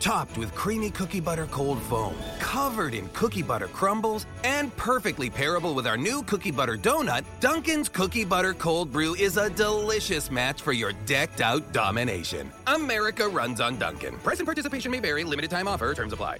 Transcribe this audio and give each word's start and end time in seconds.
Topped 0.00 0.38
with 0.38 0.54
creamy 0.54 0.90
cookie 0.90 1.18
butter 1.18 1.46
cold 1.46 1.82
foam, 1.82 2.14
covered 2.38 2.94
in 2.94 3.08
cookie 3.08 3.42
butter 3.42 3.66
crumbles, 3.66 4.26
and 4.44 4.74
perfectly 4.76 5.28
pairable 5.28 5.74
with 5.74 5.88
our 5.88 5.96
new 5.96 6.22
cookie 6.22 6.52
butter 6.52 6.76
donut, 6.76 7.24
Dunkin's 7.40 7.88
Cookie 7.88 8.24
Butter 8.24 8.54
Cold 8.54 8.92
Brew 8.92 9.16
is 9.16 9.36
a 9.36 9.50
delicious 9.50 10.30
match 10.30 10.62
for 10.62 10.72
your 10.72 10.92
decked 11.04 11.40
out 11.40 11.72
domination. 11.72 12.48
America 12.68 13.28
runs 13.28 13.60
on 13.60 13.76
Dunkin'. 13.76 14.16
Price 14.18 14.38
and 14.38 14.46
participation 14.46 14.92
may 14.92 15.00
vary, 15.00 15.24
limited 15.24 15.50
time 15.50 15.66
offer, 15.66 15.92
terms 15.94 16.12
apply. 16.12 16.38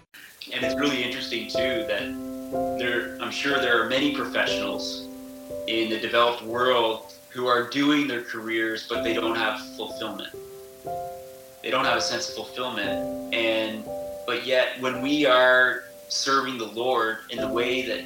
And 0.53 0.65
it's 0.65 0.77
really 0.77 1.03
interesting 1.03 1.49
too 1.49 1.85
that 1.89 2.79
there, 2.79 3.19
I'm 3.21 3.33
sure 3.33 3.59
there 3.61 3.83
are 3.83 3.89
many 3.89 4.15
professionals 4.15 5.09
in 5.67 5.91
the 5.91 5.99
developed 5.99 6.43
world 6.43 7.13
who 7.31 7.49
are 7.49 7.69
doing 7.69 8.07
their 8.07 8.23
careers, 8.23 8.87
but 8.89 9.03
they 9.03 9.15
don't 9.15 9.37
have 9.37 9.61
fulfillment 9.77 10.33
they 11.63 11.71
don't 11.71 11.85
have 11.85 11.97
a 11.97 12.01
sense 12.01 12.29
of 12.29 12.35
fulfillment. 12.35 13.35
And 13.35 13.85
but 14.27 14.47
yet 14.47 14.81
when 14.81 15.03
we 15.03 15.27
are 15.27 15.85
serving 16.09 16.59
the 16.59 16.67
lord 16.67 17.19
in 17.31 17.39
the 17.39 17.49
way 17.49 17.83
that 17.83 18.05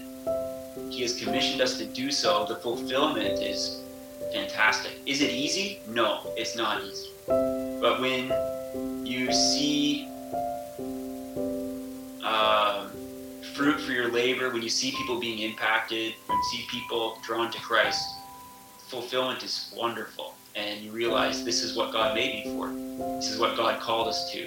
he 0.91 1.03
has 1.03 1.19
commissioned 1.19 1.61
us 1.61 1.79
to 1.79 1.87
do 1.87 2.11
so 2.11 2.45
the 2.47 2.57
fulfillment 2.57 3.41
is 3.41 3.83
fantastic. 4.33 4.93
Is 5.07 5.21
it 5.21 5.31
easy? 5.31 5.81
No 5.89 6.33
it's 6.37 6.57
not 6.57 6.83
easy. 6.83 7.11
But 7.27 8.01
when 8.01 8.33
you 9.07 9.33
see 9.33 10.09
um, 12.25 12.91
fruit 13.55 13.81
for 13.81 13.93
your 13.93 14.11
labor 14.11 14.51
when 14.51 14.63
you 14.63 14.69
see 14.69 14.93
people 14.93 15.21
being 15.21 15.41
impacted 15.41 16.15
when 16.27 16.39
you 16.39 16.45
see 16.45 16.65
people 16.71 17.19
drawn 17.23 17.51
to 17.51 17.61
christ 17.61 18.03
fulfillment 18.89 19.43
is 19.43 19.75
wonderful 19.77 20.35
and 20.55 20.81
you 20.81 20.91
realize 20.93 21.45
this 21.45 21.63
is 21.63 21.77
what 21.77 21.93
God 21.93 22.15
made 22.15 22.45
me 22.45 22.53
for. 22.53 22.69
This 23.17 23.31
is 23.31 23.39
what 23.39 23.57
God 23.57 23.81
called 23.81 24.09
us 24.09 24.31
to. 24.33 24.45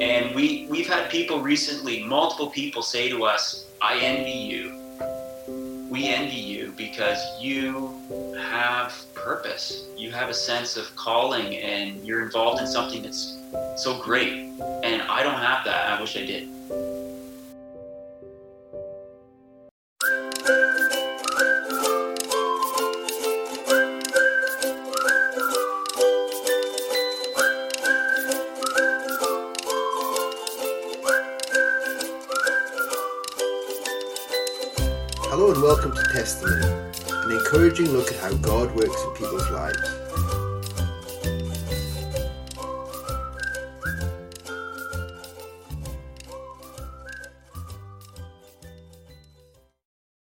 And 0.00 0.34
we 0.34 0.66
we've 0.68 0.88
had 0.88 1.10
people 1.10 1.40
recently, 1.40 2.02
multiple 2.02 2.50
people 2.50 2.82
say 2.82 3.08
to 3.08 3.24
us, 3.24 3.66
"I 3.80 3.98
envy 4.00 4.32
you. 4.32 4.80
We 5.90 6.08
envy 6.08 6.40
you 6.40 6.72
because 6.76 7.20
you 7.40 7.94
have 8.38 8.92
purpose. 9.14 9.84
You 9.96 10.10
have 10.10 10.28
a 10.28 10.34
sense 10.34 10.76
of 10.76 10.94
calling 10.96 11.56
and 11.56 12.04
you're 12.04 12.22
involved 12.22 12.60
in 12.60 12.66
something 12.66 13.02
that's 13.02 13.38
so 13.76 14.00
great. 14.02 14.32
And 14.82 15.02
I 15.02 15.22
don't 15.22 15.40
have 15.40 15.64
that. 15.64 15.90
I 15.90 16.00
wish 16.00 16.16
I 16.16 16.24
did." 16.24 16.48
Welcome 36.24 36.52
to 36.52 36.58
Testimony, 36.58 37.24
an 37.26 37.32
encouraging 37.32 37.90
look 37.90 38.10
at 38.10 38.18
how 38.18 38.32
God 38.36 38.74
works 38.74 39.02
in 39.02 39.10
people's 39.12 39.50
lives. 39.50 39.78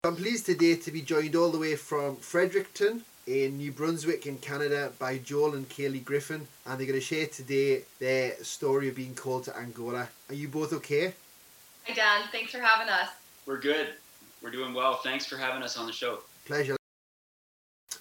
I'm 0.04 0.14
pleased 0.14 0.46
today 0.46 0.76
to 0.76 0.90
be 0.92 1.02
joined 1.02 1.34
all 1.34 1.50
the 1.50 1.58
way 1.58 1.74
from 1.74 2.16
Fredericton 2.16 3.02
in 3.26 3.56
New 3.56 3.72
Brunswick 3.72 4.26
in 4.26 4.38
Canada 4.38 4.92
by 4.98 5.18
Joel 5.18 5.54
and 5.54 5.68
Kaleigh 5.68 6.04
Griffin, 6.04 6.46
and 6.66 6.78
they're 6.78 6.86
going 6.86 7.00
to 7.00 7.04
share 7.04 7.26
today 7.26 7.82
their 7.98 8.36
story 8.44 8.88
of 8.88 8.94
being 8.94 9.16
called 9.16 9.44
to 9.44 9.56
Angola. 9.56 10.08
Are 10.28 10.34
you 10.34 10.46
both 10.46 10.72
okay? 10.72 11.14
Hi, 11.86 11.94
Dan. 11.94 12.28
Thanks 12.30 12.52
for 12.52 12.60
having 12.60 12.88
us. 12.88 13.08
We're 13.44 13.58
good. 13.58 13.88
We're 14.42 14.50
doing 14.50 14.72
well. 14.72 14.96
Thanks 14.96 15.26
for 15.26 15.36
having 15.36 15.62
us 15.62 15.76
on 15.76 15.86
the 15.86 15.92
show. 15.92 16.20
Pleasure. 16.46 16.76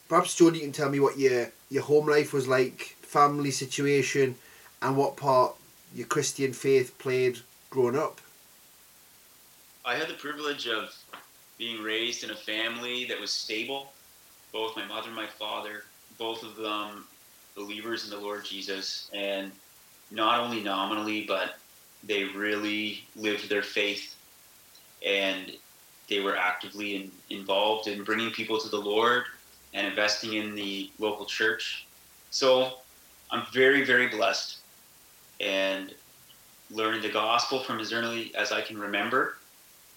Perhaps, 0.07 0.35
Joel, 0.35 0.55
you 0.55 0.61
can 0.61 0.71
tell 0.71 0.89
me 0.89 0.99
what 0.99 1.19
your, 1.19 1.51
your 1.69 1.83
home 1.83 2.07
life 2.07 2.33
was 2.33 2.47
like, 2.47 2.95
family 3.01 3.51
situation, 3.51 4.35
and 4.81 4.95
what 4.95 5.17
part 5.17 5.53
your 5.93 6.07
Christian 6.07 6.53
faith 6.53 6.97
played 6.97 7.39
growing 7.69 7.95
up. 7.95 8.21
I 9.85 9.95
had 9.95 10.07
the 10.07 10.13
privilege 10.13 10.67
of 10.67 10.95
being 11.57 11.83
raised 11.83 12.23
in 12.23 12.31
a 12.31 12.35
family 12.35 13.05
that 13.05 13.19
was 13.19 13.31
stable. 13.31 13.91
Both 14.51 14.75
my 14.75 14.85
mother 14.85 15.07
and 15.07 15.15
my 15.15 15.27
father, 15.27 15.83
both 16.17 16.43
of 16.43 16.55
them 16.55 17.05
believers 17.55 18.05
in 18.05 18.09
the 18.09 18.17
Lord 18.17 18.45
Jesus, 18.45 19.09
and 19.13 19.51
not 20.11 20.39
only 20.39 20.61
nominally, 20.61 21.25
but 21.27 21.57
they 22.03 22.23
really 22.23 23.03
lived 23.15 23.49
their 23.49 23.61
faith. 23.61 24.15
And 25.05 25.51
they 26.09 26.19
were 26.19 26.35
actively 26.35 26.95
in, 26.95 27.11
involved 27.29 27.87
in 27.87 28.03
bringing 28.03 28.31
people 28.31 28.59
to 28.59 28.69
the 28.69 28.77
Lord 28.77 29.23
and 29.73 29.87
investing 29.87 30.33
in 30.33 30.55
the 30.55 30.89
local 30.99 31.25
church. 31.25 31.85
So 32.31 32.73
I'm 33.31 33.43
very, 33.53 33.85
very 33.85 34.07
blessed 34.07 34.57
and 35.39 35.93
learning 36.71 37.01
the 37.01 37.09
gospel 37.09 37.59
from 37.59 37.79
as 37.79 37.93
early 37.93 38.33
as 38.35 38.51
I 38.51 38.61
can 38.61 38.77
remember. 38.77 39.37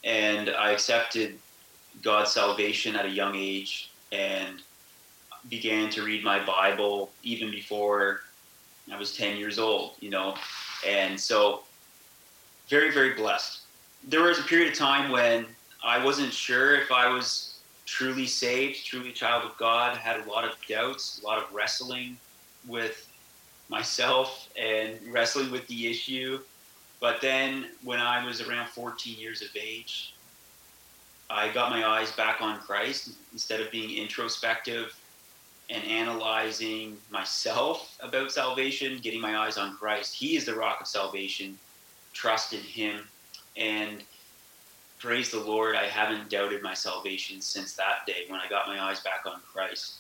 And 0.05 0.51
I 0.51 0.71
accepted 0.71 1.39
God's 2.03 2.33
salvation 2.33 2.97
at 2.97 3.05
a 3.05 3.11
young 3.11 3.35
age 3.35 3.91
and 4.11 4.63
began 5.49 5.91
to 5.91 6.03
read 6.03 6.23
my 6.23 6.45
Bible 6.45 7.11
even 7.23 7.51
before 7.51 8.21
I 8.91 8.99
was 8.99 9.17
10 9.17 9.37
years 9.37 9.59
old, 9.59 9.95
you 10.01 10.11
know. 10.11 10.35
And 10.87 11.19
so, 11.19 11.63
very, 12.69 12.91
very 12.91 13.15
blessed. 13.15 13.61
There 14.05 14.23
was 14.23 14.39
a 14.39 14.43
period 14.43 14.73
of 14.73 14.79
time 14.79 15.11
when 15.11 15.47
I 15.85 16.03
wasn't 16.05 16.33
sure 16.33 16.77
if 16.77 16.93
I 16.93 17.09
was 17.09 17.59
truly 17.87 18.27
saved, 18.27 18.85
truly 18.85 19.13
child 19.13 19.45
of 19.45 19.57
God. 19.57 19.97
Had 19.97 20.21
a 20.21 20.31
lot 20.31 20.45
of 20.45 20.57
doubts, 20.69 21.21
a 21.23 21.27
lot 21.27 21.39
of 21.39 21.53
wrestling 21.53 22.17
with 22.67 23.09
myself 23.69 24.49
and 24.57 24.99
wrestling 25.11 25.51
with 25.51 25.67
the 25.67 25.89
issue. 25.89 26.39
But 27.01 27.21
then 27.21 27.67
when 27.83 27.99
I 27.99 28.25
was 28.25 28.41
around 28.41 28.69
14 28.69 29.19
years 29.19 29.43
of 29.43 29.49
age, 29.61 30.15
I 31.29 31.49
got 31.49 31.71
my 31.71 31.85
eyes 31.85 32.13
back 32.13 32.41
on 32.41 32.61
Christ 32.61 33.11
instead 33.33 33.61
of 33.61 33.71
being 33.71 33.97
introspective 33.97 34.95
and 35.71 35.83
analyzing 35.85 36.97
myself 37.11 37.97
about 38.01 38.31
salvation, 38.31 38.99
getting 38.99 39.21
my 39.21 39.39
eyes 39.39 39.57
on 39.57 39.77
Christ. 39.77 40.15
He 40.15 40.37
is 40.37 40.45
the 40.45 40.55
rock 40.55 40.81
of 40.81 40.87
salvation. 40.87 41.59
Trust 42.13 42.53
in 42.53 42.61
Him. 42.61 43.09
And 43.57 44.03
praise 45.03 45.31
the 45.31 45.41
Lord, 45.41 45.75
I 45.75 45.87
haven't 45.87 46.31
doubted 46.31 46.63
my 46.63 46.75
salvation 46.75 47.41
since 47.41 47.73
that 47.73 48.07
day 48.07 48.25
when 48.29 48.39
I 48.39 48.49
got 48.49 48.69
my 48.69 48.81
eyes 48.81 49.01
back 49.01 49.27
on 49.27 49.41
Christ 49.53 49.97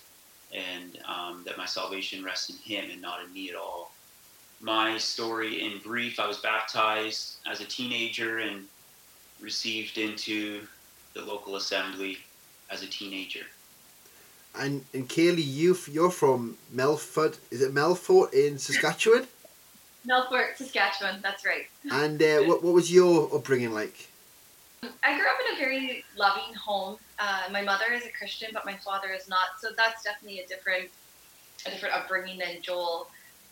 and 0.55 0.97
um, 1.09 1.43
that 1.45 1.59
my 1.59 1.67
salvation 1.67 2.23
rests 2.23 2.51
in 2.51 2.57
Him 2.57 2.89
and 2.89 3.03
not 3.03 3.19
in 3.25 3.33
me 3.33 3.51
at 3.51 3.57
all. 3.57 3.91
My 4.61 4.97
story 4.99 5.65
in 5.65 5.79
brief 5.79 6.21
I 6.21 6.29
was 6.29 6.39
baptized 6.39 7.39
as 7.51 7.61
a 7.61 7.65
teenager 7.65 8.39
and 8.39 8.69
received 9.41 9.99
into 9.99 10.61
the 11.15 11.23
local 11.23 11.57
assembly 11.57 12.19
as 12.71 12.85
a 12.85 12.87
teenager. 12.87 13.45
And, 14.57 14.85
and 14.95 15.09
Kaleigh, 15.09 15.43
you, 15.45 15.77
you're 15.91 16.11
from 16.11 16.57
Melfort, 16.73 17.39
is 17.51 17.61
it 17.61 17.75
Melfort 17.75 18.33
in 18.35 18.57
Saskatchewan? 18.57 19.27
Melfort, 20.09 20.57
Saskatchewan, 20.57 21.19
that's 21.23 21.45
right. 21.45 21.67
And 21.91 22.23
uh, 22.23 22.43
what, 22.43 22.63
what 22.63 22.73
was 22.73 22.93
your 22.93 23.35
upbringing 23.35 23.73
like? 23.73 24.09
I 25.05 25.17
grew 25.17 25.27
up 25.27 25.37
in 25.47 25.57
a 25.57 25.59
very 25.59 26.05
loving 26.17 26.55
home. 26.55 26.97
Uh, 27.19 27.43
my 27.51 27.63
mother 27.63 27.93
is 27.93 28.05
a 28.05 28.11
Christian, 28.11 28.51
but 28.53 28.65
my 28.65 28.77
father 28.77 29.09
is 29.09 29.29
not. 29.29 29.61
So 29.61 29.69
that's 29.77 30.03
definitely 30.03 30.41
a 30.41 30.47
different, 30.47 30.91
a 31.67 31.71
different 31.71 31.95
upbringing 31.95 32.39
than 32.39 32.63
Joel. 32.63 33.09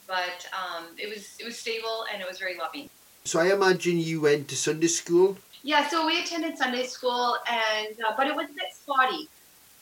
But 0.07 0.47
um, 0.53 0.87
it 0.97 1.09
was 1.09 1.37
it 1.39 1.45
was 1.45 1.57
stable 1.57 2.05
and 2.13 2.21
it 2.21 2.29
was 2.29 2.39
very 2.39 2.57
loving. 2.57 2.89
So 3.25 3.39
I 3.39 3.53
imagine 3.53 3.99
you 3.99 4.21
went 4.21 4.49
to 4.49 4.57
Sunday 4.57 4.89
school. 4.89 5.37
Yeah, 5.63 5.87
so 5.89 6.07
we 6.07 6.21
attended 6.21 6.57
Sunday 6.57 6.85
school, 6.85 7.37
and 7.49 7.95
uh, 8.07 8.15
but 8.17 8.27
it 8.27 8.35
was 8.35 8.47
a 8.47 8.55
bit 8.55 8.73
spotty 8.73 9.29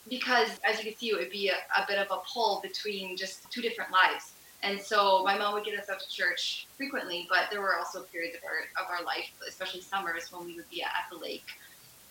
because, 0.08 0.58
as 0.68 0.78
you 0.78 0.90
can 0.90 0.98
see, 0.98 1.10
it 1.10 1.18
would 1.18 1.30
be 1.30 1.48
a, 1.48 1.80
a 1.80 1.86
bit 1.86 1.98
of 1.98 2.08
a 2.10 2.20
pull 2.32 2.60
between 2.62 3.16
just 3.16 3.50
two 3.50 3.62
different 3.62 3.92
lives. 3.92 4.32
And 4.62 4.80
so 4.80 5.22
my 5.24 5.38
mom 5.38 5.54
would 5.54 5.64
get 5.64 5.78
us 5.78 5.88
out 5.88 6.00
to 6.00 6.08
church 6.08 6.66
frequently, 6.76 7.26
but 7.30 7.44
there 7.50 7.60
were 7.60 7.76
also 7.76 8.02
periods 8.02 8.36
of 8.36 8.42
our 8.44 8.84
of 8.84 8.90
our 8.90 9.04
life, 9.04 9.30
especially 9.46 9.80
summers, 9.80 10.32
when 10.32 10.44
we 10.46 10.56
would 10.56 10.68
be 10.68 10.82
at 10.82 11.06
the 11.10 11.16
lake, 11.16 11.46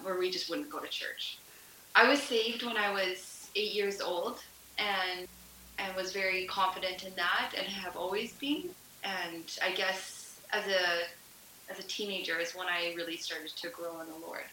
where 0.02 0.18
we 0.18 0.32
just 0.32 0.50
wouldn't 0.50 0.70
go 0.70 0.80
to 0.80 0.88
church. 0.88 1.40
I 1.96 2.08
was 2.08 2.22
saved 2.22 2.64
when 2.64 2.78
I 2.78 2.92
was 2.92 3.50
eight 3.56 3.74
years 3.74 4.00
old, 4.00 4.40
and 4.78 5.28
and 5.78 5.96
was 5.96 6.14
very 6.14 6.46
confident 6.46 7.04
in 7.04 7.14
that, 7.16 7.52
and 7.58 7.68
have 7.68 7.98
always 7.98 8.34
been. 8.34 8.70
And 9.04 9.44
I 9.62 9.72
guess 9.72 10.40
as 10.52 10.66
a 10.68 11.72
as 11.72 11.80
a 11.80 11.84
teenager 11.84 12.40
is 12.40 12.56
when 12.56 12.68
I 12.68 12.94
really 12.96 13.18
started 13.18 13.52
to 13.58 13.70
grow 13.70 14.00
in 14.02 14.08
the 14.08 14.26
Lord. 14.26 14.44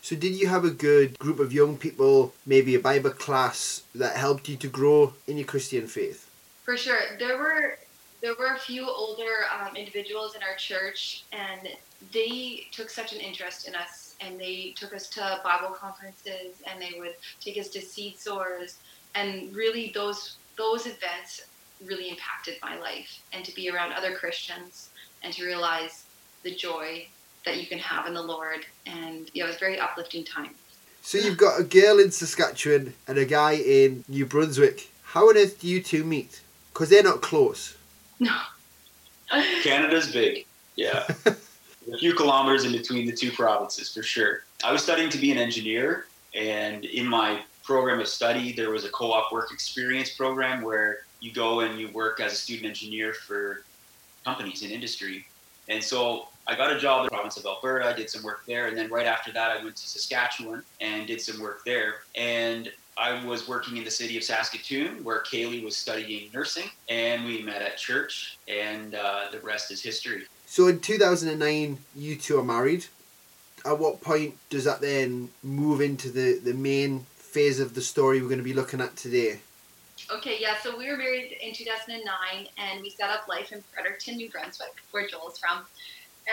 So, 0.00 0.16
did 0.16 0.34
you 0.34 0.48
have 0.48 0.64
a 0.64 0.70
good 0.70 1.18
group 1.18 1.38
of 1.38 1.52
young 1.52 1.76
people, 1.76 2.34
maybe 2.44 2.74
a 2.74 2.80
Bible 2.80 3.10
class, 3.10 3.82
that 3.94 4.16
helped 4.16 4.48
you 4.48 4.56
to 4.56 4.68
grow 4.68 5.12
in 5.28 5.36
your 5.36 5.46
Christian 5.46 5.86
faith? 5.86 6.28
For 6.62 6.76
sure, 6.76 7.00
there 7.18 7.38
were 7.38 7.78
there 8.20 8.34
were 8.36 8.54
a 8.54 8.58
few 8.58 8.88
older 8.88 9.46
um, 9.52 9.74
individuals 9.74 10.36
in 10.36 10.42
our 10.44 10.54
church, 10.54 11.24
and 11.32 11.68
they 12.12 12.66
took 12.70 12.88
such 12.88 13.12
an 13.12 13.18
interest 13.18 13.66
in 13.66 13.74
us, 13.74 14.14
and 14.20 14.38
they 14.38 14.72
took 14.76 14.94
us 14.94 15.08
to 15.10 15.40
Bible 15.42 15.74
conferences, 15.74 16.62
and 16.64 16.80
they 16.80 17.00
would 17.00 17.16
take 17.40 17.58
us 17.58 17.68
to 17.70 17.80
Seed 17.80 18.16
Sowers, 18.16 18.78
and 19.16 19.54
really 19.54 19.90
those 19.92 20.36
those 20.56 20.86
events 20.86 21.46
really 21.84 22.10
impacted 22.10 22.58
my 22.62 22.78
life, 22.78 23.20
and 23.32 23.44
to 23.44 23.52
be 23.54 23.68
around 23.68 23.92
other 23.92 24.14
Christians, 24.14 24.90
and 25.24 25.32
to 25.34 25.44
realize 25.44 26.04
the 26.44 26.54
joy 26.54 27.06
that 27.44 27.60
you 27.60 27.66
can 27.66 27.78
have 27.78 28.06
in 28.06 28.14
the 28.14 28.22
Lord, 28.22 28.64
and 28.86 29.30
yeah, 29.34 29.44
it 29.44 29.48
was 29.48 29.56
very 29.56 29.80
uplifting 29.80 30.24
time. 30.24 30.54
So 31.02 31.18
you've 31.18 31.38
got 31.38 31.58
a 31.58 31.64
girl 31.64 31.98
in 31.98 32.12
Saskatchewan 32.12 32.94
and 33.08 33.18
a 33.18 33.24
guy 33.24 33.54
in 33.54 34.04
New 34.06 34.26
Brunswick. 34.26 34.88
How 35.02 35.28
on 35.28 35.36
earth 35.36 35.60
do 35.60 35.66
you 35.66 35.82
two 35.82 36.04
meet? 36.04 36.40
Because 36.72 36.88
they're 36.88 37.02
not 37.02 37.20
close. 37.20 37.76
No. 38.20 38.36
Canada's 39.62 40.12
big. 40.12 40.46
Yeah. 40.76 41.06
a 41.26 41.98
few 41.98 42.14
kilometers 42.14 42.64
in 42.64 42.72
between 42.72 43.06
the 43.06 43.12
two 43.12 43.30
provinces 43.32 43.92
for 43.92 44.02
sure. 44.02 44.44
I 44.64 44.72
was 44.72 44.82
studying 44.82 45.10
to 45.10 45.18
be 45.18 45.32
an 45.32 45.38
engineer, 45.38 46.06
and 46.34 46.84
in 46.84 47.06
my 47.06 47.42
program 47.62 48.00
of 48.00 48.08
study, 48.08 48.52
there 48.52 48.70
was 48.70 48.84
a 48.84 48.88
co 48.90 49.12
op 49.12 49.32
work 49.32 49.52
experience 49.52 50.10
program 50.10 50.62
where 50.62 51.00
you 51.20 51.32
go 51.32 51.60
and 51.60 51.78
you 51.78 51.88
work 51.90 52.20
as 52.20 52.32
a 52.32 52.36
student 52.36 52.66
engineer 52.66 53.14
for 53.14 53.64
companies 54.24 54.62
in 54.62 54.70
industry. 54.70 55.26
And 55.68 55.82
so 55.82 56.28
I 56.46 56.56
got 56.56 56.72
a 56.72 56.78
job 56.78 57.00
in 57.00 57.04
the 57.04 57.10
province 57.10 57.36
of 57.36 57.46
Alberta, 57.46 57.86
I 57.86 57.92
did 57.92 58.10
some 58.10 58.22
work 58.22 58.44
there, 58.46 58.66
and 58.66 58.76
then 58.76 58.90
right 58.90 59.06
after 59.06 59.32
that, 59.32 59.50
I 59.50 59.62
went 59.62 59.76
to 59.76 59.88
Saskatchewan 59.88 60.62
and 60.80 61.06
did 61.06 61.20
some 61.20 61.40
work 61.40 61.64
there. 61.64 61.96
And 62.16 62.70
I 62.96 63.24
was 63.24 63.48
working 63.48 63.76
in 63.78 63.84
the 63.84 63.90
city 63.90 64.16
of 64.16 64.24
Saskatoon 64.24 65.02
where 65.02 65.20
Kaleigh 65.20 65.64
was 65.64 65.76
studying 65.76 66.30
nursing, 66.32 66.70
and 66.88 67.24
we 67.24 67.42
met 67.42 67.62
at 67.62 67.78
church, 67.78 68.38
and 68.48 68.94
uh, 68.94 69.26
the 69.32 69.40
rest 69.40 69.70
is 69.70 69.82
history. 69.82 70.24
So 70.46 70.68
in 70.68 70.80
2009, 70.80 71.78
you 71.96 72.16
two 72.16 72.38
are 72.38 72.44
married. 72.44 72.86
At 73.64 73.78
what 73.78 74.00
point 74.00 74.36
does 74.50 74.64
that 74.64 74.80
then 74.80 75.30
move 75.42 75.80
into 75.80 76.10
the, 76.10 76.38
the 76.38 76.52
main 76.52 77.06
phase 77.16 77.60
of 77.60 77.74
the 77.74 77.80
story 77.80 78.20
we're 78.20 78.28
going 78.28 78.38
to 78.38 78.44
be 78.44 78.52
looking 78.52 78.80
at 78.80 78.96
today? 78.96 79.40
Okay, 80.10 80.36
yeah, 80.38 80.56
so 80.62 80.76
we 80.76 80.90
were 80.90 80.96
married 80.96 81.36
in 81.40 81.54
2009 81.54 82.46
and 82.58 82.82
we 82.82 82.90
set 82.90 83.08
up 83.08 83.28
life 83.28 83.52
in 83.52 83.62
Fredericton, 83.72 84.16
New 84.16 84.28
Brunswick, 84.28 84.74
where 84.90 85.06
Joel 85.06 85.30
is 85.30 85.38
from. 85.38 85.64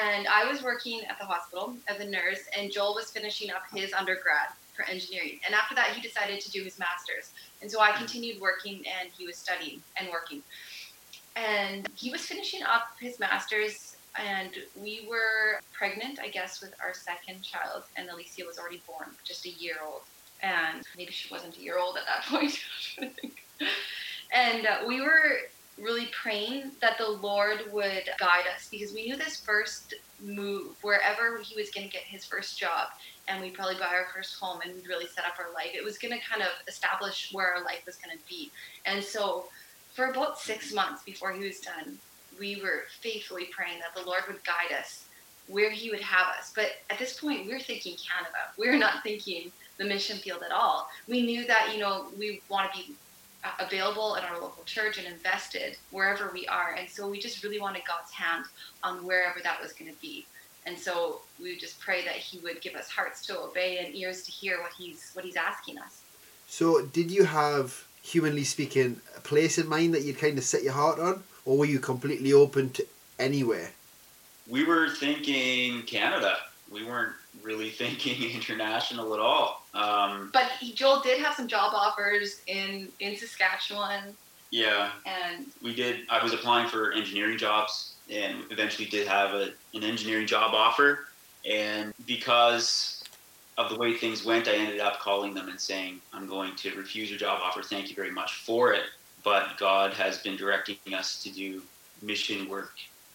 And 0.03 0.27
I 0.27 0.51
was 0.51 0.62
working 0.62 1.01
at 1.05 1.17
the 1.19 1.25
hospital 1.25 1.73
as 1.88 2.00
a 2.00 2.05
nurse, 2.05 2.41
and 2.57 2.71
Joel 2.71 2.95
was 2.95 3.09
finishing 3.12 3.51
up 3.51 3.63
his 3.73 3.94
undergrad 3.94 4.50
for 4.79 4.89
engineering. 4.89 5.39
And 5.45 5.53
after 5.53 5.75
that, 5.75 5.89
he 5.89 6.01
decided 6.01 6.39
to 6.41 6.51
do 6.51 6.63
his 6.63 6.79
master's. 6.79 7.33
And 7.61 7.69
so 7.69 7.81
I 7.81 7.91
continued 7.91 8.39
working, 8.39 8.83
and 8.99 9.09
he 9.17 9.25
was 9.25 9.35
studying 9.35 9.81
and 9.97 10.07
working. 10.09 10.41
And 11.35 11.87
he 11.95 12.09
was 12.11 12.21
finishing 12.21 12.63
up 12.63 12.89
his 12.99 13.19
master's, 13.19 13.97
and 14.17 14.51
we 14.81 15.05
were 15.09 15.59
pregnant, 15.73 16.19
I 16.19 16.29
guess, 16.29 16.61
with 16.61 16.73
our 16.83 16.93
second 16.93 17.41
child, 17.41 17.83
and 17.97 18.09
Alicia 18.09 18.45
was 18.45 18.57
already 18.57 18.81
born, 18.87 19.09
just 19.23 19.45
a 19.45 19.49
year 19.49 19.75
old. 19.85 20.01
And 20.41 20.83
maybe 20.95 21.11
she 21.11 21.31
wasn't 21.31 21.57
a 21.57 21.61
year 21.61 21.77
old 21.77 21.97
at 21.97 22.05
that 22.05 22.23
point. 22.29 22.59
and 24.33 24.65
uh, 24.65 24.77
we 24.87 25.01
were 25.01 25.39
really 25.77 26.07
praying 26.07 26.71
that 26.81 26.97
the 26.97 27.07
Lord 27.07 27.71
would 27.71 28.09
guide 28.17 28.45
us 28.53 28.67
because 28.69 28.93
we 28.93 29.05
knew 29.05 29.15
this 29.15 29.39
first 29.39 29.93
move, 30.21 30.75
wherever 30.81 31.39
he 31.39 31.55
was 31.55 31.69
going 31.69 31.87
to 31.87 31.91
get 31.91 32.03
his 32.03 32.25
first 32.25 32.59
job, 32.59 32.89
and 33.29 33.41
we'd 33.41 33.53
probably 33.53 33.75
buy 33.75 33.93
our 33.93 34.07
first 34.13 34.39
home 34.39 34.59
and 34.65 34.73
really 34.87 35.05
set 35.07 35.25
up 35.25 35.35
our 35.39 35.53
life. 35.53 35.69
It 35.73 35.83
was 35.83 35.97
going 35.97 36.13
to 36.13 36.25
kind 36.25 36.41
of 36.41 36.49
establish 36.67 37.29
where 37.31 37.53
our 37.53 37.63
life 37.63 37.85
was 37.85 37.95
going 37.95 38.17
to 38.17 38.23
be. 38.27 38.51
And 38.85 39.03
so, 39.03 39.45
for 39.93 40.05
about 40.05 40.39
six 40.39 40.73
months 40.73 41.03
before 41.03 41.31
he 41.31 41.45
was 41.45 41.59
done, 41.59 41.97
we 42.39 42.61
were 42.61 42.83
faithfully 43.01 43.49
praying 43.51 43.79
that 43.79 43.99
the 43.99 44.07
Lord 44.07 44.23
would 44.27 44.43
guide 44.43 44.77
us 44.77 45.05
where 45.47 45.71
he 45.71 45.89
would 45.89 46.01
have 46.01 46.27
us. 46.37 46.51
But 46.55 46.73
at 46.89 46.99
this 46.99 47.19
point, 47.19 47.45
we 47.45 47.53
were 47.53 47.59
thinking 47.59 47.95
Canada. 47.95 48.37
We 48.57 48.69
were 48.69 48.77
not 48.77 49.03
thinking 49.03 49.51
the 49.77 49.85
mission 49.85 50.17
field 50.17 50.43
at 50.43 50.51
all. 50.51 50.87
We 51.07 51.23
knew 51.23 51.45
that, 51.47 51.71
you 51.73 51.79
know, 51.79 52.07
we 52.17 52.41
want 52.49 52.71
to 52.73 52.79
be 52.79 52.95
available 53.59 54.15
in 54.15 54.23
our 54.23 54.39
local 54.39 54.63
church 54.65 54.97
and 54.97 55.07
invested 55.07 55.77
wherever 55.91 56.29
we 56.33 56.45
are. 56.47 56.75
And 56.77 56.89
so 56.89 57.09
we 57.09 57.19
just 57.19 57.43
really 57.43 57.59
wanted 57.59 57.83
God's 57.87 58.11
hand 58.11 58.45
on 58.83 59.05
wherever 59.05 59.39
that 59.43 59.61
was 59.61 59.73
going 59.73 59.91
to 59.91 59.99
be. 59.99 60.25
And 60.65 60.77
so 60.77 61.21
we 61.41 61.57
just 61.57 61.79
pray 61.79 62.03
that 62.06 62.15
He 62.15 62.39
would 62.39 62.61
give 62.61 62.75
us 62.75 62.89
hearts 62.89 63.25
to 63.27 63.39
obey 63.39 63.79
and 63.79 63.95
ears 63.95 64.23
to 64.23 64.31
hear 64.31 64.61
what 64.61 64.71
He's 64.77 65.11
what 65.13 65.25
He's 65.25 65.35
asking 65.35 65.79
us. 65.79 66.01
So, 66.47 66.83
did 66.85 67.11
you 67.11 67.25
have, 67.25 67.85
humanly 68.01 68.44
speaking, 68.44 69.01
a 69.15 69.21
place 69.21 69.57
in 69.57 69.67
mind 69.67 69.94
that 69.94 70.03
you'd 70.03 70.17
kind 70.17 70.38
of 70.38 70.44
set 70.44 70.63
your 70.63 70.73
heart 70.73 71.00
on, 71.00 71.23
or 71.45 71.59
were 71.59 71.65
you 71.65 71.79
completely 71.79 72.33
open 72.33 72.71
to 72.71 72.85
anywhere? 73.19 73.69
We 74.47 74.65
were 74.65 74.89
thinking 74.89 75.83
Canada. 75.83 76.38
We 76.71 76.83
weren't 76.83 77.13
really 77.44 77.69
thinking 77.81 78.31
international 78.31 79.13
at 79.13 79.19
all. 79.19 79.63
Um, 79.73 80.31
but 80.33 80.51
Joel 80.73 81.01
did 81.01 81.19
have 81.19 81.35
some 81.35 81.47
job 81.47 81.73
offers 81.73 82.41
in 82.47 82.89
in 83.00 83.15
Saskatchewan. 83.15 84.15
Yeah. 84.51 84.91
And 85.05 85.45
we 85.62 85.75
did. 85.75 86.01
I 86.09 86.23
was 86.23 86.33
applying 86.33 86.67
for 86.67 86.91
engineering 86.94 87.38
jobs, 87.38 87.94
and 88.11 88.44
eventually 88.50 88.88
did 88.88 89.07
have 89.07 89.33
a, 89.33 89.50
an 89.73 89.83
engineering 89.83 90.27
job 90.27 90.53
offer. 90.53 91.07
And 91.50 91.94
because 92.06 93.03
of 93.57 93.69
the 93.69 93.77
way 93.77 93.94
things 93.94 94.25
went, 94.25 94.47
I 94.47 94.56
ended 94.56 94.79
up 94.79 95.00
calling 95.00 95.33
them 95.33 95.50
and 95.50 95.59
saying, 95.59 96.01
"I'm 96.13 96.27
going 96.27 96.56
to 96.57 96.75
refuse 96.75 97.09
your 97.09 97.19
job 97.19 97.39
offer. 97.41 97.61
Thank 97.61 97.89
you 97.89 97.95
very 97.95 98.11
much 98.11 98.33
for 98.35 98.73
it, 98.73 98.83
but 99.23 99.57
God 99.57 99.94
has 99.94 100.17
been 100.19 100.35
directing 100.35 100.94
us 100.94 101.21
to 101.23 101.29
do 101.29 101.61
mission 102.01 102.50
work 102.50 102.73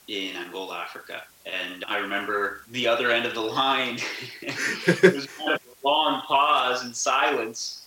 in 0.09 0.37
Angola, 0.37 0.79
Africa. 0.79 1.23
And 1.47 1.85
I 1.89 1.99
remember 1.99 2.63
the 2.71 2.87
other 2.87 3.11
end 3.11 3.27
of 3.27 3.35
the 3.35 3.41
line. 3.41 3.99
it 4.43 5.15
was 5.15 5.27
kind 5.27 5.53
of 5.53 5.61
a 5.61 5.87
long 5.87 6.21
pause 6.23 6.85
and 6.85 6.95
silence. 6.95 7.87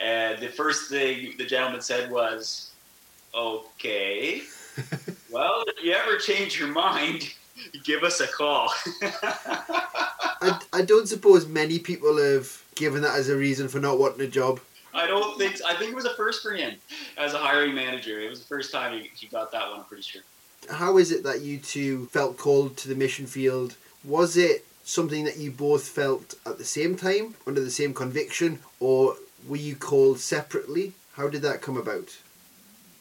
And 0.00 0.40
the 0.40 0.48
first 0.48 0.90
thing 0.90 1.34
the 1.38 1.46
gentleman 1.46 1.80
said 1.80 2.10
was, 2.10 2.70
Okay, 3.34 4.42
well, 5.32 5.64
if 5.66 5.82
you 5.84 5.92
ever 5.92 6.16
change 6.18 6.58
your 6.58 6.68
mind, 6.68 7.32
give 7.84 8.02
us 8.02 8.20
a 8.20 8.26
call. 8.26 8.72
I, 9.02 10.60
I 10.72 10.82
don't 10.82 11.08
suppose 11.08 11.46
many 11.46 11.78
people 11.78 12.18
have 12.18 12.62
given 12.74 13.02
that 13.02 13.16
as 13.16 13.28
a 13.28 13.36
reason 13.36 13.68
for 13.68 13.80
not 13.80 13.98
wanting 13.98 14.22
a 14.22 14.28
job. 14.28 14.60
I 14.94 15.06
don't 15.06 15.38
think. 15.38 15.56
I 15.66 15.74
think 15.74 15.92
it 15.92 15.96
was 15.96 16.04
a 16.04 16.14
first 16.14 16.42
for 16.42 16.52
him 16.52 16.74
as 17.16 17.32
a 17.32 17.38
hiring 17.38 17.74
manager. 17.74 18.20
It 18.20 18.28
was 18.28 18.40
the 18.40 18.46
first 18.46 18.70
time 18.72 18.92
he, 18.92 19.10
he 19.16 19.26
got 19.26 19.50
that 19.52 19.70
one. 19.70 19.80
I'm 19.80 19.84
pretty 19.86 20.02
sure 20.02 20.22
how 20.70 20.98
is 20.98 21.10
it 21.10 21.24
that 21.24 21.40
you 21.40 21.58
two 21.58 22.06
felt 22.06 22.38
called 22.38 22.76
to 22.78 22.88
the 22.88 22.94
mission 22.94 23.26
field? 23.26 23.76
Was 24.04 24.36
it 24.36 24.64
something 24.84 25.24
that 25.24 25.38
you 25.38 25.50
both 25.50 25.86
felt 25.88 26.34
at 26.46 26.58
the 26.58 26.64
same 26.64 26.96
time, 26.96 27.34
under 27.46 27.60
the 27.60 27.70
same 27.70 27.94
conviction, 27.94 28.60
or 28.80 29.16
were 29.46 29.56
you 29.56 29.76
called 29.76 30.18
separately? 30.18 30.92
How 31.14 31.28
did 31.28 31.42
that 31.42 31.62
come 31.62 31.76
about? 31.76 32.16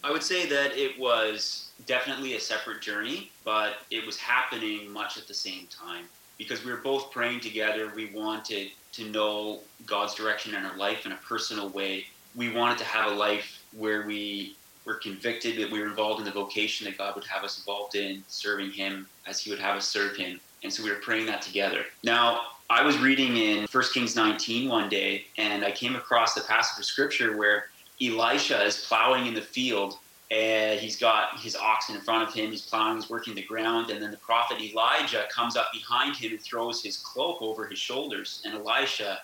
I 0.03 0.11
would 0.11 0.23
say 0.23 0.47
that 0.47 0.75
it 0.77 0.99
was 0.99 1.71
definitely 1.85 2.35
a 2.35 2.39
separate 2.39 2.81
journey, 2.81 3.31
but 3.45 3.77
it 3.91 4.05
was 4.05 4.17
happening 4.17 4.91
much 4.91 5.17
at 5.17 5.27
the 5.27 5.33
same 5.33 5.67
time 5.67 6.05
because 6.37 6.65
we 6.65 6.71
were 6.71 6.77
both 6.77 7.11
praying 7.11 7.41
together. 7.41 7.91
We 7.95 8.07
wanted 8.07 8.71
to 8.93 9.09
know 9.09 9.59
God's 9.85 10.15
direction 10.15 10.55
in 10.55 10.65
our 10.65 10.75
life 10.75 11.05
in 11.05 11.11
a 11.11 11.17
personal 11.17 11.69
way. 11.69 12.05
We 12.35 12.51
wanted 12.51 12.79
to 12.79 12.85
have 12.85 13.11
a 13.11 13.15
life 13.15 13.63
where 13.77 14.05
we 14.05 14.55
we're 14.85 14.95
convicted 14.95 15.59
that 15.59 15.69
we 15.71 15.79
were 15.79 15.85
involved 15.85 16.19
in 16.19 16.25
the 16.25 16.31
vocation 16.31 16.85
that 16.85 16.97
God 16.97 17.13
would 17.13 17.25
have 17.25 17.43
us 17.43 17.59
involved 17.59 17.95
in, 17.95 18.23
serving 18.27 18.71
Him 18.71 19.07
as 19.27 19.39
He 19.39 19.51
would 19.51 19.59
have 19.59 19.77
us 19.77 19.87
serve 19.87 20.17
Him. 20.17 20.39
And 20.63 20.73
so 20.73 20.83
we 20.83 20.89
were 20.89 20.97
praying 20.97 21.27
that 21.27 21.43
together. 21.43 21.85
Now, 22.03 22.41
I 22.69 22.83
was 22.83 22.97
reading 22.97 23.37
in 23.37 23.67
1 23.71 23.83
Kings 23.93 24.15
19 24.15 24.69
one 24.69 24.89
day, 24.89 25.25
and 25.37 25.63
I 25.63 25.71
came 25.71 25.95
across 25.95 26.33
the 26.33 26.41
passage 26.41 26.79
of 26.79 26.85
scripture 26.85 27.37
where 27.37 27.65
Elisha 28.01 28.63
is 28.63 28.85
plowing 28.87 29.27
in 29.27 29.33
the 29.33 29.41
field, 29.41 29.97
and 30.29 30.79
he's 30.79 30.97
got 30.97 31.39
his 31.39 31.55
oxen 31.55 31.95
in 31.95 32.01
front 32.01 32.27
of 32.27 32.33
him. 32.33 32.51
He's 32.51 32.61
plowing, 32.61 32.95
he's 32.95 33.09
working 33.09 33.35
the 33.35 33.43
ground, 33.43 33.91
and 33.91 34.01
then 34.01 34.11
the 34.11 34.17
prophet 34.17 34.61
Elijah 34.61 35.25
comes 35.29 35.55
up 35.55 35.71
behind 35.73 36.15
him 36.15 36.31
and 36.31 36.41
throws 36.41 36.81
his 36.81 36.97
cloak 36.97 37.41
over 37.41 37.67
his 37.67 37.79
shoulders. 37.79 38.41
And 38.45 38.53
Elisha 38.55 39.19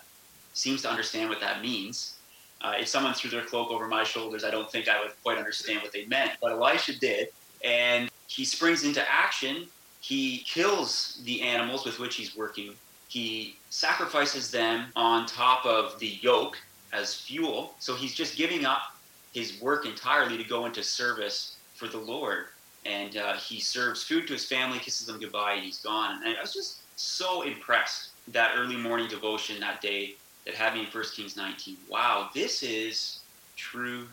seems 0.52 0.82
to 0.82 0.90
understand 0.90 1.28
what 1.30 1.40
that 1.40 1.62
means 1.62 2.18
uh, 2.60 2.74
if 2.78 2.88
someone 2.88 3.14
threw 3.14 3.30
their 3.30 3.44
cloak 3.44 3.70
over 3.70 3.86
my 3.86 4.04
shoulders, 4.04 4.44
I 4.44 4.50
don't 4.50 4.70
think 4.70 4.88
I 4.88 5.00
would 5.00 5.12
quite 5.22 5.38
understand 5.38 5.82
what 5.82 5.92
they 5.92 6.06
meant. 6.06 6.32
But 6.40 6.52
Elisha 6.52 6.98
did, 6.98 7.28
and 7.64 8.10
he 8.26 8.44
springs 8.44 8.84
into 8.84 9.02
action. 9.10 9.66
He 10.00 10.38
kills 10.38 11.20
the 11.24 11.42
animals 11.42 11.84
with 11.84 11.98
which 11.98 12.16
he's 12.16 12.36
working. 12.36 12.74
He 13.08 13.56
sacrifices 13.70 14.50
them 14.50 14.86
on 14.96 15.26
top 15.26 15.64
of 15.64 15.98
the 15.98 16.18
yoke 16.20 16.58
as 16.92 17.14
fuel. 17.14 17.74
So 17.78 17.94
he's 17.94 18.14
just 18.14 18.36
giving 18.36 18.64
up 18.64 18.96
his 19.32 19.60
work 19.60 19.86
entirely 19.86 20.36
to 20.36 20.44
go 20.44 20.66
into 20.66 20.82
service 20.82 21.56
for 21.74 21.86
the 21.88 21.98
Lord. 21.98 22.46
and 22.86 23.16
uh, 23.16 23.34
he 23.36 23.60
serves 23.60 24.02
food 24.02 24.26
to 24.28 24.32
his 24.32 24.46
family, 24.46 24.78
kisses 24.78 25.06
them 25.06 25.20
goodbye, 25.20 25.54
and 25.54 25.64
he's 25.64 25.80
gone. 25.80 26.22
And 26.24 26.36
I 26.36 26.40
was 26.40 26.54
just 26.54 26.78
so 26.96 27.42
impressed 27.42 28.10
that 28.28 28.54
early 28.56 28.76
morning 28.76 29.08
devotion 29.08 29.60
that 29.60 29.82
day 29.82 30.14
that 30.46 30.54
had 30.54 30.74
me 30.74 30.80
in 30.80 30.86
1 30.86 31.04
Kings 31.14 31.36
19. 31.36 31.76
Wow, 31.88 32.30
this 32.34 32.62
is 32.62 33.20
true 33.56 34.06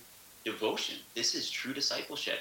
devotion. 0.44 0.98
This 1.14 1.36
is 1.36 1.50
true 1.50 1.74
discipleship. 1.74 2.40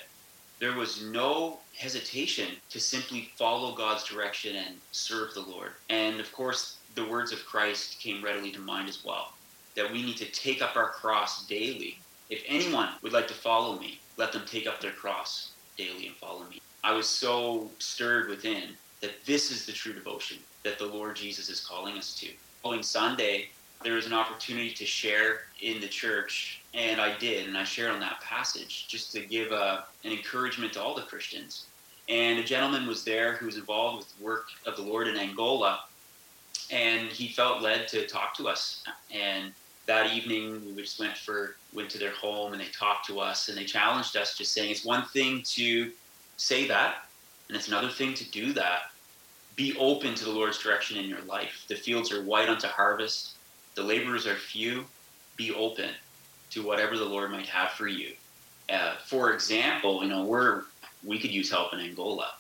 There 0.59 0.73
was 0.73 1.03
no 1.05 1.59
hesitation 1.76 2.49
to 2.71 2.81
simply 2.81 3.31
follow 3.37 3.75
God's 3.75 4.05
direction 4.05 4.57
and 4.57 4.76
serve 4.93 5.35
the 5.35 5.41
Lord. 5.41 5.73
And 5.91 6.21
of 6.21 6.33
course, 6.33 6.79
the 6.95 7.07
words 7.07 7.33
of 7.33 7.45
Christ 7.45 8.00
came 8.00 8.25
readily 8.25 8.50
to 8.53 8.61
mind 8.61 8.88
as 8.88 9.05
well 9.05 9.35
that 9.76 9.90
we 9.90 10.02
need 10.02 10.16
to 10.19 10.31
take 10.33 10.62
up 10.62 10.76
our 10.76 10.90
cross 10.90 11.47
daily. 11.47 11.99
If 12.31 12.43
anyone 12.47 12.90
would 13.02 13.12
like 13.12 13.28
to 13.28 13.35
follow 13.35 13.78
me, 13.78 14.00
let 14.16 14.33
them 14.33 14.43
take 14.47 14.66
up 14.66 14.81
their 14.81 14.93
cross 14.93 15.52
daily 15.76 16.07
and 16.07 16.16
follow 16.16 16.45
me. 16.49 16.61
I 16.83 16.93
was 16.93 17.09
so 17.09 17.71
stirred 17.78 18.28
within 18.28 18.71
that 19.00 19.25
this 19.25 19.50
is 19.50 19.66
the 19.66 19.73
true 19.73 19.93
devotion 19.93 20.38
that 20.62 20.78
the 20.78 20.87
Lord 20.87 21.16
Jesus 21.16 21.49
is 21.49 21.61
calling 21.61 21.97
us 21.99 22.14
to. 22.21 22.28
Following 22.62 22.83
Sunday, 22.83 23.49
there 23.83 23.95
was 23.95 24.07
an 24.07 24.14
opportunity 24.14 24.71
to 24.71 24.87
share 24.87 25.43
in 25.61 25.81
the 25.81 25.88
church, 25.88 26.62
and 26.73 27.00
I 27.00 27.16
did, 27.19 27.47
and 27.47 27.57
I 27.57 27.64
shared 27.64 27.90
on 27.90 28.00
that 28.00 28.21
passage 28.21 28.88
just 28.88 29.12
to 29.12 29.21
give 29.21 29.52
a, 29.52 29.85
an 30.04 30.12
encouragement 30.12 30.73
to 30.75 30.83
all 30.83 30.95
the 30.95 31.02
Christians. 31.02 31.66
And 32.09 32.38
a 32.38 32.45
gentleman 32.45 32.87
was 32.87 33.04
there 33.04 33.35
who 33.35 33.47
was 33.47 33.57
involved 33.57 33.99
with 33.99 34.19
the 34.19 34.25
work 34.25 34.47
of 34.66 34.76
the 34.76 34.83
Lord 34.83 35.09
in 35.09 35.16
Angola, 35.16 35.81
and 36.71 37.09
he 37.09 37.28
felt 37.28 37.62
led 37.62 37.88
to 37.88 38.07
talk 38.07 38.35
to 38.37 38.49
us. 38.49 38.85
And 39.11 39.52
that 39.87 40.12
evening, 40.12 40.75
we 40.75 40.83
just 40.83 40.99
went 40.99 41.17
for 41.17 41.57
went 41.73 41.91
to 41.91 41.99
their 41.99 42.12
home, 42.12 42.53
and 42.53 42.61
they 42.61 42.69
talked 42.69 43.07
to 43.07 43.21
us, 43.21 43.49
and 43.49 43.59
they 43.59 43.64
challenged 43.64 44.17
us, 44.17 44.37
just 44.37 44.53
saying 44.53 44.71
it's 44.71 44.85
one 44.85 45.05
thing 45.07 45.43
to 45.45 45.91
say 46.37 46.67
that, 46.69 47.07
and 47.49 47.57
it's 47.57 47.69
another 47.69 47.88
thing 47.88 48.14
to 48.14 48.31
do 48.31 48.53
that. 48.53 48.91
Be 49.57 49.76
open 49.79 50.14
to 50.14 50.25
the 50.25 50.31
Lord's 50.31 50.59
direction 50.59 50.97
in 50.97 51.09
your 51.09 51.23
life. 51.23 51.64
The 51.69 51.76
fields 51.76 52.12
are 52.12 52.23
white 52.23 52.49
unto 52.49 52.67
harvest 52.67 53.35
the 53.75 53.83
laborers 53.83 54.26
are 54.26 54.37
few. 54.37 54.85
Be 55.37 55.53
open 55.53 55.91
to 56.50 56.62
whatever 56.62 56.97
the 56.97 57.05
Lord 57.05 57.31
might 57.31 57.47
have 57.47 57.71
for 57.71 57.88
you. 57.88 58.12
Uh, 58.71 58.97
for 59.05 59.33
example, 59.33 60.03
you 60.03 60.09
know, 60.09 60.25
we're 60.25 60.62
we 61.03 61.19
could 61.19 61.33
use 61.33 61.50
help 61.50 61.75
in 61.75 61.81
Angola, 61.81 62.31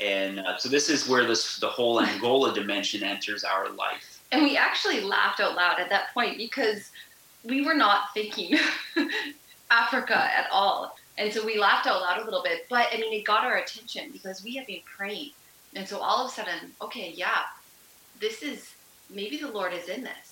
and 0.00 0.40
uh, 0.40 0.56
so 0.56 0.68
this 0.68 0.88
is 0.88 1.08
where 1.08 1.26
this 1.26 1.58
the 1.58 1.68
whole 1.68 2.00
Angola 2.00 2.52
dimension 2.52 3.02
enters 3.02 3.44
our 3.44 3.70
life. 3.70 4.09
And 4.32 4.42
we 4.42 4.56
actually 4.56 5.00
laughed 5.00 5.40
out 5.40 5.56
loud 5.56 5.80
at 5.80 5.88
that 5.90 6.14
point 6.14 6.38
because 6.38 6.90
we 7.44 7.64
were 7.64 7.74
not 7.74 8.14
thinking 8.14 8.58
Africa 9.70 10.16
at 10.16 10.48
all. 10.52 10.96
And 11.18 11.32
so 11.32 11.44
we 11.44 11.58
laughed 11.58 11.86
out 11.86 12.00
loud 12.00 12.22
a 12.22 12.24
little 12.24 12.42
bit, 12.42 12.66
but 12.70 12.88
I 12.92 12.96
mean, 12.98 13.12
it 13.12 13.24
got 13.24 13.44
our 13.44 13.56
attention 13.56 14.10
because 14.12 14.42
we 14.42 14.54
had 14.56 14.66
been 14.66 14.80
praying. 14.84 15.30
And 15.74 15.86
so 15.86 15.98
all 15.98 16.24
of 16.24 16.30
a 16.30 16.34
sudden, 16.34 16.74
okay, 16.80 17.12
yeah, 17.14 17.42
this 18.20 18.42
is 18.42 18.72
maybe 19.08 19.36
the 19.36 19.50
Lord 19.50 19.72
is 19.72 19.88
in 19.88 20.02
this 20.02 20.30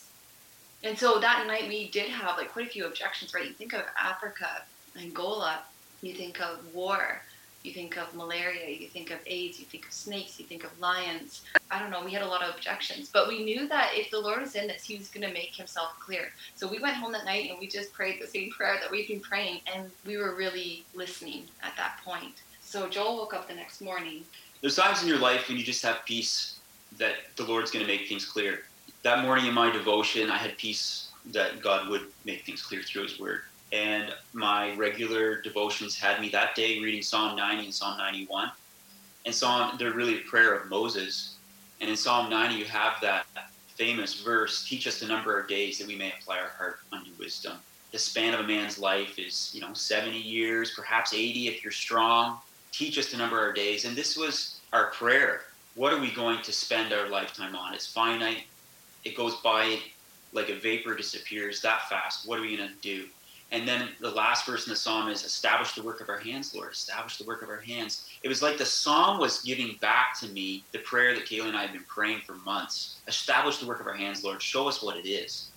and 0.83 0.97
so 0.99 1.19
that 1.19 1.47
night 1.47 1.69
we 1.69 1.88
did 1.88 2.09
have 2.11 2.37
like 2.37 2.52
quite 2.52 2.67
a 2.67 2.71
few 2.71 2.87
objections, 2.87 3.35
right? 3.35 3.47
You 3.47 3.52
think 3.52 3.73
of 3.73 3.83
Africa, 4.00 4.62
Angola, 4.97 5.61
you 6.02 6.14
think 6.14 6.40
of 6.40 6.73
war, 6.73 7.21
you 7.62 7.73
think 7.73 7.97
of 7.97 8.15
malaria, 8.15 8.69
you 8.69 8.88
think 8.88 9.11
of 9.11 9.19
AIDS, 9.27 9.59
you 9.59 9.67
think 9.67 9.87
of 9.87 9.93
snakes, 9.93 10.38
you 10.38 10.47
think 10.47 10.65
of 10.65 10.79
lions. 10.79 11.43
I 11.71 11.79
don't 11.79 11.91
know, 11.91 12.05
we 12.05 12.12
had 12.12 12.23
a 12.23 12.27
lot 12.27 12.43
of 12.43 12.55
objections, 12.55 13.11
but 13.12 13.29
we 13.29 13.45
knew 13.45 13.69
that 13.69 13.91
if 13.95 14.11
the 14.11 14.21
Lord 14.21 14.41
was 14.41 14.55
in 14.55 14.69
this, 14.69 14.85
He 14.85 14.97
was 14.97 15.09
going 15.09 15.27
to 15.27 15.33
make 15.33 15.55
Himself 15.55 15.93
clear. 16.00 16.29
So 16.55 16.69
we 16.69 16.79
went 16.79 16.97
home 16.97 17.12
that 17.12 17.25
night 17.25 17.50
and 17.50 17.59
we 17.59 17.67
just 17.67 17.93
prayed 17.93 18.21
the 18.21 18.27
same 18.27 18.50
prayer 18.50 18.79
that 18.81 18.91
we've 18.91 19.09
been 19.09 19.21
praying, 19.21 19.61
and 19.73 19.91
we 20.07 20.17
were 20.17 20.35
really 20.35 20.85
listening 20.95 21.45
at 21.62 21.77
that 21.77 21.99
point. 22.05 22.43
So 22.61 22.88
Joel 22.88 23.17
woke 23.17 23.35
up 23.35 23.49
the 23.49 23.55
next 23.55 23.81
morning. 23.81 24.25
There's 24.61 24.77
times 24.77 25.03
in 25.03 25.09
your 25.09 25.19
life 25.19 25.49
when 25.49 25.57
you 25.57 25.65
just 25.65 25.83
have 25.83 26.05
peace 26.05 26.59
that 26.97 27.15
the 27.37 27.45
Lord's 27.45 27.71
going 27.71 27.85
to 27.85 27.91
make 27.91 28.09
things 28.09 28.25
clear 28.25 28.61
that 29.03 29.25
morning 29.25 29.47
in 29.47 29.55
my 29.55 29.71
devotion, 29.71 30.31
I 30.31 30.37
had 30.37 30.57
peace 30.59 31.09
that 31.33 31.62
God 31.62 31.88
would 31.88 32.07
make 32.25 32.45
things 32.45 32.62
clear 32.62 32.83
through 32.83 33.05
His 33.05 33.19
Word. 33.19 33.41
And 33.73 34.15
my 34.33 34.75
regular 34.77 35.41
devotions 35.43 35.99
had 35.99 36.21
me 36.21 36.29
that 36.31 36.55
day 36.55 36.81
reading 36.81 37.03
Psalm 37.03 37.37
90 37.37 37.65
and 37.65 37.75
Psalm 37.75 37.99
91. 37.99 38.51
And 39.27 39.35
Psalm, 39.35 39.77
they're 39.79 39.93
really 39.93 40.19
a 40.19 40.23
prayer 40.23 40.55
of 40.55 40.71
Moses. 40.71 41.37
And 41.81 41.91
in 41.91 41.97
Psalm 41.97 42.31
90, 42.31 42.55
you 42.55 42.65
have 42.65 42.95
that 43.03 43.27
famous 43.77 44.21
verse, 44.21 44.67
teach 44.67 44.87
us 44.87 45.01
the 45.01 45.07
number 45.07 45.39
of 45.39 45.49
days 45.49 45.79
that 45.79 45.87
we 45.87 45.97
may 45.97 46.13
apply 46.19 46.39
our 46.39 46.49
heart 46.49 46.81
unto 46.93 47.11
wisdom. 47.19 47.59
The 47.93 47.99
span 47.99 48.35
of 48.35 48.41
a 48.41 48.45
man's 48.45 48.79
life 48.79 49.19
is, 49.19 49.51
you 49.55 49.61
know, 49.61 49.73
70 49.73 50.19
years, 50.19 50.73
perhaps 50.75 51.15
80 51.15 51.49
if 51.49 51.63
you're 51.63 51.73
strong. 51.73 52.39
Teach 52.73 52.99
us 52.99 53.11
the 53.11 53.17
number 53.17 53.49
of 53.49 53.55
days. 53.55 53.85
And 53.85 53.97
this 53.97 54.17
was 54.17 54.61
our 54.73 54.87
prayer. 54.93 55.43
What 55.75 55.93
are 55.93 56.01
we 56.01 56.11
going 56.11 56.43
to 56.43 56.53
spend 56.53 56.93
our 56.93 57.09
lifetime 57.09 57.55
on? 57.55 57.75
It's 57.75 57.87
finite 57.87 58.45
it 59.05 59.17
goes 59.17 59.37
by 59.37 59.79
like 60.33 60.51
a 60.51 60.55
vapor 60.55 60.95
disappears 60.95 61.63
that 61.63 61.89
fast. 61.89 62.29
What 62.29 62.39
are 62.39 62.43
we 62.43 62.57
going 62.57 62.69
to 62.69 62.75
do? 62.83 63.07
And 63.50 63.67
then 63.67 63.88
the 64.00 64.11
last 64.11 64.47
verse 64.47 64.67
in 64.67 64.71
the 64.71 64.76
psalm 64.76 65.09
is 65.09 65.25
establish 65.25 65.73
the 65.73 65.83
work 65.83 66.00
of 66.00 66.09
our 66.11 66.19
hands, 66.19 66.55
Lord. 66.55 66.73
Establish 66.73 67.17
the 67.17 67.25
work 67.25 67.43
of 67.43 67.49
our 67.49 67.61
hands. 67.61 68.09
It 68.23 68.28
was 68.28 68.43
like 68.43 68.59
the 68.59 68.67
psalm 68.67 69.19
was 69.19 69.40
giving 69.40 69.76
back 69.81 70.19
to 70.21 70.28
me 70.28 70.64
the 70.73 70.81
prayer 70.81 71.14
that 71.14 71.25
Kaleigh 71.25 71.49
and 71.49 71.57
I 71.57 71.62
have 71.62 71.73
been 71.73 71.85
praying 71.88 72.21
for 72.26 72.35
months. 72.35 73.00
Establish 73.07 73.59
the 73.59 73.67
work 73.67 73.81
of 73.81 73.87
our 73.87 73.95
hands, 73.95 74.23
Lord. 74.23 74.43
Show 74.43 74.69
us 74.69 74.83
what 74.83 74.97
it 74.97 75.09
is 75.09 75.50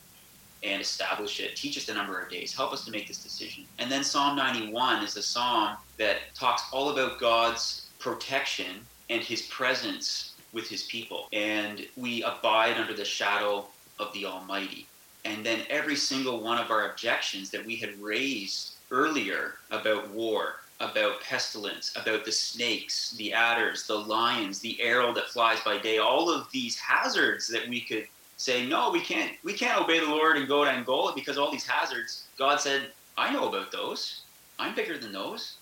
and 0.64 0.82
establish 0.82 1.40
it. 1.40 1.56
Teach 1.56 1.78
us 1.78 1.86
the 1.86 1.94
number 1.94 2.20
of 2.20 2.30
days. 2.30 2.54
Help 2.56 2.72
us 2.72 2.86
to 2.86 2.92
make 2.92 3.08
this 3.08 3.22
decision. 3.22 3.66
And 3.80 3.92
then 3.92 4.04
Psalm 4.04 4.36
91 4.36 5.04
is 5.04 5.18
a 5.18 5.24
psalm 5.24 5.76
that 5.98 6.18
talks 6.34 6.64
all 6.72 6.90
about 6.90 7.20
God's 7.20 7.88
protection 8.00 8.86
and 9.10 9.22
his 9.22 9.44
presence 9.44 10.36
with 10.54 10.70
his 10.70 10.84
people. 10.84 11.28
And 11.34 11.88
we 11.98 12.24
abide 12.24 12.78
under 12.78 12.94
the 12.94 13.06
shadow 13.06 13.66
of 14.00 14.14
the 14.14 14.26
Almighty. 14.26 14.88
And 15.26 15.46
then 15.46 15.62
every 15.70 15.96
single 15.96 16.42
one 16.42 16.58
of 16.58 16.72
our 16.72 16.90
objections 16.90 17.52
that 17.52 17.66
we 17.66 17.76
had 17.76 18.00
raised 18.02 18.76
earlier 18.90 19.56
about 19.70 20.10
war, 20.10 20.56
about 20.80 21.22
pestilence, 21.22 21.96
about 21.96 22.26
the 22.26 22.32
snakes, 22.32 23.12
the 23.18 23.32
adders, 23.34 23.86
the 23.86 23.96
lions, 23.96 24.60
the 24.60 24.82
arrow 24.82 25.14
that 25.14 25.30
flies 25.30 25.62
by 25.62 25.78
day, 25.78 26.00
all 26.00 26.30
of 26.30 26.52
these 26.52 26.78
hazards 26.78 27.48
that 27.48 27.68
we 27.70 27.82
could 27.82 28.08
say, 28.38 28.66
no, 28.66 28.90
we 28.90 29.00
can't 29.00 29.34
we 29.44 29.54
can't 29.54 29.80
obey 29.80 30.00
the 30.00 30.08
Lord 30.08 30.38
and 30.38 30.48
go 30.48 30.66
to 30.66 30.72
Angola 30.72 31.14
because 31.14 31.38
all 31.38 31.52
these 31.52 31.68
hazards. 31.68 32.28
God 32.38 32.60
said, 32.60 32.88
I 33.18 33.32
know 33.32 33.48
about 33.48 33.72
those. 33.72 34.22
I'm 34.58 34.76
bigger 34.76 34.98
than 34.98 35.12
those. 35.12 35.58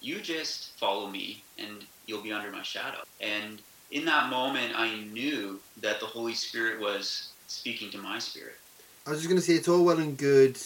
You 0.00 0.20
just 0.20 0.78
follow 0.78 1.08
me 1.08 1.42
and 1.58 1.84
you'll 2.06 2.22
be 2.22 2.32
under 2.32 2.50
my 2.50 2.62
shadow. 2.62 3.02
And 3.20 3.60
in 3.90 4.04
that 4.06 4.30
moment, 4.30 4.72
I 4.76 5.04
knew 5.12 5.60
that 5.80 6.00
the 6.00 6.06
Holy 6.06 6.34
Spirit 6.34 6.80
was 6.80 7.28
speaking 7.46 7.90
to 7.90 7.98
my 7.98 8.18
spirit. 8.18 8.56
I 9.06 9.10
was 9.10 9.18
just 9.18 9.28
going 9.28 9.40
to 9.40 9.46
say, 9.46 9.54
it's 9.54 9.68
all 9.68 9.84
well 9.84 9.98
and 9.98 10.16
good, 10.16 10.58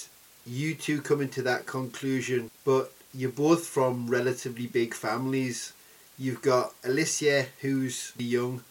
you 0.47 0.77
two 0.77 1.03
coming 1.03 1.29
to 1.31 1.43
that 1.43 1.67
conclusion, 1.67 2.53
but 2.65 2.93
you're 3.13 3.33
both 3.33 3.67
from 3.67 4.07
relatively 4.09 4.69
big 4.69 4.95
families. 4.95 5.73
You've 6.17 6.41
got 6.41 6.73
Alicia, 6.85 7.47
who's 7.61 8.13
young, 8.17 8.63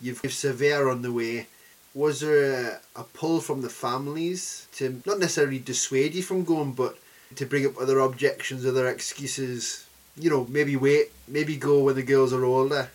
you've 0.00 0.20
Severe 0.30 0.88
on 0.88 1.02
the 1.02 1.12
way. 1.12 1.48
Was 1.92 2.20
there 2.20 2.80
a, 2.96 3.00
a 3.00 3.02
pull 3.02 3.40
from 3.40 3.62
the 3.62 3.68
families 3.68 4.68
to 4.74 5.02
not 5.04 5.18
necessarily 5.18 5.58
dissuade 5.58 6.14
you 6.14 6.22
from 6.22 6.44
going, 6.44 6.72
but 6.72 6.96
to 7.34 7.46
bring 7.46 7.66
up 7.66 7.80
other 7.80 7.98
objections, 7.98 8.64
other 8.64 8.86
excuses? 8.86 9.88
You 10.16 10.30
know, 10.30 10.46
maybe 10.48 10.76
wait, 10.76 11.10
maybe 11.26 11.56
go 11.56 11.80
when 11.82 11.96
the 11.96 12.02
girls 12.04 12.32
are 12.32 12.44
older 12.44 12.90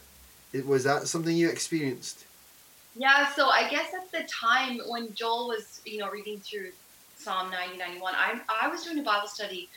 was 0.66 0.84
that 0.84 1.08
something 1.08 1.36
you 1.36 1.50
experienced? 1.50 2.26
Yeah, 2.96 3.32
so 3.34 3.50
I 3.50 3.70
guess 3.70 3.94
at 3.94 4.12
the 4.12 4.28
time 4.28 4.80
when 4.88 5.14
Joel 5.14 5.48
was, 5.48 5.82
you 5.86 6.00
know, 6.00 6.10
reading 6.10 6.40
through 6.40 6.72
Psalm 7.16 7.50
90, 7.50 7.78
91, 7.78 8.14
I, 8.16 8.40
I 8.62 8.68
was 8.68 8.84
doing 8.84 9.00
a 9.00 9.04
Bible 9.04 9.28
study 9.28 9.70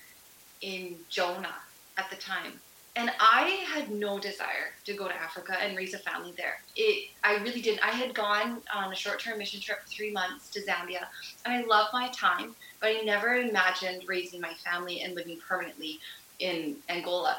in 0.62 0.96
Jonah 1.08 1.54
at 1.96 2.10
the 2.10 2.16
time. 2.16 2.52
And 2.96 3.10
I 3.18 3.64
had 3.66 3.90
no 3.90 4.20
desire 4.20 4.72
to 4.84 4.94
go 4.94 5.08
to 5.08 5.14
Africa 5.14 5.56
and 5.60 5.76
raise 5.76 5.94
a 5.94 5.98
family 5.98 6.32
there. 6.36 6.60
It, 6.76 7.10
I 7.24 7.36
really 7.38 7.60
didn't. 7.60 7.84
I 7.84 7.90
had 7.90 8.14
gone 8.14 8.62
on 8.72 8.92
a 8.92 8.94
short-term 8.94 9.38
mission 9.38 9.60
trip 9.60 9.78
three 9.86 10.12
months 10.12 10.48
to 10.50 10.60
Zambia, 10.60 11.06
and 11.44 11.54
I 11.54 11.62
loved 11.66 11.90
my 11.92 12.08
time, 12.08 12.54
but 12.80 12.90
I 12.90 13.00
never 13.04 13.34
imagined 13.34 14.04
raising 14.06 14.40
my 14.40 14.54
family 14.64 15.00
and 15.00 15.16
living 15.16 15.38
permanently 15.46 15.98
in 16.38 16.76
Angola 16.88 17.38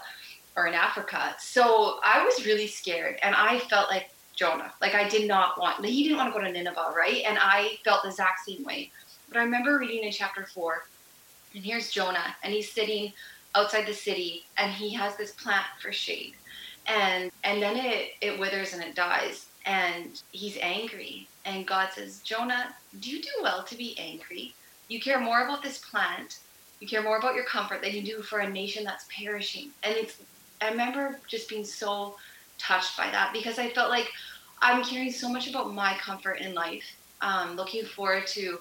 or 0.57 0.67
in 0.67 0.73
Africa. 0.73 1.35
So 1.39 1.99
I 2.03 2.23
was 2.23 2.45
really 2.45 2.67
scared 2.67 3.19
and 3.23 3.35
I 3.35 3.59
felt 3.59 3.89
like 3.89 4.09
Jonah. 4.35 4.73
Like 4.81 4.95
I 4.95 5.07
did 5.07 5.27
not 5.27 5.59
want, 5.59 5.83
he 5.85 6.03
didn't 6.03 6.17
want 6.17 6.33
to 6.33 6.39
go 6.39 6.45
to 6.45 6.51
Nineveh, 6.51 6.93
right? 6.95 7.23
And 7.25 7.37
I 7.39 7.77
felt 7.83 8.03
the 8.03 8.09
exact 8.09 8.45
same 8.45 8.63
way. 8.63 8.91
But 9.29 9.37
I 9.37 9.43
remember 9.43 9.77
reading 9.77 10.03
in 10.03 10.11
chapter 10.11 10.45
four, 10.45 10.85
and 11.53 11.63
here's 11.63 11.91
Jonah, 11.91 12.35
and 12.43 12.53
he's 12.53 12.71
sitting 12.71 13.13
outside 13.55 13.85
the 13.85 13.93
city 13.93 14.43
and 14.57 14.71
he 14.71 14.93
has 14.93 15.15
this 15.15 15.31
plant 15.31 15.65
for 15.81 15.91
shade. 15.91 16.33
And 16.87 17.31
and 17.43 17.61
then 17.61 17.77
it, 17.77 18.11
it 18.21 18.39
withers 18.39 18.73
and 18.73 18.83
it 18.83 18.95
dies. 18.95 19.47
And 19.65 20.21
he's 20.31 20.57
angry. 20.61 21.27
And 21.45 21.65
God 21.65 21.89
says, 21.93 22.19
Jonah, 22.19 22.75
do 22.99 23.09
you 23.09 23.21
do 23.21 23.29
well 23.41 23.63
to 23.63 23.75
be 23.75 23.97
angry? 23.97 24.53
You 24.89 24.99
care 24.99 25.19
more 25.19 25.43
about 25.43 25.63
this 25.63 25.79
plant 25.79 26.39
you 26.79 26.87
care 26.87 27.03
more 27.03 27.17
about 27.17 27.35
your 27.35 27.45
comfort 27.45 27.81
than 27.81 27.93
you 27.93 28.01
do 28.01 28.21
for 28.21 28.39
a 28.39 28.49
nation 28.49 28.83
that's 28.83 29.05
perishing. 29.09 29.71
And 29.83 29.95
it's 29.95 30.17
I 30.61 30.69
remember 30.69 31.19
just 31.27 31.49
being 31.49 31.65
so 31.65 32.15
touched 32.57 32.97
by 32.97 33.09
that 33.11 33.31
because 33.33 33.59
I 33.59 33.69
felt 33.69 33.89
like 33.89 34.11
I'm 34.61 34.83
caring 34.83 35.11
so 35.11 35.29
much 35.29 35.49
about 35.49 35.73
my 35.73 35.95
comfort 35.99 36.39
in 36.39 36.53
life. 36.53 36.85
Um, 37.21 37.55
looking 37.55 37.85
forward 37.85 38.27
to 38.27 38.59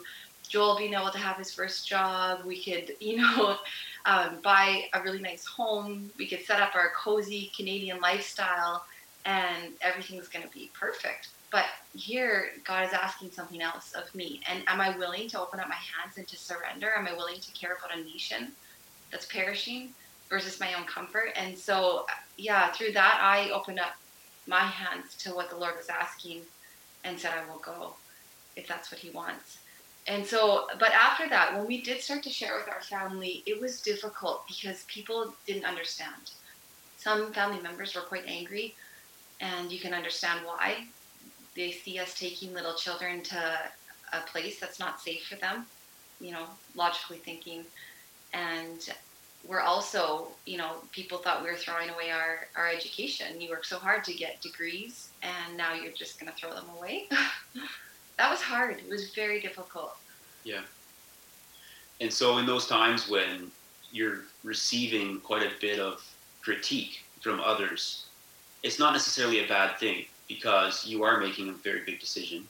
Joel 0.48 0.76
being 0.76 0.94
able 0.94 1.10
to 1.10 1.18
have 1.18 1.36
his 1.36 1.52
first 1.52 1.86
job. 1.86 2.44
We 2.44 2.62
could, 2.62 2.96
you 3.00 3.16
know, 3.16 3.56
um, 4.06 4.38
buy 4.42 4.84
a 4.92 5.02
really 5.02 5.20
nice 5.20 5.44
home. 5.44 6.10
We 6.18 6.26
could 6.26 6.44
set 6.44 6.60
up 6.60 6.74
our 6.74 6.92
cozy 6.96 7.50
Canadian 7.56 8.00
lifestyle, 8.00 8.84
and 9.24 9.72
everything's 9.80 10.28
going 10.28 10.46
to 10.46 10.52
be 10.52 10.70
perfect. 10.78 11.28
But 11.50 11.66
here, 11.94 12.50
God 12.64 12.84
is 12.84 12.92
asking 12.92 13.30
something 13.30 13.62
else 13.62 13.92
of 13.92 14.12
me. 14.14 14.40
And 14.50 14.64
am 14.66 14.80
I 14.80 14.96
willing 14.98 15.28
to 15.28 15.40
open 15.40 15.60
up 15.60 15.68
my 15.68 15.76
hands 15.76 16.18
and 16.18 16.26
to 16.26 16.36
surrender? 16.36 16.90
Am 16.96 17.06
I 17.06 17.12
willing 17.12 17.38
to 17.40 17.52
care 17.52 17.76
about 17.78 17.96
a 17.96 18.02
nation 18.02 18.52
that's 19.12 19.26
perishing 19.26 19.90
versus 20.28 20.58
my 20.58 20.74
own 20.74 20.84
comfort? 20.84 21.28
And 21.36 21.56
so, 21.56 22.06
yeah, 22.36 22.72
through 22.72 22.92
that, 22.92 23.18
I 23.20 23.50
opened 23.50 23.80
up 23.80 23.96
my 24.46 24.60
hands 24.60 25.14
to 25.18 25.30
what 25.30 25.50
the 25.50 25.56
Lord 25.56 25.76
was 25.76 25.88
asking 25.88 26.42
and 27.04 27.18
said, 27.18 27.32
I 27.32 27.50
will 27.50 27.60
go 27.60 27.94
if 28.56 28.66
that's 28.66 28.90
what 28.90 29.00
He 29.00 29.10
wants. 29.10 29.58
And 30.06 30.24
so, 30.24 30.66
but 30.78 30.92
after 30.92 31.28
that, 31.30 31.56
when 31.56 31.66
we 31.66 31.80
did 31.80 32.02
start 32.02 32.22
to 32.24 32.30
share 32.30 32.56
with 32.56 32.68
our 32.68 32.82
family, 32.82 33.42
it 33.46 33.60
was 33.60 33.80
difficult 33.80 34.46
because 34.46 34.84
people 34.84 35.34
didn't 35.46 35.64
understand. 35.64 36.32
Some 36.98 37.32
family 37.32 37.60
members 37.62 37.94
were 37.94 38.02
quite 38.02 38.24
angry, 38.26 38.74
and 39.40 39.72
you 39.72 39.78
can 39.78 39.94
understand 39.94 40.40
why. 40.44 40.84
They 41.56 41.70
see 41.70 41.98
us 41.98 42.18
taking 42.18 42.52
little 42.52 42.74
children 42.74 43.22
to 43.22 43.58
a 44.12 44.20
place 44.20 44.60
that's 44.60 44.78
not 44.78 45.00
safe 45.00 45.24
for 45.26 45.36
them, 45.36 45.66
you 46.20 46.32
know, 46.32 46.46
logically 46.74 47.18
thinking. 47.18 47.64
And 48.34 48.88
we're 49.46 49.60
also, 49.60 50.28
you 50.46 50.56
know, 50.56 50.76
people 50.92 51.18
thought 51.18 51.42
we 51.42 51.50
were 51.50 51.56
throwing 51.56 51.90
away 51.90 52.10
our, 52.10 52.46
our 52.56 52.68
education. 52.68 53.40
You 53.40 53.50
work 53.50 53.64
so 53.64 53.78
hard 53.78 54.04
to 54.04 54.14
get 54.14 54.40
degrees, 54.40 55.10
and 55.22 55.56
now 55.56 55.74
you're 55.74 55.92
just 55.92 56.18
going 56.18 56.32
to 56.32 56.38
throw 56.38 56.54
them 56.54 56.64
away. 56.76 57.08
that 58.18 58.30
was 58.30 58.40
hard. 58.40 58.78
It 58.78 58.88
was 58.88 59.12
very 59.14 59.40
difficult. 59.40 59.96
Yeah. 60.44 60.62
And 62.00 62.12
so, 62.12 62.38
in 62.38 62.46
those 62.46 62.66
times 62.66 63.08
when 63.08 63.50
you're 63.92 64.22
receiving 64.42 65.20
quite 65.20 65.42
a 65.42 65.50
bit 65.60 65.78
of 65.78 66.02
critique 66.42 67.04
from 67.20 67.40
others, 67.40 68.06
it's 68.62 68.78
not 68.78 68.92
necessarily 68.92 69.44
a 69.44 69.48
bad 69.48 69.78
thing 69.78 70.06
because 70.26 70.86
you 70.86 71.02
are 71.04 71.20
making 71.20 71.48
a 71.48 71.52
very 71.52 71.80
big 71.84 72.00
decision. 72.00 72.46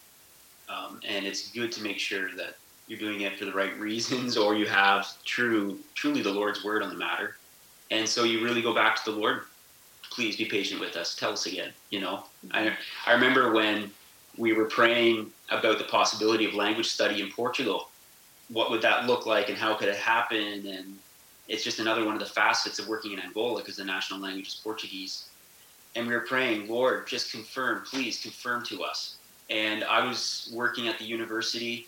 Um, 0.69 1.01
and 1.07 1.27
it's 1.27 1.51
good 1.51 1.71
to 1.73 1.83
make 1.83 1.99
sure 1.99 2.35
that 2.37 2.57
you're 2.87 2.99
doing 2.99 3.23
it 3.23 3.39
for 3.39 3.45
the 3.45 3.53
right 3.53 3.79
reasons 3.79 4.37
or 4.37 4.55
you 4.55 4.67
have 4.67 5.07
true, 5.25 5.79
truly 5.95 6.23
the 6.23 6.33
Lord's 6.33 6.65
word 6.65 6.83
on 6.83 6.91
the 6.91 6.97
matter. 6.97 7.37
And 7.91 8.09
so 8.09 8.25
you 8.25 8.45
really 8.45 8.63
go 8.63 8.75
back 8.75 9.03
to 9.05 9.11
the 9.11 9.17
Lord. 9.17 9.43
Please 10.11 10.37
be 10.37 10.45
patient 10.45 10.81
with 10.81 10.97
us. 10.97 11.15
Tell 11.15 11.33
us 11.33 11.47
again. 11.47 11.73
You 11.91 12.01
know, 12.01 12.25
I, 12.53 12.77
I 13.07 13.13
remember 13.13 13.53
when 13.53 13.91
we 14.37 14.53
were 14.53 14.67
praying 14.67 15.31
about 15.51 15.79
the 15.79 15.85
possibility 15.85 16.45
of 16.45 16.55
language 16.55 16.89
study 16.89 17.23
in 17.23 17.31
Portugal. 17.31 17.89
What 18.49 18.71
would 18.71 18.83
that 18.83 19.07
look 19.07 19.27
like 19.27 19.49
and 19.49 19.57
how 19.57 19.75
could 19.75 19.89
it 19.89 19.97
happen? 19.97 20.67
And 20.67 20.99
it's 21.49 21.65
just 21.65 21.79
another 21.79 22.05
one 22.05 22.15
of 22.15 22.21
the 22.21 22.27
facets 22.27 22.79
of 22.79 22.89
working 22.89 23.13
in 23.13 23.21
Angola 23.21 23.61
because 23.61 23.77
the 23.77 23.85
national 23.85 24.21
language 24.21 24.49
is 24.49 24.61
Portuguese. 24.63 25.29
And 25.97 26.07
we 26.07 26.15
were 26.15 26.21
praying, 26.21 26.69
Lord, 26.69 27.07
just 27.07 27.31
confirm, 27.31 27.83
please 27.85 28.21
confirm 28.21 28.65
to 28.67 28.83
us. 28.83 29.17
And 29.51 29.85
I 29.85 30.05
was 30.07 30.51
working 30.53 30.89
at 30.89 30.99
the 30.99 31.05
university 31.05 31.87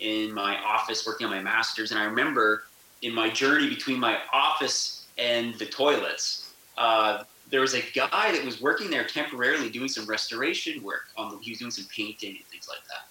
in 0.00 0.32
my 0.32 0.58
office, 0.58 1.06
working 1.06 1.26
on 1.26 1.32
my 1.32 1.42
master's. 1.42 1.90
And 1.90 2.00
I 2.00 2.04
remember 2.04 2.64
in 3.02 3.14
my 3.14 3.30
journey 3.30 3.68
between 3.68 4.00
my 4.00 4.18
office 4.32 5.06
and 5.18 5.54
the 5.54 5.66
toilets, 5.66 6.52
uh, 6.76 7.24
there 7.50 7.60
was 7.60 7.74
a 7.74 7.82
guy 7.94 8.32
that 8.32 8.44
was 8.44 8.60
working 8.60 8.90
there 8.90 9.04
temporarily 9.04 9.70
doing 9.70 9.88
some 9.88 10.06
restoration 10.06 10.82
work. 10.82 11.08
On 11.16 11.30
the, 11.30 11.38
he 11.38 11.50
was 11.50 11.58
doing 11.58 11.70
some 11.70 11.86
painting 11.94 12.36
and 12.36 12.46
things 12.46 12.68
like 12.68 12.84
that. 12.88 13.08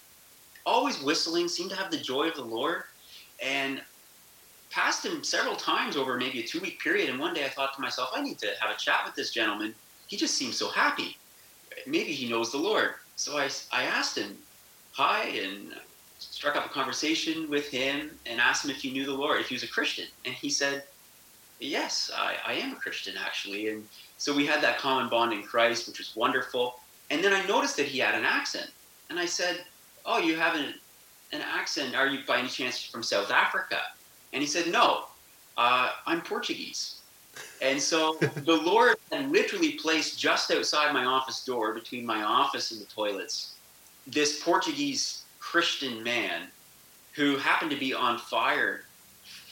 Always 0.66 1.02
whistling, 1.02 1.48
seemed 1.48 1.70
to 1.72 1.76
have 1.76 1.92
the 1.92 1.98
joy 1.98 2.28
of 2.28 2.36
the 2.36 2.44
Lord, 2.44 2.84
and 3.44 3.82
passed 4.70 5.06
him 5.06 5.24
several 5.24 5.56
times 5.56 5.98
over 5.98 6.18
maybe 6.18 6.40
a 6.40 6.44
two 6.44 6.60
week 6.60 6.80
period. 6.80 7.10
And 7.10 7.20
one 7.20 7.34
day 7.34 7.46
I 7.46 7.50
thought 7.50 7.74
to 7.76 7.82
myself, 7.82 8.12
I 8.16 8.22
need 8.22 8.38
to 8.40 8.48
have 8.60 8.70
a 8.70 8.78
chat 8.78 9.02
with 9.06 9.16
this 9.16 9.32
gentleman. 9.32 9.74
He 10.08 10.18
just 10.18 10.36
seems 10.36 10.58
so 10.58 10.70
happy. 10.70 11.18
Maybe 11.86 12.12
he 12.12 12.30
knows 12.30 12.52
the 12.52 12.58
Lord. 12.58 12.92
So 13.16 13.38
I, 13.38 13.50
I 13.72 13.84
asked 13.84 14.18
him, 14.18 14.38
hi, 14.92 15.24
and 15.24 15.74
struck 16.20 16.56
up 16.56 16.66
a 16.66 16.70
conversation 16.70 17.50
with 17.50 17.70
him 17.70 18.12
and 18.26 18.40
asked 18.40 18.66
him 18.66 18.72
if 18.72 18.78
he 18.78 18.92
knew 18.92 19.06
the 19.06 19.14
Lord, 19.14 19.40
if 19.40 19.48
he 19.48 19.56
was 19.56 19.64
a 19.64 19.68
Christian. 19.68 20.06
And 20.26 20.34
he 20.34 20.50
said, 20.50 20.84
yes, 21.60 22.12
I, 22.16 22.36
I 22.46 22.54
am 22.54 22.74
a 22.74 22.76
Christian 22.76 23.16
actually. 23.18 23.70
And 23.70 23.88
so 24.18 24.36
we 24.36 24.46
had 24.46 24.62
that 24.62 24.78
common 24.78 25.10
bond 25.10 25.34
in 25.34 25.44
Christ, 25.44 25.88
which 25.88 26.00
was 26.00 26.16
wonderful. 26.16 26.76
And 27.10 27.24
then 27.24 27.34
I 27.34 27.46
noticed 27.48 27.78
that 27.78 27.88
he 27.88 28.00
had 28.00 28.16
an 28.16 28.26
accent. 28.26 28.72
And 29.10 29.20
I 29.20 29.26
said, 29.26 29.66
Oh, 30.06 30.18
you 30.18 30.36
have 30.36 30.56
an, 30.56 30.74
an 31.34 31.42
accent. 31.42 31.96
Are 31.96 32.08
you 32.08 32.20
by 32.28 32.40
any 32.40 32.48
chance 32.48 32.84
from 32.84 33.04
South 33.04 33.32
Africa? 33.32 33.80
And 34.34 34.42
he 34.42 34.48
said, 34.48 34.72
No, 34.72 35.06
uh, 35.58 35.92
I'm 36.06 36.22
Portuguese. 36.22 37.02
And 37.62 37.82
so 37.82 38.14
the 38.46 38.56
Lord 38.56 38.98
had 39.12 39.32
literally 39.32 39.74
placed 39.74 40.20
just 40.20 40.52
outside 40.52 40.94
my 40.94 41.06
office 41.06 41.44
door, 41.44 41.74
between 41.74 42.06
my 42.06 42.24
office 42.24 42.72
and 42.72 42.82
the 42.82 42.86
toilets, 42.86 43.56
this 44.08 44.44
Portuguese 44.44 45.24
Christian 45.52 46.04
man 46.04 46.48
who 47.14 47.38
happened 47.38 47.72
to 47.72 47.78
be 47.78 47.94
on 47.94 48.18
fire 48.18 48.82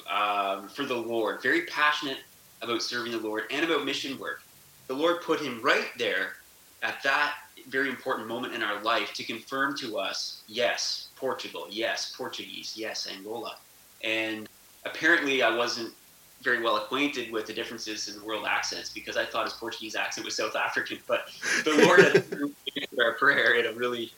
um, 0.09 0.67
for 0.69 0.85
the 0.85 0.95
Lord, 0.95 1.41
very 1.41 1.61
passionate 1.61 2.19
about 2.61 2.81
serving 2.81 3.11
the 3.11 3.19
Lord 3.19 3.43
and 3.51 3.65
about 3.65 3.85
mission 3.85 4.17
work 4.19 4.41
the 4.87 4.93
Lord 4.93 5.21
put 5.21 5.39
him 5.39 5.61
right 5.61 5.89
there 5.97 6.33
at 6.81 7.03
that 7.03 7.35
very 7.67 7.89
important 7.89 8.27
moment 8.27 8.53
in 8.53 8.63
our 8.63 8.81
life 8.81 9.13
to 9.13 9.23
confirm 9.23 9.77
to 9.77 9.97
us 9.97 10.43
yes, 10.47 11.09
Portugal, 11.15 11.67
yes, 11.69 12.15
Portuguese, 12.17 12.73
yes, 12.77 13.07
Angola. 13.11 13.57
And 14.03 14.47
apparently, 14.85 15.43
I 15.43 15.53
wasn't 15.55 15.93
very 16.41 16.61
well 16.61 16.77
acquainted 16.77 17.31
with 17.31 17.47
the 17.47 17.53
differences 17.53 18.07
in 18.07 18.23
world 18.23 18.45
accents 18.47 18.89
because 18.89 19.17
I 19.17 19.25
thought 19.25 19.45
his 19.45 19.53
Portuguese 19.53 19.95
accent 19.95 20.23
was 20.23 20.35
South 20.35 20.55
African, 20.55 20.99
but 21.07 21.29
the 21.65 21.83
Lord 21.85 21.99
had 21.99 22.15
answered 22.35 22.99
our 23.03 23.13
prayer 23.13 23.55
in 23.55 23.65
a 23.65 23.73
really 23.73 24.11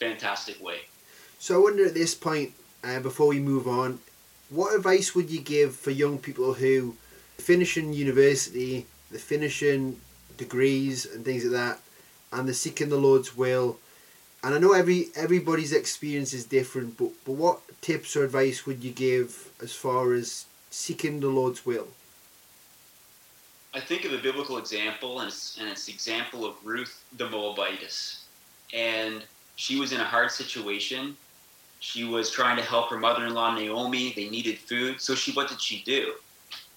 fantastic 0.00 0.60
way. 0.62 0.80
So 1.38 1.54
I 1.54 1.62
wonder 1.62 1.86
at 1.86 1.94
this 1.94 2.14
point, 2.14 2.52
uh, 2.82 3.00
before 3.00 3.28
we 3.28 3.38
move 3.38 3.68
on, 3.68 4.00
what 4.50 4.74
advice 4.74 5.14
would 5.14 5.30
you 5.30 5.40
give 5.40 5.74
for 5.76 5.90
young 5.90 6.18
people 6.18 6.54
who 6.54 6.96
finishing 7.36 7.92
university, 7.92 8.86
the 9.10 9.18
finishing 9.18 10.00
degrees 10.36 11.06
and 11.06 11.24
things 11.24 11.44
like 11.44 11.52
that, 11.52 11.80
and 12.32 12.48
the 12.48 12.54
seeking 12.54 12.88
the 12.88 12.96
Lord's 12.96 13.36
will. 13.36 13.78
And 14.42 14.54
I 14.54 14.58
know 14.58 14.72
every 14.72 15.08
everybody's 15.16 15.72
experience 15.72 16.32
is 16.32 16.44
different, 16.44 16.96
but 16.96 17.10
but 17.24 17.32
what 17.32 17.60
tips 17.80 18.16
or 18.16 18.24
advice 18.24 18.66
would 18.66 18.84
you 18.84 18.92
give 18.92 19.50
as 19.62 19.72
far 19.72 20.12
as 20.12 20.46
seeking 20.70 21.20
the 21.20 21.28
Lord's 21.28 21.64
will? 21.64 21.88
I 23.74 23.80
think 23.80 24.04
of 24.04 24.12
a 24.12 24.18
biblical 24.18 24.58
example, 24.58 25.20
and 25.20 25.28
it's, 25.28 25.58
and 25.58 25.68
it's 25.68 25.84
the 25.84 25.92
example 25.92 26.44
of 26.46 26.54
Ruth 26.64 27.04
the 27.16 27.28
Moabitess. 27.28 28.24
And 28.72 29.22
she 29.56 29.78
was 29.78 29.92
in 29.92 30.00
a 30.00 30.04
hard 30.04 30.30
situation. 30.30 31.16
She 31.80 32.04
was 32.04 32.30
trying 32.30 32.56
to 32.56 32.62
help 32.62 32.90
her 32.90 32.98
mother-in-law 32.98 33.54
Naomi. 33.54 34.12
They 34.14 34.28
needed 34.28 34.58
food, 34.58 35.00
so 35.00 35.14
she 35.14 35.32
what 35.32 35.48
did 35.48 35.60
she 35.60 35.82
do? 35.84 36.14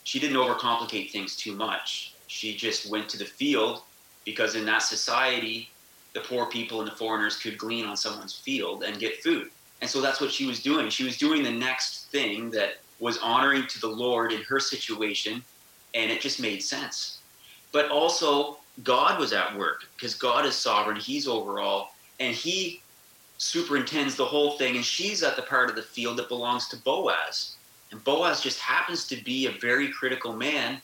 She 0.03 0.19
didn't 0.19 0.37
overcomplicate 0.37 1.11
things 1.11 1.35
too 1.35 1.55
much 1.55 2.11
she 2.31 2.55
just 2.55 2.89
went 2.89 3.09
to 3.09 3.17
the 3.17 3.25
field 3.25 3.81
because 4.23 4.55
in 4.55 4.65
that 4.65 4.83
society, 4.83 5.69
the 6.13 6.21
poor 6.21 6.45
people 6.45 6.79
and 6.79 6.89
the 6.89 6.95
foreigners 6.95 7.37
could 7.37 7.57
glean 7.57 7.85
on 7.85 7.97
someone's 7.97 8.33
field 8.33 8.83
and 8.83 8.99
get 8.99 9.21
food. 9.21 9.51
And 9.81 9.89
so 9.89 9.99
that's 9.99 10.21
what 10.21 10.31
she 10.31 10.45
was 10.45 10.63
doing. 10.63 10.89
She 10.89 11.03
was 11.03 11.17
doing 11.17 11.43
the 11.43 11.51
next 11.51 12.09
thing 12.09 12.49
that 12.51 12.77
was 12.99 13.17
honoring 13.17 13.67
to 13.67 13.81
the 13.81 13.87
Lord 13.87 14.31
in 14.31 14.41
her 14.43 14.61
situation, 14.61 15.43
and 15.93 16.09
it 16.09 16.21
just 16.21 16.39
made 16.39 16.63
sense. 16.63 17.19
But 17.73 17.89
also, 17.89 18.57
God 18.81 19.19
was 19.19 19.33
at 19.33 19.57
work 19.57 19.83
because 19.95 20.15
God 20.15 20.45
is 20.45 20.55
sovereign, 20.55 20.95
He's 20.97 21.27
over 21.27 21.59
all, 21.59 21.93
and 22.21 22.33
He 22.33 22.81
superintends 23.41 24.15
the 24.15 24.25
whole 24.25 24.51
thing. 24.51 24.75
And 24.75 24.85
she's 24.85 25.23
at 25.23 25.35
the 25.35 25.41
part 25.41 25.69
of 25.69 25.75
the 25.75 25.81
field 25.81 26.17
that 26.17 26.29
belongs 26.29 26.67
to 26.69 26.77
Boaz. 26.77 27.55
And 27.91 28.01
Boaz 28.03 28.39
just 28.39 28.59
happens 28.59 29.07
to 29.07 29.15
be 29.15 29.47
a 29.47 29.51
very 29.51 29.89
critical 29.89 30.31
man 30.31 30.79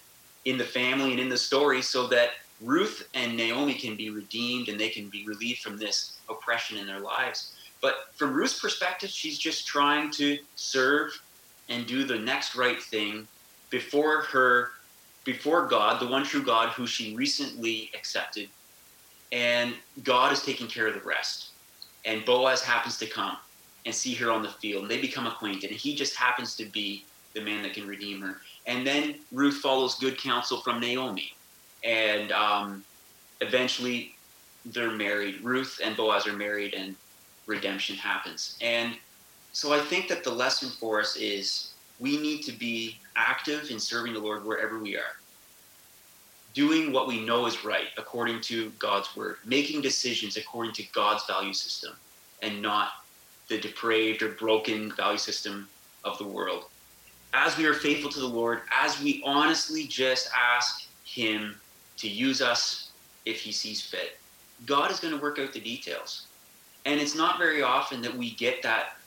in 0.45 0.57
the 0.57 0.63
family 0.63 1.11
and 1.11 1.19
in 1.19 1.29
the 1.29 1.37
story 1.37 1.83
so 1.83 2.07
that 2.07 2.31
Ruth 2.59 3.07
and 3.13 3.37
Naomi 3.37 3.75
can 3.75 3.95
be 3.95 4.09
redeemed 4.09 4.69
and 4.69 4.79
they 4.79 4.89
can 4.89 5.07
be 5.07 5.23
relieved 5.27 5.61
from 5.61 5.77
this 5.77 6.17
oppression 6.29 6.77
in 6.77 6.87
their 6.87 6.99
lives. 6.99 7.53
But 7.79 8.09
from 8.15 8.33
Ruth's 8.33 8.59
perspective, 8.59 9.11
she's 9.11 9.37
just 9.37 9.67
trying 9.67 10.09
to 10.13 10.39
serve 10.55 11.21
and 11.69 11.85
do 11.85 12.05
the 12.05 12.17
next 12.17 12.55
right 12.55 12.81
thing 12.81 13.27
before 13.69 14.23
her, 14.23 14.71
before 15.25 15.67
God, 15.67 16.01
the 16.01 16.07
one 16.07 16.23
true 16.23 16.43
God 16.43 16.69
who 16.69 16.87
she 16.87 17.15
recently 17.15 17.91
accepted. 17.93 18.49
And 19.31 19.75
God 20.03 20.33
is 20.33 20.41
taking 20.41 20.67
care 20.67 20.87
of 20.87 20.95
the 20.95 21.07
rest. 21.07 21.51
And 22.05 22.25
Boaz 22.25 22.61
happens 22.61 22.97
to 22.99 23.07
come 23.07 23.37
and 23.85 23.93
see 23.93 24.13
her 24.15 24.31
on 24.31 24.43
the 24.43 24.49
field. 24.49 24.83
And 24.83 24.91
they 24.91 24.99
become 25.01 25.27
acquainted. 25.27 25.71
And 25.71 25.79
he 25.79 25.95
just 25.95 26.15
happens 26.15 26.55
to 26.57 26.65
be 26.65 27.05
the 27.33 27.41
man 27.41 27.61
that 27.63 27.73
can 27.73 27.87
redeem 27.87 28.21
her. 28.21 28.37
And 28.65 28.85
then 28.85 29.15
Ruth 29.31 29.57
follows 29.57 29.95
good 29.95 30.17
counsel 30.17 30.61
from 30.61 30.79
Naomi. 30.79 31.33
and 31.83 32.31
um, 32.31 32.83
eventually 33.41 34.15
they're 34.65 34.91
married. 34.91 35.41
Ruth 35.41 35.79
and 35.83 35.95
Boaz 35.95 36.27
are 36.27 36.33
married, 36.33 36.73
and 36.73 36.95
redemption 37.45 37.95
happens. 37.95 38.57
And 38.61 38.95
so 39.53 39.73
I 39.73 39.79
think 39.79 40.07
that 40.09 40.23
the 40.23 40.31
lesson 40.31 40.69
for 40.69 40.99
us 40.99 41.15
is 41.15 41.73
we 41.99 42.17
need 42.17 42.41
to 42.43 42.51
be 42.51 42.97
active 43.15 43.71
in 43.71 43.79
serving 43.79 44.13
the 44.13 44.19
Lord 44.19 44.45
wherever 44.45 44.79
we 44.79 44.95
are. 44.95 45.15
Doing 46.57 46.91
what 46.91 47.07
we 47.07 47.23
know 47.23 47.45
is 47.45 47.63
right 47.63 47.89
according 47.97 48.41
to 48.49 48.71
God's 48.79 49.15
word, 49.15 49.35
making 49.45 49.81
decisions 49.81 50.37
according 50.37 50.73
to 50.73 50.83
God's 50.91 51.23
value 51.27 51.53
system 51.53 51.93
and 52.41 52.63
not 52.63 52.93
the 53.47 53.59
depraved 53.59 54.23
or 54.23 54.29
broken 54.29 54.91
value 54.91 55.19
system 55.19 55.69
of 56.03 56.17
the 56.17 56.23
world. 56.23 56.63
As 57.31 57.55
we 57.59 57.65
are 57.65 57.75
faithful 57.75 58.09
to 58.09 58.19
the 58.19 58.25
Lord, 58.25 58.61
as 58.71 58.99
we 58.99 59.21
honestly 59.23 59.85
just 59.85 60.31
ask 60.35 60.87
Him 61.05 61.53
to 61.97 62.09
use 62.09 62.41
us 62.41 62.89
if 63.27 63.39
He 63.39 63.51
sees 63.51 63.79
fit, 63.79 64.17
God 64.65 64.89
is 64.89 64.99
going 64.99 65.13
to 65.13 65.21
work 65.21 65.37
out 65.37 65.53
the 65.53 65.59
details. 65.59 66.25
And 66.87 66.99
it's 66.99 67.13
not 67.13 67.37
very 67.37 67.61
often 67.61 68.01
that 68.01 68.17
we 68.17 68.31
get 68.31 68.63
that 68.63 68.97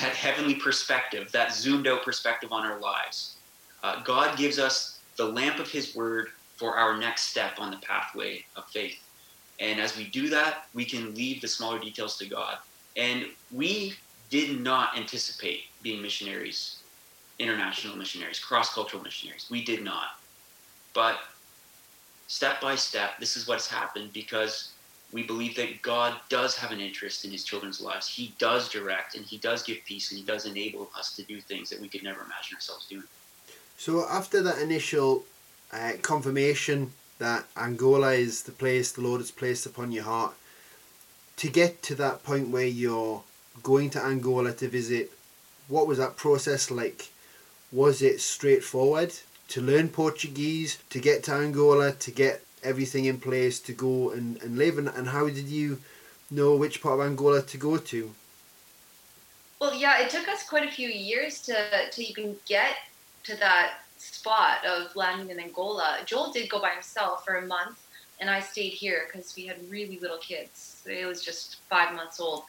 that 0.00 0.14
heavenly 0.14 0.54
perspective, 0.54 1.30
that 1.32 1.52
zoomed 1.54 1.86
out 1.86 2.02
perspective 2.02 2.50
on 2.50 2.64
our 2.64 2.80
lives. 2.80 3.36
Uh, 3.82 4.02
God 4.04 4.38
gives 4.38 4.58
us 4.58 5.00
the 5.18 5.26
lamp 5.26 5.58
of 5.58 5.68
His 5.68 5.94
Word 5.94 6.30
for 6.56 6.76
our 6.76 6.96
next 6.96 7.22
step 7.22 7.54
on 7.58 7.70
the 7.70 7.78
pathway 7.78 8.44
of 8.56 8.64
faith. 8.66 8.98
And 9.60 9.80
as 9.80 9.96
we 9.96 10.04
do 10.04 10.28
that, 10.30 10.66
we 10.74 10.84
can 10.84 11.14
leave 11.14 11.40
the 11.40 11.48
smaller 11.48 11.78
details 11.78 12.16
to 12.18 12.26
God. 12.26 12.58
And 12.96 13.26
we 13.52 13.94
did 14.30 14.60
not 14.60 14.96
anticipate 14.96 15.64
being 15.82 16.02
missionaries, 16.02 16.82
international 17.38 17.96
missionaries, 17.96 18.38
cross 18.38 18.72
cultural 18.72 19.02
missionaries. 19.02 19.46
We 19.50 19.64
did 19.64 19.82
not. 19.82 20.18
But 20.94 21.18
step 22.26 22.60
by 22.60 22.74
step, 22.76 23.18
this 23.20 23.36
is 23.36 23.46
what's 23.46 23.68
happened 23.68 24.12
because 24.12 24.72
we 25.12 25.22
believe 25.22 25.54
that 25.56 25.82
God 25.82 26.14
does 26.28 26.56
have 26.56 26.72
an 26.72 26.80
interest 26.80 27.24
in 27.24 27.30
his 27.30 27.44
children's 27.44 27.80
lives. 27.80 28.08
He 28.08 28.34
does 28.38 28.68
direct 28.68 29.14
and 29.14 29.24
he 29.24 29.36
does 29.36 29.62
give 29.62 29.78
peace 29.84 30.10
and 30.10 30.18
he 30.18 30.24
does 30.24 30.46
enable 30.46 30.90
us 30.98 31.14
to 31.16 31.22
do 31.22 31.40
things 31.40 31.68
that 31.70 31.80
we 31.80 31.88
could 31.88 32.02
never 32.02 32.20
imagine 32.22 32.56
ourselves 32.56 32.86
doing. 32.86 33.04
So, 33.76 34.06
after 34.08 34.42
that 34.42 34.58
initial 34.58 35.24
uh, 35.72 35.92
confirmation 36.02 36.92
that 37.18 37.44
Angola 37.56 38.12
is 38.12 38.42
the 38.42 38.52
place 38.52 38.92
the 38.92 39.00
Lord 39.00 39.20
has 39.20 39.30
placed 39.30 39.66
upon 39.66 39.92
your 39.92 40.04
heart, 40.04 40.34
to 41.36 41.48
get 41.48 41.82
to 41.84 41.94
that 41.96 42.22
point 42.24 42.48
where 42.48 42.66
you're 42.66 43.22
going 43.62 43.90
to 43.90 44.02
Angola 44.02 44.52
to 44.54 44.68
visit, 44.68 45.12
what 45.68 45.86
was 45.86 45.98
that 45.98 46.16
process 46.16 46.70
like? 46.70 47.10
Was 47.70 48.02
it 48.02 48.20
straightforward 48.20 49.14
to 49.48 49.60
learn 49.60 49.88
Portuguese, 49.88 50.78
to 50.90 50.98
get 50.98 51.22
to 51.24 51.32
Angola, 51.32 51.92
to 51.92 52.10
get 52.10 52.44
everything 52.62 53.06
in 53.06 53.18
place 53.18 53.60
to 53.60 53.72
go 53.72 54.10
and, 54.10 54.40
and 54.42 54.58
live? 54.58 54.78
And, 54.78 54.88
and 54.88 55.08
how 55.08 55.26
did 55.26 55.48
you 55.48 55.78
know 56.30 56.56
which 56.56 56.82
part 56.82 57.00
of 57.00 57.06
Angola 57.06 57.42
to 57.42 57.56
go 57.56 57.76
to? 57.76 58.12
Well, 59.60 59.74
yeah, 59.74 60.00
it 60.00 60.10
took 60.10 60.28
us 60.28 60.48
quite 60.48 60.68
a 60.68 60.72
few 60.72 60.88
years 60.88 61.40
to, 61.42 61.54
to 61.90 62.04
even 62.04 62.36
get 62.46 62.76
to 63.24 63.36
that 63.36 63.74
spot 64.02 64.64
of 64.66 64.94
landing 64.96 65.30
in 65.30 65.38
Angola. 65.38 65.98
Joel 66.04 66.32
did 66.32 66.50
go 66.50 66.60
by 66.60 66.70
himself 66.70 67.24
for 67.24 67.36
a 67.36 67.46
month, 67.46 67.78
and 68.20 68.28
I 68.28 68.40
stayed 68.40 68.72
here 68.72 69.04
because 69.06 69.34
we 69.36 69.46
had 69.46 69.56
really 69.70 69.98
little 70.00 70.18
kids. 70.18 70.82
It 70.86 71.06
was 71.06 71.24
just 71.24 71.58
five 71.70 71.94
months 71.94 72.18
old. 72.18 72.42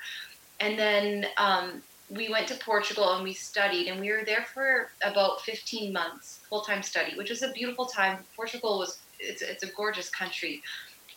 And 0.60 0.78
then 0.78 1.28
um, 1.38 1.84
we 2.10 2.30
went 2.30 2.48
to 2.48 2.56
Portugal 2.56 3.14
and 3.14 3.24
we 3.24 3.34
studied, 3.34 3.88
and 3.88 4.00
we 4.00 4.12
were 4.12 4.24
there 4.26 4.46
for 4.54 4.90
about 5.04 5.42
15 5.42 5.94
months, 5.94 6.40
full 6.50 6.62
time 6.62 6.82
study, 6.82 7.16
which 7.18 7.30
was 7.30 7.44
a 7.44 7.52
beautiful 7.52 7.86
time. 7.86 8.20
Portugal 8.36 8.80
was 8.80 9.00
it's, 9.20 9.42
it's 9.42 9.64
a 9.64 9.72
gorgeous 9.72 10.10
country 10.10 10.62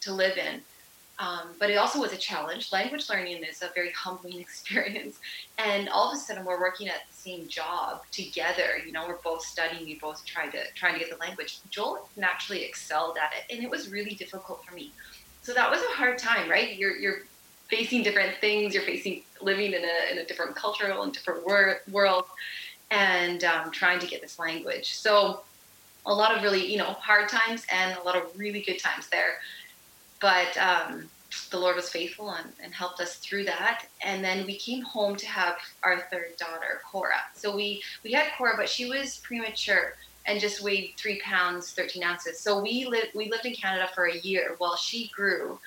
to 0.00 0.12
live 0.12 0.36
in. 0.36 0.60
Um, 1.18 1.48
but 1.58 1.70
it 1.70 1.76
also 1.76 2.00
was 2.00 2.12
a 2.12 2.16
challenge. 2.16 2.72
Language 2.72 3.08
learning 3.08 3.42
is 3.42 3.62
a 3.62 3.70
very 3.74 3.90
humbling 3.90 4.38
experience. 4.46 5.18
And 5.58 5.88
all 5.88 6.10
of 6.10 6.14
a 6.14 6.20
sudden, 6.20 6.44
we're 6.44 6.60
working 6.60 6.88
at 6.88 7.06
the 7.10 7.16
same 7.16 7.48
job 7.48 8.02
together. 8.12 8.78
You 8.84 8.92
know, 8.92 9.06
we're 9.08 9.16
both 9.16 9.42
studying. 9.42 9.84
We 9.84 9.98
both 9.98 10.24
tried 10.26 10.52
to 10.52 10.64
trying 10.74 10.94
to 10.94 10.98
get 10.98 11.10
the 11.10 11.16
language. 11.16 11.58
Joel 11.70 12.08
naturally 12.16 12.64
excelled 12.64 13.16
at 13.16 13.32
it, 13.32 13.54
and 13.54 13.64
it 13.64 13.70
was 13.70 13.90
really 13.90 14.14
difficult 14.14 14.64
for 14.64 14.74
me. 14.74 14.92
So 15.42 15.54
that 15.54 15.70
was 15.70 15.80
a 15.80 15.94
hard 15.94 16.18
time, 16.18 16.50
right? 16.50 16.76
You're 16.76 16.96
you're 16.96 17.20
facing 17.68 18.02
different 18.02 18.36
things. 18.40 18.74
You're 18.74 18.82
facing 18.82 19.22
living 19.40 19.72
in 19.72 19.84
a 19.84 20.12
in 20.12 20.18
a 20.18 20.24
different 20.26 20.54
cultural 20.54 21.02
and 21.02 21.12
different 21.12 21.46
wor- 21.46 21.80
world, 21.90 22.24
and 22.90 23.42
um, 23.44 23.70
trying 23.70 24.00
to 24.00 24.06
get 24.06 24.20
this 24.20 24.38
language. 24.38 24.94
So 24.94 25.40
a 26.04 26.14
lot 26.14 26.36
of 26.36 26.42
really, 26.42 26.64
you 26.64 26.78
know, 26.78 26.92
hard 27.00 27.28
times 27.28 27.66
and 27.72 27.98
a 27.98 28.02
lot 28.02 28.16
of 28.16 28.22
really 28.38 28.60
good 28.60 28.78
times 28.78 29.08
there. 29.08 29.38
But 30.20 30.56
um, 30.56 31.08
the 31.50 31.58
Lord 31.58 31.76
was 31.76 31.88
faithful 31.88 32.30
and, 32.30 32.48
and, 32.62 32.72
helped 32.72 33.00
us 33.00 33.16
through 33.16 33.44
that. 33.44 33.86
And 34.02 34.24
then 34.24 34.46
we 34.46 34.56
came 34.56 34.82
home 34.82 35.16
to 35.16 35.26
have 35.26 35.56
our 35.82 36.00
third 36.10 36.36
daughter, 36.38 36.80
Cora. 36.84 37.20
So 37.34 37.54
we, 37.54 37.82
we 38.02 38.12
had 38.12 38.26
Cora, 38.38 38.54
but 38.56 38.68
she 38.68 38.88
was 38.88 39.18
premature 39.18 39.94
and 40.24 40.40
just 40.40 40.62
weighed 40.62 40.94
three 40.96 41.20
pounds, 41.20 41.72
13 41.72 42.02
ounces. 42.02 42.40
So 42.40 42.60
we 42.60 42.86
lived, 42.86 43.08
we 43.14 43.30
lived 43.30 43.46
in 43.46 43.54
Canada 43.54 43.88
for 43.94 44.06
a 44.06 44.18
year 44.18 44.54
while 44.58 44.76
she 44.76 45.08
grew 45.14 45.58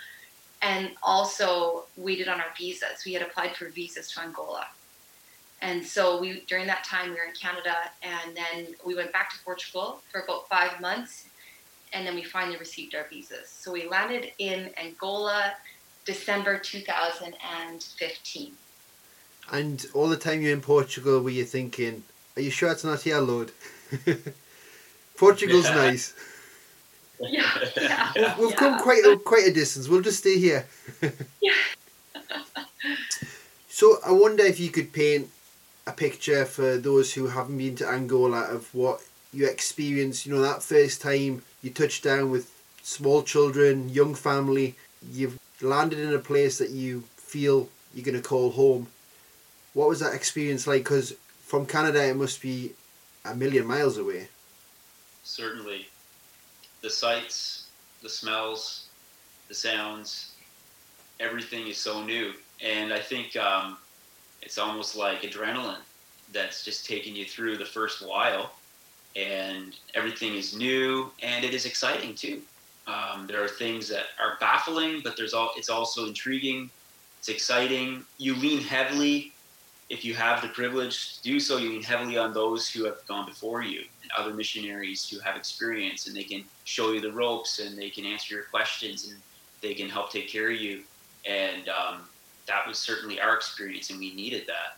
and 0.62 0.92
also 1.02 1.86
waited 1.96 2.28
on 2.28 2.40
our 2.40 2.52
visas. 2.58 3.06
We 3.06 3.14
had 3.14 3.22
applied 3.22 3.56
for 3.56 3.70
visas 3.70 4.12
to 4.12 4.22
Angola. 4.22 4.68
And 5.62 5.86
so 5.86 6.20
we 6.20 6.42
during 6.48 6.68
that 6.68 6.84
time 6.84 7.10
we 7.10 7.16
were 7.16 7.24
in 7.24 7.34
Canada, 7.34 7.76
and 8.02 8.36
then 8.36 8.76
we 8.86 8.96
went 8.96 9.12
back 9.12 9.30
to 9.32 9.44
Portugal 9.44 10.02
for 10.10 10.22
about 10.22 10.48
five 10.48 10.80
months, 10.80 11.28
and 11.94 12.06
then 12.06 12.16
we 12.16 12.24
finally 12.24 12.58
received 12.58 12.96
our 12.96 13.06
visas. 13.10 13.50
So 13.50 13.72
we 13.72 13.88
landed 13.88 14.32
in 14.38 14.72
Angola, 14.78 15.54
December 16.06 16.58
2015. 16.58 18.54
And 19.52 19.86
all 19.94 20.08
the 20.08 20.18
time 20.18 20.42
you're 20.42 20.54
in 20.54 20.62
Portugal, 20.62 21.22
were 21.22 21.30
you 21.32 21.46
thinking, 21.46 22.04
"Are 22.36 22.42
you 22.42 22.52
sure 22.52 22.72
it's 22.72 22.84
not 22.84 23.02
here, 23.02 23.20
Lord?" 23.20 23.52
Portugal's 25.18 25.66
yeah. 25.66 25.76
nice. 25.76 26.14
Yeah, 27.22 27.66
yeah. 27.76 28.40
We've, 28.40 28.52
yeah. 28.52 28.56
come 28.56 28.80
quite 28.80 29.04
a, 29.04 29.18
quite 29.18 29.46
a 29.46 29.52
distance. 29.52 29.90
We'll 29.90 30.00
just 30.00 30.20
stay 30.20 30.40
here. 30.40 30.66
yeah. 31.42 31.52
so 33.68 33.98
I 34.06 34.14
wonder 34.14 34.46
if 34.46 34.58
you 34.58 34.70
could 34.70 34.94
paint 34.94 35.30
a 35.86 35.92
picture 35.92 36.46
for 36.46 36.78
those 36.78 37.14
who 37.14 37.28
haven't 37.28 37.58
been 37.58 37.76
to 37.76 37.90
Angola 37.90 38.44
of 38.44 38.74
what 38.74 39.02
you 39.34 39.48
experienced, 39.48 40.26
you 40.26 40.34
know, 40.34 40.42
that 40.42 40.64
first 40.64 41.02
time 41.02 41.42
you 41.62 41.70
touch 41.70 42.02
down 42.02 42.32
with 42.32 42.52
small 42.84 43.24
children, 43.24 43.90
young 43.90 44.16
family, 44.16 44.76
you've 45.12 45.40
landed 45.62 46.00
in 46.00 46.14
a 46.14 46.20
place 46.20 46.58
that 46.58 46.70
you 46.70 47.04
feel 47.18 47.70
you're 47.94 48.06
going 48.06 48.22
to 48.22 48.28
call 48.28 48.52
home. 48.52 48.88
What 49.74 49.90
was 49.90 50.00
that 50.00 50.14
experience 50.14 50.68
like? 50.68 50.84
Because 50.84 51.16
from 51.42 51.66
Canada, 51.66 52.04
it 52.04 52.16
must 52.16 52.42
be 52.42 52.74
a 53.26 53.36
million 53.36 53.66
miles 53.66 53.98
away. 53.98 54.30
Certainly. 55.24 55.88
The 56.82 56.90
sights, 56.90 57.68
the 58.02 58.10
smells, 58.10 58.88
the 59.48 59.54
sounds, 59.54 60.32
everything 61.20 61.68
is 61.68 61.78
so 61.78 62.04
new. 62.04 62.34
And 62.64 62.94
I 62.94 63.00
think 63.00 63.36
um, 63.36 63.78
it's 64.42 64.58
almost 64.58 64.96
like 64.96 65.22
adrenaline 65.24 65.82
that's 66.32 66.64
just 66.64 66.86
taking 66.86 67.16
you 67.16 67.26
through 67.26 67.58
the 67.58 67.66
first 67.66 68.06
while 68.06 68.52
and 69.16 69.76
everything 69.96 70.36
is 70.36 70.56
new 70.56 71.12
and 71.22 71.44
it 71.44 71.54
is 71.54 71.66
exciting 71.66 72.16
too. 72.16 72.42
Um, 72.88 73.28
there 73.28 73.44
are 73.44 73.48
things 73.48 73.88
that 73.90 74.06
are 74.20 74.38
baffling 74.40 75.02
but 75.04 75.16
there's 75.18 75.34
all 75.34 75.52
it's 75.58 75.70
also 75.70 76.08
intriguing. 76.08 76.70
It's 77.20 77.30
exciting. 77.30 78.06
You 78.18 78.36
lean 78.36 78.62
heavily. 78.62 79.34
If 79.90 80.06
you 80.06 80.14
have 80.14 80.42
the 80.42 80.50
privilege 80.50 81.18
to 81.18 81.24
do 81.24 81.40
so 81.40 81.58
you 81.58 81.70
lean 81.70 81.84
heavily 81.84 82.18
on 82.18 82.34
those 82.34 82.70
who 82.70 82.86
have 82.86 83.06
gone 83.08 83.26
before 83.26 83.64
you 83.64 83.84
and 84.04 84.12
other 84.18 84.34
missionaries 84.34 85.10
who 85.10 85.20
have 85.20 85.36
experience 85.36 86.08
and 86.08 86.16
they 86.16 86.24
can 86.24 86.44
show 86.64 86.92
you 86.92 87.02
the 87.02 87.12
ropes 87.12 87.60
and 87.60 87.78
they 87.78 87.90
can 87.90 88.06
answer 88.06 88.36
your 88.36 88.44
questions 88.46 89.10
and 89.10 89.20
they 89.62 89.74
can 89.74 89.90
help 89.90 90.12
take 90.12 90.28
care 90.28 90.52
of 90.52 90.60
you. 90.60 90.84
And 91.28 91.68
um, 91.70 92.02
that 92.48 92.68
was 92.68 92.78
certainly 92.78 93.22
our 93.22 93.36
experience, 93.36 93.90
and 93.90 94.00
we 94.00 94.14
needed 94.14 94.46
that. 94.48 94.78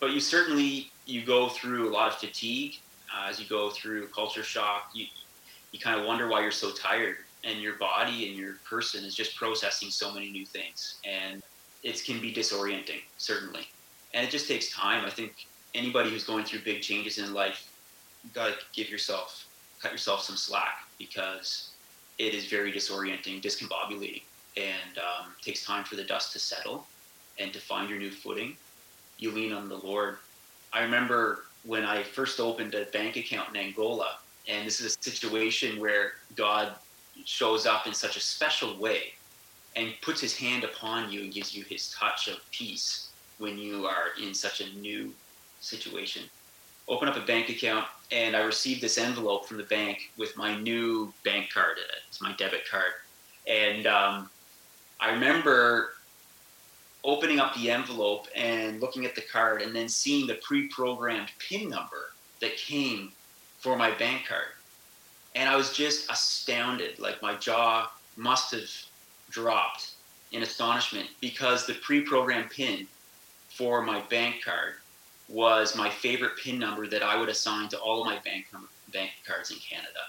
But 0.00 0.10
you 0.10 0.20
certainly 0.20 0.90
you 1.06 1.24
go 1.24 1.48
through 1.48 1.88
a 1.88 1.92
lot 1.92 2.08
of 2.08 2.14
fatigue 2.14 2.78
uh, 3.14 3.28
as 3.28 3.40
you 3.40 3.46
go 3.48 3.70
through 3.70 4.08
culture 4.08 4.42
shock. 4.42 4.90
You 4.94 5.06
you 5.72 5.78
kind 5.78 6.00
of 6.00 6.06
wonder 6.06 6.28
why 6.28 6.40
you're 6.40 6.50
so 6.50 6.70
tired, 6.70 7.16
and 7.44 7.60
your 7.60 7.74
body 7.74 8.28
and 8.28 8.36
your 8.36 8.54
person 8.68 9.04
is 9.04 9.14
just 9.14 9.36
processing 9.36 9.90
so 9.90 10.12
many 10.12 10.30
new 10.30 10.46
things, 10.46 10.96
and 11.04 11.42
it 11.82 12.02
can 12.04 12.20
be 12.20 12.32
disorienting 12.32 13.02
certainly. 13.18 13.68
And 14.14 14.26
it 14.26 14.30
just 14.30 14.48
takes 14.48 14.72
time. 14.72 15.04
I 15.04 15.10
think 15.10 15.46
anybody 15.74 16.10
who's 16.10 16.24
going 16.24 16.44
through 16.44 16.60
big 16.60 16.80
changes 16.80 17.18
in 17.18 17.34
life, 17.34 17.70
you 18.24 18.30
got 18.32 18.48
to 18.48 18.64
give 18.72 18.88
yourself 18.88 19.46
cut 19.80 19.92
yourself 19.92 20.22
some 20.22 20.36
slack 20.36 20.88
because 20.98 21.70
it 22.18 22.34
is 22.34 22.46
very 22.46 22.72
disorienting, 22.72 23.40
discombobulating 23.40 24.22
and 24.56 24.98
um, 24.98 25.32
takes 25.40 25.64
time 25.64 25.84
for 25.84 25.94
the 25.94 26.02
dust 26.02 26.32
to 26.32 26.38
settle 26.38 26.86
and 27.38 27.52
to 27.52 27.60
find 27.60 27.88
your 27.88 27.98
new 27.98 28.10
footing. 28.10 28.56
You 29.18 29.30
lean 29.30 29.52
on 29.52 29.68
the 29.68 29.76
Lord. 29.76 30.18
I 30.72 30.82
remember 30.82 31.44
when 31.64 31.84
I 31.84 32.02
first 32.02 32.40
opened 32.40 32.74
a 32.74 32.84
bank 32.86 33.16
account 33.16 33.50
in 33.50 33.56
Angola, 33.56 34.18
and 34.48 34.66
this 34.66 34.80
is 34.80 34.96
a 34.96 35.02
situation 35.02 35.80
where 35.80 36.12
God 36.34 36.74
shows 37.24 37.66
up 37.66 37.86
in 37.86 37.94
such 37.94 38.16
a 38.16 38.20
special 38.20 38.78
way 38.78 39.12
and 39.76 39.92
puts 40.00 40.20
his 40.20 40.36
hand 40.36 40.64
upon 40.64 41.10
you 41.12 41.22
and 41.22 41.32
gives 41.32 41.54
you 41.54 41.64
his 41.64 41.90
touch 41.90 42.28
of 42.28 42.38
peace 42.50 43.10
when 43.38 43.58
you 43.58 43.86
are 43.86 44.08
in 44.20 44.34
such 44.34 44.60
a 44.60 44.74
new 44.78 45.12
situation. 45.60 46.22
Open 46.88 47.08
up 47.08 47.16
a 47.16 47.20
bank 47.20 47.50
account, 47.50 47.86
and 48.10 48.34
I 48.34 48.40
received 48.40 48.80
this 48.80 48.96
envelope 48.96 49.46
from 49.46 49.58
the 49.58 49.64
bank 49.64 50.10
with 50.16 50.36
my 50.36 50.58
new 50.58 51.12
bank 51.24 51.52
card 51.52 51.76
in 51.76 51.84
it. 51.84 52.02
It's 52.08 52.22
my 52.22 52.32
debit 52.32 52.68
card. 52.68 52.92
And 53.46 53.86
um, 53.86 54.30
I 54.98 55.10
remember 55.12 55.90
opening 57.04 57.38
up 57.40 57.54
the 57.54 57.70
envelope 57.70 58.26
and 58.34 58.80
looking 58.80 59.04
at 59.04 59.14
the 59.14 59.20
card 59.20 59.62
and 59.62 59.74
then 59.74 59.88
seeing 59.88 60.26
the 60.26 60.34
pre-programmed 60.42 61.30
pin 61.38 61.68
number 61.68 62.12
that 62.40 62.56
came 62.56 63.12
for 63.58 63.76
my 63.76 63.90
bank 63.92 64.26
card. 64.26 64.48
And 65.34 65.48
i 65.48 65.56
was 65.56 65.72
just 65.72 66.10
astounded 66.10 66.98
like 66.98 67.22
my 67.22 67.34
jaw 67.34 67.90
must 68.16 68.52
have 68.52 68.68
dropped 69.30 69.92
in 70.32 70.42
astonishment 70.42 71.08
because 71.20 71.66
the 71.66 71.74
pre-programmed 71.74 72.50
pin 72.50 72.86
for 73.48 73.82
my 73.82 74.00
bank 74.02 74.44
card 74.44 74.74
was 75.28 75.76
my 75.76 75.88
favorite 75.88 76.36
pin 76.42 76.58
number 76.58 76.86
that 76.86 77.02
i 77.02 77.16
would 77.16 77.28
assign 77.28 77.68
to 77.68 77.78
all 77.78 78.00
of 78.00 78.06
my 78.06 78.18
bank 78.20 78.46
bank 78.92 79.10
cards 79.26 79.50
in 79.50 79.58
canada. 79.58 80.00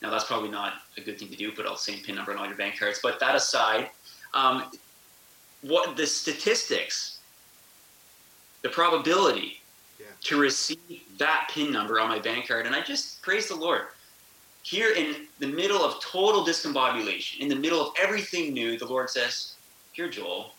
Now 0.00 0.10
that's 0.10 0.24
probably 0.24 0.50
not 0.50 0.74
a 0.96 1.00
good 1.00 1.18
thing 1.18 1.28
to 1.28 1.36
do 1.36 1.52
put 1.52 1.66
all 1.66 1.74
the 1.74 1.78
same 1.78 2.02
pin 2.02 2.14
number 2.14 2.32
on 2.32 2.38
all 2.38 2.46
your 2.46 2.56
bank 2.56 2.78
cards 2.78 3.00
but 3.02 3.20
that 3.20 3.34
aside 3.34 3.90
um, 4.32 4.70
what 5.64 5.96
the 5.96 6.06
statistics, 6.06 7.18
the 8.62 8.68
probability 8.68 9.60
Yeah. 9.98 10.06
to 10.22 10.36
receive 10.38 11.02
that 11.18 11.48
PIN 11.52 11.70
number 11.72 12.00
on 12.00 12.08
my 12.08 12.18
bank 12.18 12.48
card, 12.48 12.66
and 12.66 12.74
I 12.74 12.80
just 12.82 13.22
praise 13.22 13.48
the 13.48 13.54
Lord. 13.54 13.86
Here 14.62 14.92
in 14.92 15.28
the 15.38 15.46
middle 15.46 15.82
of 15.84 16.00
total 16.02 16.44
discombobulation, 16.44 17.38
in 17.40 17.48
the 17.48 17.54
middle 17.56 17.80
of 17.80 17.94
everything 17.98 18.52
new, 18.52 18.78
the 18.78 18.86
Lord 18.86 19.08
says, 19.10 19.54
Here, 19.92 20.08
Joel, 20.08 20.52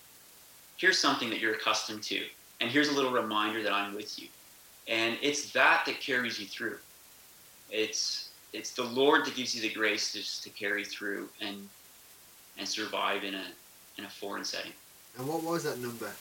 here's 0.77 0.99
something 0.99 1.29
that 1.29 1.39
you're 1.39 1.55
accustomed 1.55 2.03
to, 2.03 2.25
and 2.61 2.71
here's 2.71 2.89
a 2.89 2.93
little 2.93 3.11
reminder 3.11 3.61
that 3.63 3.73
I'm 3.73 3.93
with 3.95 4.17
you. 4.19 4.27
And 4.87 5.17
it's 5.21 5.51
that 5.51 5.85
that 5.85 5.99
carries 5.99 6.39
you 6.39 6.45
through. 6.47 6.77
It's 7.69 8.29
it's 8.53 8.71
the 8.71 8.83
Lord 8.83 9.25
that 9.25 9.35
gives 9.35 9.53
you 9.53 9.61
the 9.61 9.73
grace 9.73 10.13
to, 10.13 10.41
to 10.43 10.49
carry 10.51 10.85
through 10.85 11.29
and 11.41 11.67
and 12.57 12.67
survive 12.67 13.23
in 13.23 13.35
a 13.35 13.45
in 13.97 14.05
a 14.05 14.09
foreign 14.09 14.45
setting. 14.45 14.73
And 15.17 15.27
what 15.27 15.43
was 15.43 15.63
that 15.63 15.79
number? 15.79 16.11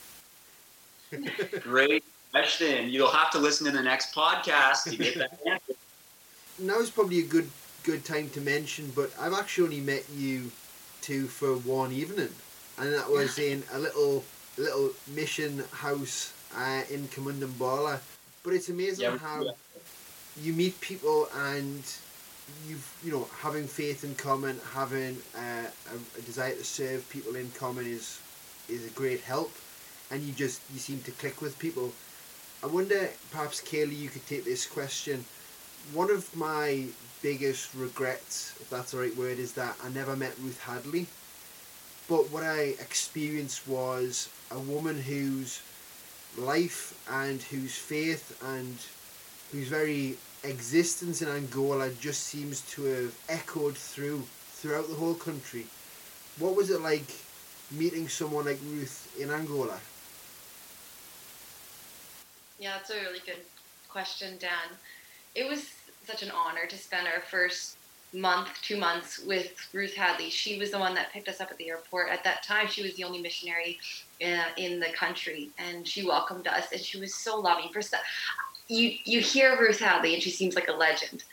Great 1.61 2.03
question. 2.31 2.89
You'll 2.89 3.11
have 3.11 3.31
to 3.31 3.39
listen 3.39 3.65
to 3.67 3.71
the 3.71 3.81
next 3.83 4.13
podcast 4.13 4.83
to 4.89 4.95
get 4.97 5.15
that 5.15 5.39
answer. 5.49 5.73
Now's 6.59 6.89
probably 6.89 7.19
a 7.19 7.25
good 7.25 7.49
good 7.83 8.03
time 8.05 8.29
to 8.31 8.41
mention, 8.41 8.91
but 8.95 9.11
I've 9.19 9.33
actually 9.33 9.65
only 9.65 9.81
met 9.81 10.05
you 10.09 10.51
two 11.01 11.27
for 11.27 11.55
one 11.57 11.91
evening, 11.91 12.29
and 12.77 12.93
that 12.93 13.09
was 13.09 13.37
in 13.37 13.63
a 13.73 13.79
little 13.79 14.23
little 14.57 14.91
mission 15.07 15.63
house 15.71 16.33
uh, 16.55 16.81
in 16.89 17.07
Kamundambala. 17.09 17.99
But 18.43 18.53
it's 18.53 18.69
amazing 18.69 19.03
Yeah, 19.03 19.17
how 19.17 19.43
yeah. 19.43 19.51
you 20.41 20.53
meet 20.53 20.79
people 20.81 21.27
and 21.35 21.83
you've 22.67 22.87
you 23.03 23.11
know 23.11 23.27
having 23.39 23.67
faith 23.67 24.03
in 24.03 24.15
common, 24.15 24.59
having 24.73 25.17
uh, 25.35 25.67
a, 25.91 26.19
a 26.19 26.21
desire 26.21 26.55
to 26.55 26.63
serve 26.63 27.07
people 27.09 27.35
in 27.35 27.51
common 27.51 27.85
is 27.85 28.19
is 28.69 28.85
a 28.85 28.89
great 28.89 29.21
help, 29.21 29.51
and 30.11 30.21
you 30.23 30.33
just 30.33 30.61
you 30.73 30.79
seem 30.79 30.99
to 31.01 31.11
click 31.11 31.41
with 31.41 31.57
people. 31.59 31.91
I 32.63 32.67
wonder, 32.67 33.09
perhaps 33.31 33.61
Kaleigh, 33.61 33.97
you 33.97 34.09
could 34.09 34.25
take 34.27 34.43
this 34.43 34.65
question. 34.65 35.25
One 35.93 36.09
of 36.09 36.35
my 36.35 36.85
biggest 37.21 37.73
regrets, 37.75 38.55
if 38.59 38.69
that's 38.69 38.91
the 38.91 38.97
right 38.97 39.15
word, 39.15 39.39
is 39.39 39.53
that 39.53 39.75
I 39.83 39.89
never 39.89 40.15
met 40.15 40.33
Ruth 40.41 40.61
Hadley. 40.61 41.07
But 42.07 42.29
what 42.31 42.43
I 42.43 42.75
experienced 42.79 43.67
was 43.67 44.29
a 44.51 44.59
woman 44.59 45.01
whose 45.01 45.61
life 46.37 46.93
and 47.09 47.41
whose 47.41 47.75
faith 47.75 48.37
and 48.43 48.77
whose 49.51 49.67
very 49.67 50.17
existence 50.43 51.21
in 51.21 51.27
Angola 51.27 51.89
just 51.99 52.23
seems 52.23 52.61
to 52.71 52.83
have 52.83 53.15
echoed 53.29 53.75
through 53.75 54.23
throughout 54.53 54.87
the 54.87 54.95
whole 54.95 55.15
country. 55.15 55.65
What 56.39 56.55
was 56.55 56.69
it 56.69 56.81
like 56.81 57.09
meeting 57.71 58.07
someone 58.07 58.45
like 58.45 58.59
Ruth 58.65 59.15
in 59.19 59.31
Angola? 59.31 59.79
Yeah, 62.59 62.77
that's 62.77 62.89
a 62.89 62.95
really 63.01 63.19
good 63.25 63.43
question, 63.89 64.37
Dan. 64.39 64.77
It 65.33 65.47
was 65.47 65.69
such 66.05 66.23
an 66.23 66.31
honor 66.31 66.65
to 66.67 66.77
spend 66.77 67.07
our 67.07 67.21
first 67.21 67.77
month, 68.13 68.49
two 68.61 68.77
months 68.77 69.19
with 69.19 69.51
Ruth 69.73 69.93
Hadley. 69.93 70.29
She 70.29 70.57
was 70.57 70.71
the 70.71 70.79
one 70.79 70.93
that 70.95 71.11
picked 71.11 71.27
us 71.27 71.41
up 71.41 71.51
at 71.51 71.57
the 71.57 71.69
airport. 71.69 72.09
At 72.09 72.23
that 72.23 72.43
time, 72.43 72.67
she 72.67 72.81
was 72.81 72.95
the 72.95 73.03
only 73.03 73.21
missionary 73.21 73.79
uh, 74.23 74.45
in 74.57 74.79
the 74.79 74.91
country, 74.93 75.49
and 75.57 75.85
she 75.87 76.05
welcomed 76.05 76.47
us, 76.47 76.71
and 76.71 76.79
she 76.79 76.99
was 76.99 77.13
so 77.13 77.39
loving. 77.39 77.69
First, 77.73 77.93
you 78.67 78.97
you 79.03 79.19
hear 79.19 79.59
Ruth 79.59 79.79
Hadley, 79.79 80.13
and 80.13 80.23
she 80.23 80.29
seems 80.29 80.55
like 80.55 80.69
a 80.69 80.73
legend, 80.73 81.23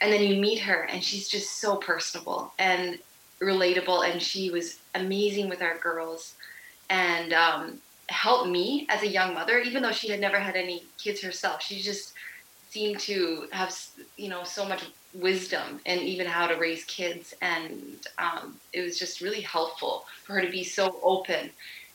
and 0.00 0.12
then 0.12 0.22
you 0.22 0.40
meet 0.40 0.58
her, 0.60 0.82
and 0.82 1.02
she's 1.02 1.28
just 1.28 1.60
so 1.60 1.76
personable 1.76 2.52
and 2.58 2.98
relatable, 3.40 4.10
and 4.10 4.20
she 4.20 4.50
was 4.50 4.78
amazing 4.94 5.48
with 5.48 5.62
our 5.62 5.78
girls, 5.78 6.34
and 6.90 7.32
um, 7.32 7.80
helped 8.08 8.48
me 8.48 8.86
as 8.88 9.02
a 9.02 9.08
young 9.08 9.34
mother, 9.34 9.58
even 9.58 9.82
though 9.82 9.92
she 9.92 10.08
had 10.08 10.20
never 10.20 10.38
had 10.38 10.56
any 10.56 10.84
kids 10.96 11.20
herself. 11.20 11.62
She 11.62 11.80
just 11.80 12.14
seemed 12.70 13.00
to 13.00 13.48
have, 13.52 13.74
you 14.16 14.28
know, 14.28 14.44
so 14.44 14.66
much 14.66 14.84
wisdom 15.14 15.80
and 15.86 16.00
even 16.00 16.26
how 16.26 16.46
to 16.46 16.56
raise 16.56 16.84
kids, 16.84 17.34
and 17.40 17.96
um, 18.18 18.56
it 18.72 18.82
was 18.82 18.98
just 18.98 19.20
really 19.20 19.40
helpful 19.40 20.04
for 20.24 20.34
her 20.34 20.40
to 20.40 20.50
be 20.50 20.64
so 20.64 20.98
open, 21.02 21.50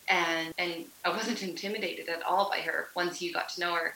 and 0.10 0.53
and 0.58 0.86
I 1.06 1.10
wasn't 1.10 1.43
intimidated 1.43 2.10
at 2.10 2.23
all 2.23 2.49
by 2.49 2.60
her 2.60 2.88
once 2.95 3.21
you 3.21 3.34
got 3.34 3.49
to 3.49 3.60
know 3.60 3.73
her. 3.75 3.95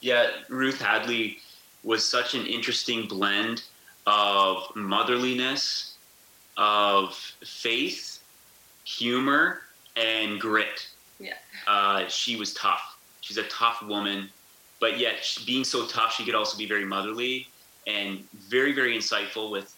Yeah, 0.00 0.28
Ruth 0.48 0.80
Hadley 0.80 1.38
was 1.82 2.06
such 2.06 2.34
an 2.34 2.46
interesting 2.46 3.06
blend 3.06 3.62
of 4.06 4.64
motherliness, 4.74 5.89
of 6.60 7.14
faith, 7.42 8.22
humor, 8.84 9.62
and 9.96 10.38
grit. 10.38 10.88
Yeah. 11.18 11.32
Uh, 11.66 12.06
she 12.06 12.36
was 12.36 12.52
tough. 12.52 12.98
She's 13.22 13.38
a 13.38 13.44
tough 13.44 13.82
woman, 13.82 14.28
but 14.78 14.98
yet 14.98 15.24
she- 15.24 15.44
being 15.46 15.64
so 15.64 15.86
tough, 15.86 16.14
she 16.14 16.24
could 16.24 16.34
also 16.34 16.58
be 16.58 16.66
very 16.66 16.84
motherly 16.84 17.48
and 17.86 18.28
very, 18.32 18.72
very 18.72 18.96
insightful 18.96 19.50
with 19.50 19.74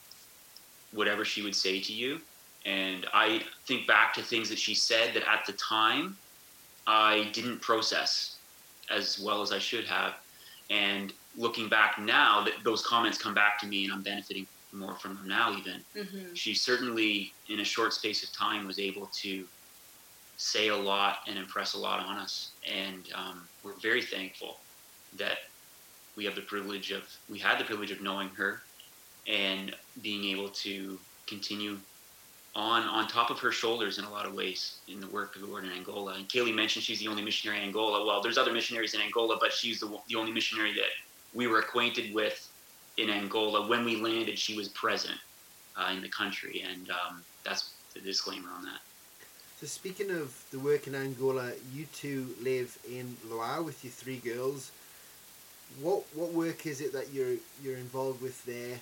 whatever 0.91 1.25
she 1.25 1.43
would 1.43 1.55
say 1.55 1.81
to 1.81 1.93
you. 1.93 2.21
And 2.67 3.07
I 3.15 3.45
think 3.67 3.87
back 3.87 4.13
to 4.15 4.23
things 4.23 4.49
that 4.49 4.59
she 4.59 4.75
said 4.75 5.15
that 5.15 5.23
at 5.29 5.47
the 5.47 5.53
time 5.53 6.17
I 6.87 7.31
didn't 7.33 7.61
process 7.61 8.39
as 8.91 9.21
well 9.21 9.41
as 9.41 9.53
I 9.53 9.61
should 9.61 9.85
have. 9.85 10.15
And 10.69 11.13
looking 11.37 11.69
back 11.69 11.99
now, 11.99 12.43
that 12.45 12.55
those 12.65 12.85
comments 12.85 13.19
come 13.19 13.35
back 13.35 13.61
to 13.61 13.67
me, 13.67 13.85
and 13.85 13.93
I'm 13.93 14.03
benefiting 14.03 14.47
more 14.73 14.97
from 14.97 15.17
her 15.17 15.27
now. 15.27 15.57
Even 15.57 15.85
Mm-hmm. 15.97 16.35
she 16.35 16.55
certainly, 16.55 17.35
in 17.49 17.61
a 17.61 17.65
short 17.65 17.93
space 17.93 18.23
of 18.23 18.33
time, 18.33 18.67
was 18.67 18.79
able 18.79 19.11
to 19.23 19.47
say 20.37 20.69
a 20.69 20.77
lot 20.77 21.19
and 21.29 21.39
impress 21.39 21.75
a 21.75 21.79
lot 21.79 22.01
on 22.01 22.17
us. 22.19 22.53
And 22.71 23.09
um, 23.15 23.49
we're 23.63 23.79
very 23.81 24.03
thankful 24.03 24.57
that 25.19 25.39
we 26.17 26.25
have 26.25 26.35
the 26.35 26.43
privilege 26.43 26.91
of 26.91 27.05
we 27.29 27.39
had 27.39 27.59
the 27.59 27.65
privilege 27.65 27.91
of 27.91 28.03
knowing 28.03 28.29
her 28.31 28.63
and 29.27 29.75
being 30.03 30.25
able 30.37 30.49
to 30.49 30.99
continue 31.29 31.79
on 32.55 32.83
on 32.83 33.09
top 33.09 33.31
of 33.31 33.39
her 33.39 33.53
shoulders 33.53 33.99
in 33.99 34.05
a 34.05 34.11
lot 34.11 34.27
of 34.27 34.35
ways 34.35 34.81
in 34.89 35.01
the 35.01 35.09
work 35.09 35.37
of 35.37 35.43
the 35.43 35.49
Lord 35.49 35.65
in 35.65 35.73
Angola. 35.73 36.15
And 36.15 36.29
Kaleigh 36.29 36.55
mentioned 36.55 36.85
she's 36.85 37.01
the 37.01 37.09
only 37.09 37.23
missionary 37.23 37.59
in 37.59 37.65
Angola. 37.65 38.05
Well, 38.05 38.21
there's 38.23 38.39
other 38.39 38.53
missionaries 38.53 38.95
in 38.95 39.01
Angola, 39.01 39.39
but 39.41 39.53
she's 39.53 39.81
the, 39.81 39.99
the 40.09 40.17
only 40.17 40.33
missionary 40.33 40.73
that 40.75 40.91
we 41.33 41.47
were 41.47 41.61
acquainted 41.61 42.13
with 42.15 42.52
in 42.97 43.11
Angola. 43.11 43.67
When 43.67 43.85
we 43.85 43.97
landed, 43.97 44.39
she 44.39 44.57
was 44.57 44.69
present 44.69 45.19
uh, 45.77 45.93
in 45.95 46.03
the 46.03 46.09
country, 46.09 46.65
and 46.71 46.91
um, 46.91 47.23
that's 47.45 47.73
the 47.95 48.01
disclaimer 48.01 48.51
on 48.51 48.65
that. 48.65 48.81
So 49.61 49.67
speaking 49.67 50.11
of 50.11 50.45
the 50.51 50.59
work 50.59 50.87
in 50.87 50.95
Angola, 50.95 51.53
you 51.73 51.87
two 51.95 52.35
live 52.43 52.77
in 52.89 53.17
Luau 53.31 53.63
with 53.63 53.85
your 53.85 53.93
three 53.93 54.17
girls. 54.17 54.73
What 55.81 56.03
what 56.15 56.33
work 56.33 56.67
is 56.67 56.81
it 56.81 56.93
that 56.93 57.13
you're 57.13 57.37
you're 57.63 57.77
involved 57.77 58.21
with 58.21 58.45
there, 58.45 58.81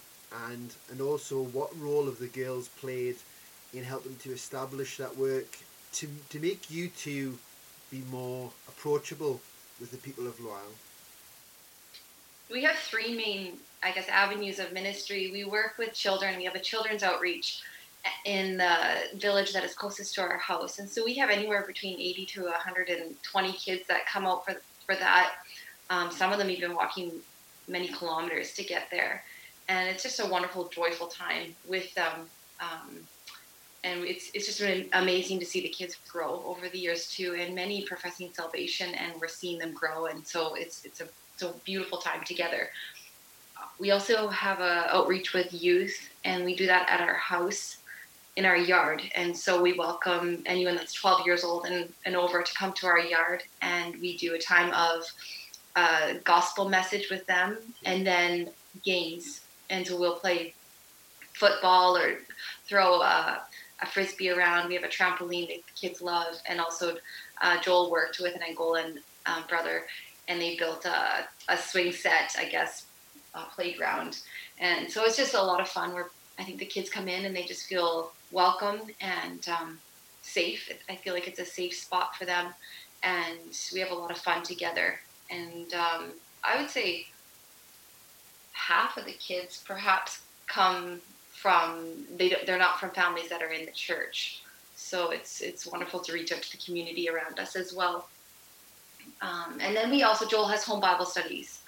and 0.48 0.72
and 0.90 1.00
also 1.00 1.42
what 1.42 1.78
role 1.78 2.06
have 2.06 2.18
the 2.18 2.28
girls 2.28 2.68
played 2.68 3.16
in 3.72 3.84
helping 3.84 4.16
to 4.16 4.32
establish 4.32 4.96
that 4.96 5.16
work 5.16 5.58
to 5.92 6.08
to 6.30 6.40
make 6.40 6.70
you 6.70 6.88
two 6.88 7.38
be 7.90 8.02
more 8.10 8.50
approachable 8.68 9.40
with 9.80 9.90
the 9.90 9.98
people 9.98 10.26
of 10.26 10.40
Luau? 10.40 10.56
We 12.50 12.62
have 12.64 12.76
three 12.76 13.14
main, 13.14 13.58
I 13.82 13.92
guess, 13.92 14.08
avenues 14.08 14.58
of 14.58 14.72
ministry. 14.72 15.30
We 15.32 15.44
work 15.44 15.74
with 15.78 15.92
children. 15.94 16.36
We 16.36 16.44
have 16.44 16.56
a 16.56 16.60
children's 16.60 17.02
outreach 17.02 17.62
in 18.24 18.56
the 18.56 18.76
village 19.16 19.52
that 19.52 19.62
is 19.62 19.74
closest 19.74 20.14
to 20.14 20.22
our 20.22 20.38
house, 20.38 20.78
and 20.78 20.88
so 20.88 21.04
we 21.04 21.14
have 21.14 21.30
anywhere 21.30 21.64
between 21.66 22.00
80 22.00 22.26
to 22.26 22.42
120 22.44 23.52
kids 23.52 23.86
that 23.88 24.06
come 24.06 24.26
out 24.26 24.44
for 24.44 24.54
for 24.86 24.94
that. 24.96 25.32
Um, 25.90 26.10
some 26.10 26.32
of 26.32 26.38
them 26.38 26.50
even 26.50 26.74
walking 26.74 27.12
many 27.68 27.88
kilometers 27.88 28.54
to 28.54 28.64
get 28.64 28.88
there. 28.90 29.22
and 29.68 29.88
it's 29.88 30.02
just 30.02 30.18
a 30.18 30.26
wonderful, 30.26 30.68
joyful 30.68 31.06
time 31.06 31.54
with 31.68 31.94
them. 31.94 32.28
Um, 32.60 33.06
and 33.84 34.04
it's 34.04 34.30
it's 34.34 34.46
just 34.46 34.60
been 34.60 34.88
amazing 34.92 35.38
to 35.40 35.46
see 35.46 35.60
the 35.60 35.68
kids 35.68 35.96
grow 36.08 36.42
over 36.44 36.68
the 36.68 36.78
years 36.78 37.10
too, 37.10 37.36
and 37.38 37.54
many 37.54 37.82
professing 37.82 38.30
salvation, 38.32 38.94
and 38.94 39.12
we're 39.20 39.28
seeing 39.28 39.58
them 39.58 39.72
grow, 39.72 40.06
and 40.06 40.26
so 40.26 40.54
it's 40.54 40.84
it's 40.84 41.00
a 41.00 41.08
it's 41.34 41.42
a 41.42 41.52
beautiful 41.64 41.98
time 41.98 42.22
together. 42.24 42.70
We 43.78 43.92
also 43.92 44.28
have 44.28 44.60
a 44.60 44.94
outreach 44.94 45.32
with 45.32 45.52
youth, 45.54 46.10
and 46.24 46.44
we 46.44 46.54
do 46.54 46.66
that 46.66 46.88
at 46.90 47.00
our 47.00 47.14
house 47.14 47.78
in 48.36 48.44
our 48.44 48.56
yard. 48.56 49.02
And 49.14 49.36
so 49.36 49.60
we 49.60 49.72
welcome 49.72 50.42
anyone 50.46 50.76
that's 50.76 50.92
12 50.92 51.26
years 51.26 51.44
old 51.44 51.66
and, 51.66 51.92
and 52.06 52.16
over 52.16 52.42
to 52.42 52.54
come 52.54 52.72
to 52.74 52.86
our 52.86 52.98
yard, 52.98 53.42
and 53.62 54.00
we 54.00 54.16
do 54.16 54.34
a 54.34 54.38
time 54.38 54.72
of 54.72 55.04
uh, 55.76 56.14
gospel 56.24 56.68
message 56.68 57.10
with 57.10 57.26
them, 57.26 57.58
and 57.84 58.06
then 58.06 58.50
games. 58.84 59.40
And 59.70 59.86
so 59.86 59.98
we'll 59.98 60.16
play 60.16 60.54
football 61.34 61.96
or 61.96 62.18
throw 62.66 63.00
a, 63.00 63.42
a 63.82 63.86
frisbee 63.86 64.30
around. 64.30 64.68
We 64.68 64.74
have 64.74 64.84
a 64.84 64.88
trampoline 64.88 65.48
that 65.48 65.58
the 65.66 65.72
kids 65.88 66.00
love, 66.00 66.34
and 66.48 66.60
also 66.60 66.96
uh, 67.42 67.60
Joel 67.60 67.90
worked 67.90 68.20
with 68.20 68.34
an 68.34 68.42
Angolan 68.42 68.98
um, 69.26 69.44
brother, 69.48 69.84
and 70.28 70.40
they 70.40 70.56
built 70.56 70.84
a, 70.84 71.26
a 71.48 71.56
swing 71.56 71.92
set, 71.92 72.34
I 72.38 72.44
guess, 72.44 72.86
playground. 73.54 74.18
And 74.58 74.90
so 74.90 75.04
it's 75.04 75.16
just 75.16 75.34
a 75.34 75.42
lot 75.42 75.60
of 75.60 75.68
fun. 75.68 75.94
Where 75.94 76.08
I 76.38 76.44
think 76.44 76.58
the 76.58 76.66
kids 76.66 76.90
come 76.90 77.08
in 77.08 77.24
and 77.24 77.34
they 77.34 77.44
just 77.44 77.66
feel 77.66 78.12
welcome 78.30 78.80
and 79.00 79.46
um, 79.48 79.78
safe. 80.22 80.70
I 80.88 80.96
feel 80.96 81.14
like 81.14 81.28
it's 81.28 81.40
a 81.40 81.44
safe 81.44 81.74
spot 81.74 82.16
for 82.16 82.24
them, 82.24 82.52
and 83.02 83.38
we 83.72 83.80
have 83.80 83.90
a 83.90 83.94
lot 83.94 84.10
of 84.10 84.18
fun 84.18 84.42
together. 84.42 85.00
And 85.30 85.72
um, 85.74 86.12
I 86.42 86.60
would 86.60 86.70
say 86.70 87.06
half 88.52 88.96
of 88.96 89.04
the 89.06 89.12
kids 89.12 89.62
perhaps 89.66 90.20
come 90.46 91.00
from 91.40 92.05
they 92.16 92.37
they're 92.46 92.59
not 92.59 92.79
from 92.79 92.90
families 92.90 93.31
that 93.31 93.42
are 93.42 93.48
in 93.48 93.64
the 93.64 93.72
church. 93.72 94.42
So 94.76 95.11
it's 95.11 95.40
it's 95.40 95.66
wonderful 95.66 96.00
to 96.00 96.12
reach 96.12 96.33
out 96.33 96.42
to 96.42 96.53
the 96.53 96.62
community 96.62 97.09
around 97.09 97.38
us 97.38 97.57
as 97.57 97.72
well. 97.72 98.09
Um, 99.22 99.59
and 99.61 99.74
then 99.74 99.90
we 99.90 100.03
also 100.03 100.26
Joel 100.26 100.48
has 100.48 100.64
home 100.64 100.81
Bible 100.81 101.07
studies, 101.07 101.61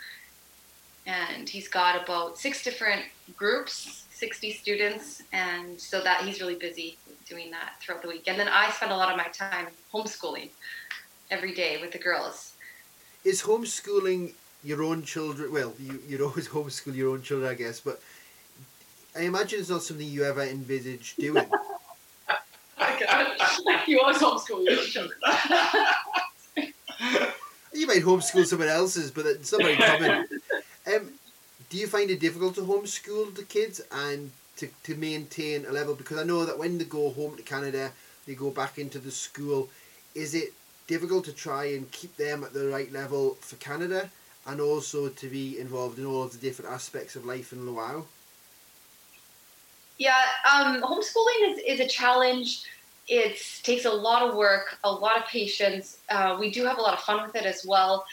and 1.07 1.49
he's 1.49 1.69
got 1.69 2.03
about 2.03 2.37
six 2.37 2.63
different 2.63 3.03
groups, 3.35 4.05
sixty 4.11 4.53
students, 4.53 5.23
and 5.33 5.81
so 5.81 6.03
that 6.03 6.25
he's 6.25 6.41
really 6.41 6.57
busy 6.57 6.99
doing 7.27 7.51
that 7.51 7.81
throughout 7.81 8.03
the 8.03 8.09
week. 8.09 8.25
And 8.27 8.39
then 8.39 8.49
I 8.49 8.71
spend 8.73 8.93
a 8.93 8.97
lot 8.97 9.11
of 9.11 9.17
my 9.17 9.29
time 9.29 9.69
homeschooling 9.95 10.51
every 11.31 11.55
day 11.55 11.81
with 11.81 11.93
the 11.93 11.99
girls. 11.99 12.57
Is 13.25 13.43
homeschooling 13.43 14.33
your 14.63 14.83
own 14.83 15.03
children? 15.03 15.51
Well, 15.51 15.73
you 15.81 15.99
you 16.07 16.23
always 16.27 16.49
homeschool 16.57 16.95
your 16.95 17.13
own 17.13 17.23
children, 17.23 17.51
I 17.51 17.55
guess, 17.55 17.81
but 17.81 18.03
I 19.17 19.23
imagine 19.23 19.61
it's 19.61 19.69
not 19.69 19.83
something 19.83 20.07
you 20.07 20.25
ever 20.25 20.43
envisage 20.43 21.17
doing. 21.17 21.47
you 23.87 24.01
always 24.01 24.19
homeschool 24.19 24.65
your 24.65 24.83
children. 24.85 25.19
you 27.73 27.87
might 27.87 28.03
homeschool 28.03 28.47
someone 28.47 28.69
else's, 28.69 29.11
but 29.11 29.27
it's 29.27 29.53
not 29.53 29.63
very 29.63 29.77
common. 29.77 30.27
Um, 30.87 31.13
do 31.71 31.79
you 31.79 31.87
find 31.87 32.11
it 32.11 32.21
difficult 32.21 32.55
to 32.57 32.63
homeschool 32.63 33.35
the 33.35 33.45
kids 33.45 33.81
and 33.93 34.31
to, 34.57 34.69
to 34.85 34.95
maintain 34.95 35.65
a 35.67 35.73
level? 35.73 35.95
Because 35.95 36.19
I 36.19 36.25
know 36.25 36.45
that 36.45 36.59
when 36.59 36.79
they 36.79 36.85
go 36.85 37.11
home 37.11 37.37
to 37.37 37.43
Canada, 37.43 37.93
they 38.27 38.35
go 38.35 38.51
back 38.51 38.79
into 38.79 38.99
the 38.99 39.11
school. 39.11 39.69
Is 40.15 40.35
it 40.35 40.53
difficult 40.87 41.25
to 41.27 41.33
try 41.33 41.67
and 41.67 41.91
keep 41.91 42.17
them 42.17 42.45
at 42.45 42.53
the 42.53 42.69
right 42.69 42.93
level 42.93 43.37
for 43.41 43.57
Canada 43.57 44.11
and 44.47 44.61
also 44.61 45.09
to 45.09 45.29
be 45.29 45.59
involved 45.59 45.99
in 45.99 46.07
all 46.07 46.25
of 46.25 46.33
the 46.33 46.39
different 46.39 46.71
aspects 46.71 47.17
of 47.17 47.25
life 47.25 47.53
in 47.53 47.67
Luau? 47.67 48.05
Yeah, 50.03 50.25
um, 50.53 50.83
homeschooling 50.83 51.53
is, 51.53 51.59
is 51.65 51.79
a 51.79 51.87
challenge. 51.87 52.65
It 53.07 53.41
takes 53.63 53.85
a 53.85 53.93
lot 53.93 54.29
of 54.29 54.35
work, 54.35 54.77
a 54.83 54.91
lot 54.91 55.17
of 55.17 55.27
patience. 55.27 55.99
Uh, 56.09 56.37
we 56.41 56.51
do 56.51 56.65
have 56.65 56.79
a 56.79 56.81
lot 56.81 56.95
of 56.95 56.99
fun 57.05 57.25
with 57.25 57.37
it 57.37 57.47
as 57.47 57.65
well. 57.65 58.05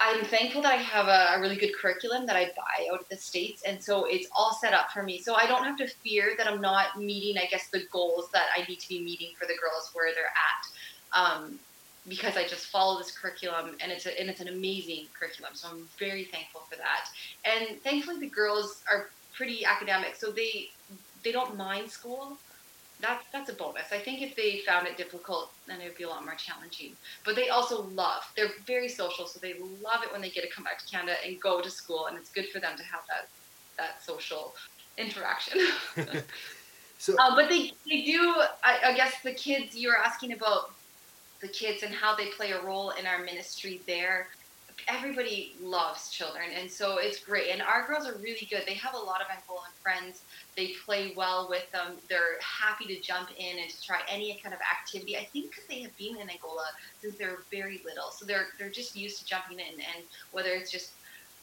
I'm 0.00 0.24
thankful 0.24 0.62
that 0.62 0.72
I 0.72 0.76
have 0.76 1.08
a, 1.08 1.36
a, 1.36 1.40
really 1.42 1.56
good 1.56 1.76
curriculum 1.76 2.24
that 2.24 2.36
I 2.36 2.46
buy 2.56 2.88
out 2.90 3.00
of 3.00 3.08
the 3.10 3.16
States. 3.16 3.62
And 3.66 3.82
so 3.84 4.06
it's 4.06 4.26
all 4.34 4.56
set 4.58 4.72
up 4.72 4.90
for 4.90 5.02
me. 5.02 5.18
So 5.18 5.34
I 5.34 5.44
don't 5.44 5.64
have 5.64 5.76
to 5.78 5.86
fear 5.86 6.32
that 6.38 6.48
I'm 6.48 6.62
not 6.62 6.98
meeting, 6.98 7.36
I 7.36 7.44
guess, 7.44 7.68
the 7.68 7.84
goals 7.92 8.30
that 8.32 8.46
I 8.56 8.66
need 8.66 8.80
to 8.80 8.88
be 8.88 9.04
meeting 9.04 9.32
for 9.38 9.44
the 9.44 9.54
girls 9.60 9.90
where 9.92 10.12
they're 10.14 10.24
at. 10.24 11.34
Um, 11.36 11.58
because 12.08 12.38
I 12.38 12.48
just 12.48 12.68
follow 12.68 12.96
this 12.96 13.10
curriculum 13.16 13.76
and 13.80 13.92
it's 13.92 14.06
a, 14.06 14.18
and 14.18 14.30
it's 14.30 14.40
an 14.40 14.48
amazing 14.48 15.08
curriculum. 15.12 15.52
So 15.56 15.68
I'm 15.68 15.86
very 15.98 16.24
thankful 16.24 16.62
for 16.70 16.76
that. 16.76 17.10
And 17.44 17.78
thankfully 17.82 18.18
the 18.18 18.30
girls 18.30 18.82
are 18.90 19.10
pretty 19.34 19.64
academic. 19.64 20.16
So 20.16 20.30
they 20.30 20.70
they 21.22 21.32
don't 21.32 21.56
mind 21.56 21.90
school. 21.90 22.36
That's 23.00 23.24
that's 23.32 23.50
a 23.50 23.54
bonus. 23.54 23.90
I 23.90 23.98
think 23.98 24.22
if 24.22 24.36
they 24.36 24.58
found 24.58 24.86
it 24.86 24.96
difficult, 24.96 25.52
then 25.66 25.80
it 25.80 25.84
would 25.84 25.96
be 25.96 26.04
a 26.04 26.08
lot 26.08 26.24
more 26.24 26.34
challenging. 26.34 26.92
But 27.24 27.34
they 27.34 27.48
also 27.48 27.82
love. 27.94 28.22
They're 28.36 28.52
very 28.64 28.88
social, 28.88 29.26
so 29.26 29.40
they 29.40 29.54
love 29.82 30.04
it 30.04 30.12
when 30.12 30.20
they 30.20 30.30
get 30.30 30.42
to 30.42 30.50
come 30.50 30.64
back 30.64 30.78
to 30.78 30.86
Canada 30.86 31.16
and 31.26 31.40
go 31.40 31.60
to 31.60 31.70
school, 31.70 32.06
and 32.06 32.16
it's 32.16 32.30
good 32.30 32.48
for 32.50 32.60
them 32.60 32.76
to 32.76 32.84
have 32.84 33.02
that 33.08 33.28
that 33.76 34.04
social 34.04 34.54
interaction. 34.98 35.58
so, 36.98 37.18
um, 37.18 37.34
but 37.34 37.48
they 37.48 37.72
they 37.88 38.02
do. 38.02 38.34
I, 38.62 38.78
I 38.84 38.92
guess 38.94 39.20
the 39.22 39.32
kids 39.32 39.74
you 39.74 39.88
were 39.88 39.98
asking 39.98 40.32
about 40.32 40.72
the 41.40 41.48
kids 41.48 41.82
and 41.82 41.92
how 41.92 42.14
they 42.14 42.26
play 42.26 42.52
a 42.52 42.62
role 42.62 42.90
in 42.90 43.04
our 43.04 43.24
ministry 43.24 43.80
there 43.86 44.28
everybody 44.88 45.54
loves 45.60 46.10
children 46.10 46.44
and 46.58 46.70
so 46.70 46.98
it's 46.98 47.18
great 47.18 47.50
and 47.50 47.62
our 47.62 47.86
girls 47.86 48.06
are 48.06 48.14
really 48.18 48.46
good 48.50 48.62
they 48.66 48.74
have 48.74 48.94
a 48.94 48.98
lot 48.98 49.20
of 49.20 49.26
angolan 49.28 49.72
friends 49.82 50.22
they 50.56 50.74
play 50.84 51.12
well 51.16 51.46
with 51.48 51.70
them. 51.72 51.96
They're 52.08 52.38
happy 52.40 52.84
to 52.86 53.00
jump 53.00 53.30
in 53.38 53.58
and 53.58 53.70
to 53.70 53.82
try 53.82 54.00
any 54.08 54.38
kind 54.42 54.54
of 54.54 54.60
activity. 54.60 55.16
I 55.16 55.24
think 55.24 55.50
because 55.50 55.64
they 55.66 55.80
have 55.80 55.96
been 55.96 56.16
in 56.16 56.28
Angola 56.28 56.66
since 57.00 57.16
they're 57.16 57.38
very 57.50 57.80
little, 57.84 58.10
so 58.10 58.26
they're 58.26 58.48
they're 58.58 58.70
just 58.70 58.94
used 58.94 59.18
to 59.20 59.24
jumping 59.24 59.60
in. 59.60 59.74
And 59.74 60.04
whether 60.32 60.50
it's 60.50 60.70
just 60.70 60.92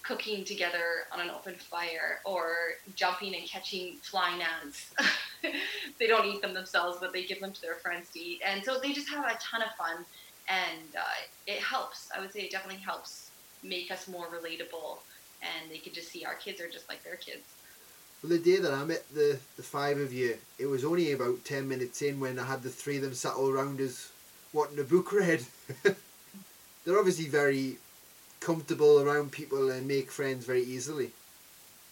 cooking 0.03 0.45
together 0.45 1.07
on 1.11 1.19
an 1.19 1.29
open 1.29 1.55
fire 1.55 2.19
or 2.23 2.53
jumping 2.95 3.35
and 3.35 3.45
catching 3.47 3.97
flying 3.97 4.41
ants, 4.41 4.93
they 5.99 6.07
don't 6.07 6.25
eat 6.25 6.41
them 6.41 6.53
themselves, 6.53 6.99
but 7.01 7.11
they 7.11 7.23
give 7.23 7.41
them 7.41 7.51
to 7.51 7.61
their 7.61 7.75
friends 7.75 8.09
to 8.11 8.19
eat. 8.19 8.41
And 8.45 8.63
so 8.63 8.79
they 8.79 8.93
just 8.93 9.09
have 9.09 9.25
a 9.25 9.37
ton 9.39 9.63
of 9.63 9.73
fun, 9.75 10.05
and 10.47 10.95
uh, 10.95 11.01
it 11.47 11.59
helps. 11.59 12.09
I 12.15 12.19
would 12.19 12.31
say 12.31 12.41
it 12.41 12.51
definitely 12.51 12.81
helps 12.81 13.28
make 13.63 13.91
us 13.91 14.07
more 14.07 14.27
relatable, 14.27 14.97
and 15.41 15.71
they 15.71 15.77
can 15.77 15.93
just 15.93 16.09
see 16.09 16.25
our 16.25 16.35
kids 16.35 16.61
are 16.61 16.69
just 16.69 16.89
like 16.89 17.03
their 17.03 17.15
kids. 17.15 17.43
Well, 18.21 18.31
the 18.31 18.39
day 18.39 18.57
that 18.57 18.73
I 18.73 18.83
met 18.83 19.07
the, 19.13 19.39
the 19.55 19.63
five 19.63 19.97
of 19.97 20.11
you, 20.11 20.37
it 20.57 20.65
was 20.65 20.83
only 20.83 21.13
about 21.13 21.45
10 21.45 21.67
minutes 21.67 22.01
in 22.01 22.19
when 22.19 22.37
I 22.37 22.45
had 22.45 22.63
the 22.63 22.69
three 22.69 22.97
of 22.97 23.03
them 23.03 23.13
sat 23.13 23.33
all 23.33 23.49
around 23.49 23.79
us 23.79 24.11
wanting 24.51 24.79
a 24.79 24.83
book 24.83 25.13
read. 25.13 25.45
They're 25.83 26.99
obviously 26.99 27.27
very 27.27 27.77
comfortable 28.39 28.99
around 28.99 29.31
people 29.31 29.69
and 29.69 29.87
make 29.87 30.11
friends 30.11 30.45
very 30.45 30.63
easily. 30.63 31.11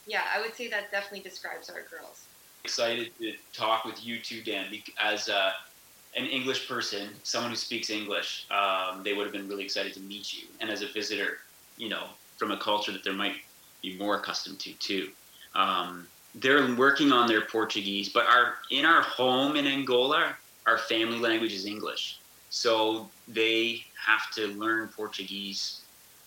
Yeah, 0.06 0.24
I 0.34 0.42
would 0.42 0.56
say 0.56 0.68
that 0.70 0.92
definitely 0.92 1.22
describes 1.22 1.70
our 1.70 1.84
girls. 1.84 2.26
Excited 2.64 3.12
to 3.20 3.34
talk 3.54 3.86
with 3.86 4.04
you 4.06 4.20
too, 4.20 4.42
Dan, 4.42 4.66
as 5.00 5.30
uh, 5.30 5.52
an 6.18 6.26
English 6.26 6.68
person, 6.68 7.10
someone 7.24 7.52
who 7.52 7.58
speaks 7.58 7.90
English, 7.90 8.48
um, 8.52 9.04
they 9.04 9.14
would 9.14 9.24
have 9.24 9.34
been 9.34 9.48
really 9.48 9.64
excited 9.64 9.94
to 9.94 10.00
meet 10.02 10.34
you. 10.34 10.48
And 10.60 10.70
as 10.70 10.82
a 10.82 10.88
visitor, 10.88 11.40
you 11.78 11.90
know, 11.90 12.08
from 12.38 12.52
a 12.52 12.58
culture 12.58 12.92
that 12.92 13.04
they 13.04 13.12
might 13.12 13.36
be 13.82 13.98
more 13.98 14.18
accustomed 14.18 14.60
to 14.60 14.74
too. 14.74 15.10
Um, 15.56 16.08
they're 16.36 16.76
working 16.76 17.12
on 17.12 17.28
their 17.28 17.42
Portuguese, 17.42 18.10
but 18.10 18.26
our 18.28 18.56
in 18.70 18.86
our 18.86 19.02
home 19.02 19.56
in 19.56 19.66
Angola, 19.66 20.36
our 20.66 20.78
family 20.78 21.20
language 21.20 21.54
is 21.54 21.66
English. 21.66 22.20
So 22.50 23.10
they 23.28 23.84
have 24.06 24.32
to 24.36 24.48
learn 24.48 24.90
Portuguese 24.90 25.82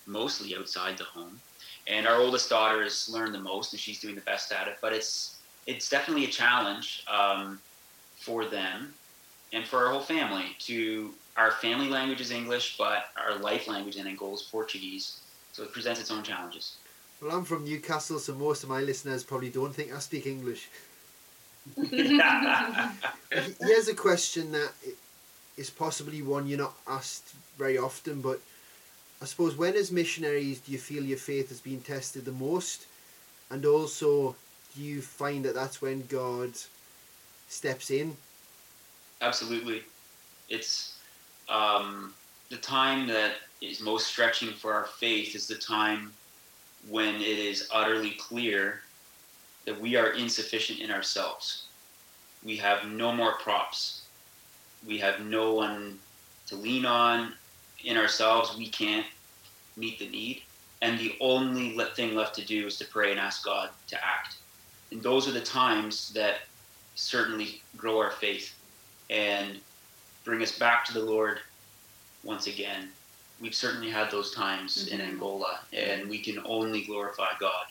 mostly 0.07 0.57
outside 0.57 0.99
the 0.99 1.05
home. 1.05 1.41
And 1.87 2.07
our 2.07 2.17
oldest 2.17 2.51
daughter 2.51 2.83
has 2.83 3.09
learned 3.09 3.35
the 3.35 3.41
most, 3.41 3.73
and 3.73 3.81
she's 3.81 4.01
doing 4.01 4.15
the 4.15 4.21
best 4.23 4.53
at 4.53 4.69
it. 4.69 4.79
But 4.81 4.93
it's 4.93 5.39
it's 5.67 5.89
definitely 5.89 6.25
a 6.25 6.29
challenge 6.29 7.05
um, 7.09 7.61
for 8.17 8.45
them 8.45 8.93
and 9.53 9.67
for 9.67 9.85
our 9.85 9.93
whole 9.93 10.01
family. 10.01 10.57
To 10.61 11.13
our 11.37 11.53
family 11.53 11.89
language 11.89 12.21
is 12.21 12.31
English, 12.31 12.77
but 12.77 13.07
our 13.17 13.39
life 13.39 13.69
language 13.69 13.97
in 13.97 14.07
Angola 14.07 14.35
is 14.35 14.43
Portuguese. 14.43 15.21
So 15.61 15.67
it 15.67 15.75
presents 15.75 16.01
its 16.01 16.11
own 16.11 16.23
challenges. 16.23 16.77
Well, 17.21 17.37
I'm 17.37 17.45
from 17.45 17.67
Newcastle, 17.67 18.19
so 18.19 18.35
most 18.35 18.63
of 18.63 18.71
my 18.71 18.81
listeners 18.81 19.23
probably 19.23 19.51
don't 19.51 19.75
think 19.75 19.93
I 19.93 19.99
speak 19.99 20.27
English. 20.27 20.71
Here's 21.77 23.89
a 23.89 23.95
question 23.95 24.53
that 24.53 24.73
is 25.59 25.69
possibly 25.69 26.23
one 26.23 26.47
you're 26.47 26.57
not 26.57 26.73
asked 26.89 27.35
very 27.59 27.77
often, 27.77 28.23
but 28.23 28.41
I 29.21 29.27
suppose 29.27 29.55
when, 29.55 29.75
as 29.75 29.93
missionaries, 29.93 30.61
do 30.61 30.73
you 30.73 30.79
feel 30.79 31.05
your 31.05 31.19
faith 31.19 31.51
has 31.51 31.61
been 31.61 31.83
tested 31.83 32.25
the 32.25 32.33
most? 32.33 32.87
And 33.51 33.67
also, 33.67 34.37
do 34.75 34.83
you 34.83 35.03
find 35.03 35.45
that 35.45 35.55
that's 35.55 35.83
when 35.83 36.07
God 36.07 36.53
steps 37.51 37.91
in? 37.91 38.17
Absolutely. 39.21 39.83
It's 40.49 40.97
um, 41.51 42.15
the 42.49 42.57
time 42.57 43.07
that 43.09 43.35
is 43.61 43.81
most 43.81 44.07
stretching 44.07 44.53
for 44.53 44.73
our 44.73 44.87
faith 44.87 45.35
is 45.35 45.47
the 45.47 45.55
time 45.55 46.13
when 46.89 47.17
it 47.17 47.39
is 47.39 47.69
utterly 47.73 48.13
clear 48.13 48.81
that 49.67 49.79
we 49.79 49.97
are 49.97 50.13
insufficient 50.13 50.81
in 50.81 50.91
ourselves. 50.91 51.65
We 52.43 52.57
have 52.57 52.87
no 52.87 53.13
more 53.13 53.35
props. 53.35 54.03
We 54.87 54.99
have 54.99 55.21
no 55.21 55.53
one 55.53 55.99
to 56.47 56.57
lean 56.57 56.87
on 56.87 57.35
in 57.85 57.99
ourselves. 57.99 58.57
We 58.57 58.69
can't 58.69 59.07
meet 59.77 59.99
the 59.99 60.09
need. 60.09 60.43
And 60.83 60.99
the 60.99 61.15
only 61.21 61.77
thing 61.95 62.15
left 62.15 62.35
to 62.37 62.45
do 62.45 62.67
is 62.67 62.79
to 62.79 62.87
pray 62.87 63.11
and 63.11 63.21
ask 63.21 63.45
God 63.45 63.69
to 63.89 63.97
act. 63.97 64.37
And 64.91 65.03
those 65.03 65.29
are 65.29 65.33
the 65.33 65.41
times 65.43 66.13
that 66.15 66.39
certainly 66.95 67.61
grow 67.77 67.99
our 67.99 68.13
faith 68.13 68.55
and 69.11 69.61
bring 70.25 70.43
us 70.43 70.59
back 70.59 70.85
to 70.87 70.95
the 70.95 71.05
Lord 71.05 71.41
once 72.25 72.47
again. 72.47 72.89
We've 73.41 73.55
certainly 73.55 73.91
had 73.91 74.11
those 74.11 74.33
times 74.33 74.85
mm-hmm. 74.85 74.95
in 74.95 75.01
Angola, 75.01 75.61
and 75.73 76.09
we 76.09 76.19
can 76.19 76.41
only 76.45 76.83
glorify 76.83 77.31
God. 77.39 77.67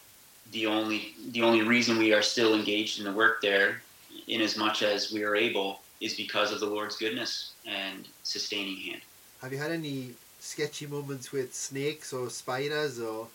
The 0.51 0.65
only 0.65 1.13
the 1.31 1.43
only 1.43 1.61
reason 1.61 1.97
we 1.97 2.13
are 2.13 2.23
still 2.23 2.55
engaged 2.55 2.99
in 2.99 3.05
the 3.05 3.11
work 3.11 3.41
there, 3.41 3.81
in 4.27 4.41
as 4.41 4.57
much 4.57 4.81
as 4.81 5.11
we 5.11 5.23
are 5.23 5.35
able, 5.35 5.81
is 6.01 6.15
because 6.15 6.51
of 6.51 6.59
the 6.59 6.65
Lord's 6.65 6.97
goodness 6.97 7.53
and 7.67 8.07
sustaining 8.23 8.77
hand. 8.77 9.01
Have 9.41 9.53
you 9.53 9.59
had 9.59 9.71
any 9.71 10.11
sketchy 10.39 10.87
moments 10.87 11.31
with 11.31 11.53
snakes 11.53 12.13
or 12.13 12.29
spiders 12.29 12.99
or? 12.99 13.27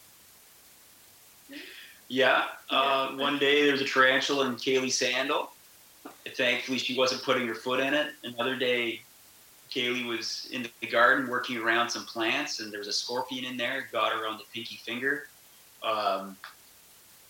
Yeah, 2.09 2.45
uh, 2.69 3.13
one 3.13 3.39
day 3.39 3.63
there 3.63 3.73
was 3.73 3.81
a 3.81 3.87
tarantula 3.87 4.47
in 4.49 4.57
Kaleigh's 4.57 4.99
sandal. 4.99 5.53
Thankfully, 6.37 6.79
she 6.79 6.97
wasn't 6.99 7.23
putting 7.23 7.47
her 7.47 7.55
foot 7.55 7.81
in 7.81 7.95
it. 7.95 8.13
Another 8.25 8.57
day, 8.57 9.01
Kaleigh 9.75 10.07
was 10.07 10.49
in 10.53 10.67
the 10.81 10.87
garden 10.87 11.29
working 11.29 11.57
around 11.57 11.91
some 11.91 12.05
plants, 12.05 12.61
and 12.61 12.73
there 12.73 12.79
was 12.79 12.89
a 12.89 12.93
scorpion 12.93 13.45
in 13.45 13.57
there. 13.57 13.89
Got 13.91 14.13
her 14.13 14.27
on 14.27 14.39
the 14.39 14.45
pinky 14.53 14.77
finger. 14.77 15.27
Um, 15.83 16.37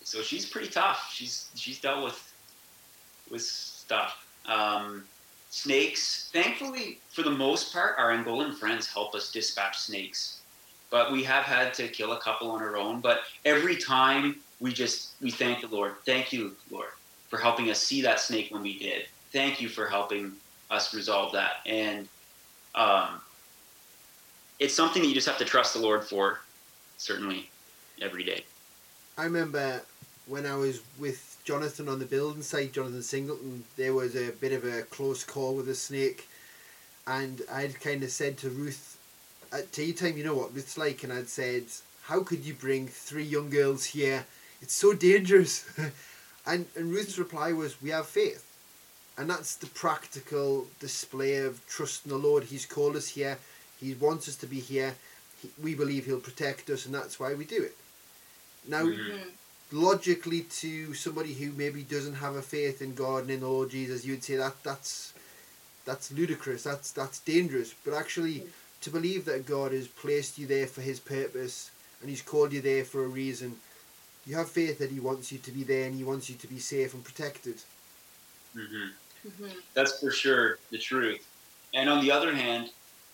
so 0.03 0.20
she's 0.20 0.45
pretty 0.45 0.68
tough. 0.68 1.11
She's 1.12 1.49
she's 1.55 1.80
dealt 1.80 2.05
with 2.05 2.34
with 3.30 3.42
stuff. 3.42 4.26
Um, 4.47 5.05
snakes. 5.51 6.30
Thankfully, 6.32 7.01
for 7.09 7.22
the 7.22 7.30
most 7.30 7.72
part, 7.72 7.95
our 7.99 8.11
Angolan 8.11 8.55
friends 8.55 8.86
help 8.86 9.14
us 9.14 9.32
dispatch 9.32 9.78
snakes. 9.78 10.40
But 10.90 11.11
we 11.11 11.24
have 11.24 11.45
had 11.45 11.72
to 11.74 11.88
kill 11.88 12.12
a 12.12 12.20
couple 12.20 12.51
on 12.51 12.61
our 12.61 12.76
own. 12.76 13.01
But 13.01 13.22
every 13.45 13.76
time 13.76 14.36
we 14.61 14.72
just 14.72 15.14
we 15.22 15.30
thank 15.30 15.62
the 15.62 15.74
Lord. 15.74 15.95
Thank 16.05 16.32
you, 16.32 16.55
Lord, 16.70 16.90
for 17.28 17.38
helping 17.38 17.70
us 17.70 17.80
see 17.80 18.03
that 18.03 18.20
snake 18.20 18.51
when 18.51 18.62
we 18.62 18.78
did. 18.78 19.07
Thank 19.32 19.61
you 19.61 19.68
for 19.68 19.86
helping 19.86 20.32
us 20.70 20.95
resolve 20.95 21.32
that. 21.32 21.57
And 21.66 22.09
um, 22.75 23.20
it's 24.59 24.75
something 24.75 25.03
that 25.03 25.09
you 25.09 25.14
just 25.14 25.29
have 25.29 25.39
to 25.39 25.45
trust 25.45 25.75
the 25.75 25.81
Lord 25.81 26.05
for, 26.05 26.41
certainly, 26.97 27.51
every 28.01 28.25
day. 28.25 28.45
I 29.16 29.25
remember 29.25 29.83
when 30.27 30.47
I 30.47 30.57
was 30.57 30.81
with 30.99 31.39
Jonathan 31.45 31.89
on 31.89 31.99
the 31.99 32.07
building 32.07 32.43
site, 32.43 32.72
Jonathan 32.72 33.03
Singleton, 33.03 33.64
there 33.77 33.93
was 33.93 34.16
a 34.16 34.33
bit 34.33 34.53
of 34.53 34.64
a 34.64 34.83
close 34.83 35.25
call 35.25 35.55
with 35.55 35.68
a 35.68 35.75
snake. 35.75 36.29
And 37.07 37.43
I'd 37.53 37.81
kind 37.81 38.03
of 38.03 38.11
said 38.11 38.39
to 38.39 38.49
Ruth 38.49 38.97
at 39.53 39.70
tea 39.72 39.93
time, 39.93 40.16
you 40.16 40.25
know 40.25 40.35
what 40.35 40.55
Ruth's 40.55 40.79
like? 40.79 41.05
And 41.05 41.12
I'd 41.12 41.29
said, 41.29 41.64
how 42.05 42.22
could 42.22 42.45
you 42.45 42.55
bring 42.55 42.89
three 42.89 43.25
young 43.25 43.51
girls 43.51 43.85
here? 43.85 44.25
It's 44.62 44.75
so 44.75 44.95
dangerous. 44.95 45.66
and, 46.47 46.66
and 46.75 46.91
Ruth's 46.91 47.18
reply 47.18 47.53
was, 47.53 47.81
we 47.83 47.91
have 47.91 48.07
faith. 48.07 48.45
And 49.16 49.30
that's 49.30 49.54
the 49.56 49.68
practical 49.68 50.66
display 50.80 51.36
of 51.36 51.66
trust 51.68 52.04
in 52.04 52.10
the 52.10 52.18
Lord. 52.18 52.44
He's 52.44 52.66
called 52.66 52.96
us 52.96 53.08
here. 53.08 53.38
He 53.80 53.94
wants 53.94 54.28
us 54.28 54.36
to 54.36 54.46
be 54.46 54.60
here. 54.60 54.94
He, 55.40 55.50
we 55.62 55.74
believe 55.74 56.06
He'll 56.06 56.18
protect 56.18 56.68
us, 56.70 56.86
and 56.86 56.94
that's 56.94 57.20
why 57.20 57.34
we 57.34 57.44
do 57.44 57.62
it. 57.62 57.76
Now, 58.66 58.84
mm-hmm 58.84 59.28
logically 59.74 60.42
to 60.42 60.94
somebody 60.94 61.34
who 61.34 61.52
maybe 61.52 61.82
doesn't 61.82 62.14
have 62.14 62.36
a 62.36 62.42
faith 62.42 62.80
in 62.80 62.94
God 62.94 63.22
and 63.22 63.30
in 63.30 63.40
the 63.40 63.48
Lord 63.48 63.70
Jesus, 63.70 64.04
you'd 64.04 64.24
say 64.24 64.36
that 64.36 64.62
that's 64.62 65.12
that's 65.84 66.12
ludicrous. 66.12 66.62
That's 66.62 66.92
that's 66.92 67.18
dangerous. 67.20 67.74
But 67.84 67.94
actually, 67.94 68.44
to 68.82 68.90
believe 68.90 69.24
that 69.24 69.46
God 69.46 69.72
has 69.72 69.88
placed 69.88 70.38
you 70.38 70.46
there 70.46 70.66
for 70.66 70.80
His 70.80 71.00
purpose 71.00 71.70
and 72.00 72.08
He's 72.08 72.22
called 72.22 72.52
you 72.52 72.60
there 72.60 72.84
for 72.84 73.04
a 73.04 73.08
reason, 73.08 73.56
you 74.26 74.36
have 74.36 74.48
faith 74.48 74.78
that 74.78 74.90
He 74.90 75.00
wants 75.00 75.32
you 75.32 75.38
to 75.38 75.50
be 75.50 75.64
there 75.64 75.86
and 75.86 75.94
He 75.94 76.04
wants 76.04 76.30
you 76.30 76.36
to 76.36 76.46
be 76.46 76.58
safe 76.58 76.94
and 76.94 77.04
protected. 77.04 77.56
Mm-hmm. 78.56 78.88
Mm-hmm. 79.27 79.59
That's 79.75 80.01
for 80.01 80.11
sure 80.11 80.59
the 80.70 80.79
truth. 80.79 81.27
And 81.75 81.89
on 81.89 82.01
the 82.01 82.11
other 82.11 82.35
hand, 82.35 82.70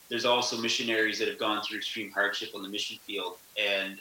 there's 0.09 0.25
also 0.25 0.57
missionaries 0.59 1.19
that 1.21 1.29
have 1.29 1.39
gone 1.39 1.63
through 1.63 1.79
extreme 1.79 2.11
hardship 2.11 2.51
on 2.55 2.63
the 2.63 2.69
mission 2.69 2.99
field, 3.07 3.39
and 3.59 3.99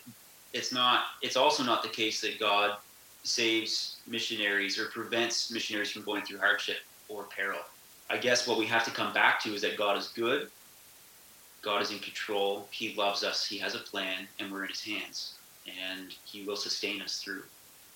it's 0.53 0.73
not 0.73 1.03
it's 1.21 1.37
also 1.37 1.63
not 1.63 1.83
the 1.83 1.89
case 1.89 2.19
that 2.21 2.39
God 2.39 2.77
saves 3.23 3.97
missionaries 4.07 4.79
or 4.79 4.85
prevents 4.85 5.51
missionaries 5.51 5.91
from 5.91 6.03
going 6.03 6.23
through 6.23 6.39
hardship 6.39 6.77
or 7.09 7.23
peril. 7.23 7.59
I 8.09 8.17
guess 8.17 8.47
what 8.47 8.57
we 8.57 8.65
have 8.65 8.83
to 8.85 8.91
come 8.91 9.13
back 9.13 9.39
to 9.43 9.53
is 9.53 9.61
that 9.61 9.77
God 9.77 9.97
is 9.97 10.07
good. 10.07 10.49
God 11.61 11.81
is 11.81 11.91
in 11.91 11.99
control. 11.99 12.67
He 12.71 12.95
loves 12.95 13.23
us. 13.23 13.45
He 13.45 13.57
has 13.59 13.75
a 13.75 13.79
plan, 13.79 14.27
and 14.39 14.51
we're 14.51 14.63
in 14.63 14.69
His 14.69 14.83
hands, 14.83 15.35
and 15.67 16.15
He 16.25 16.43
will 16.43 16.55
sustain 16.55 17.01
us 17.01 17.21
through. 17.21 17.43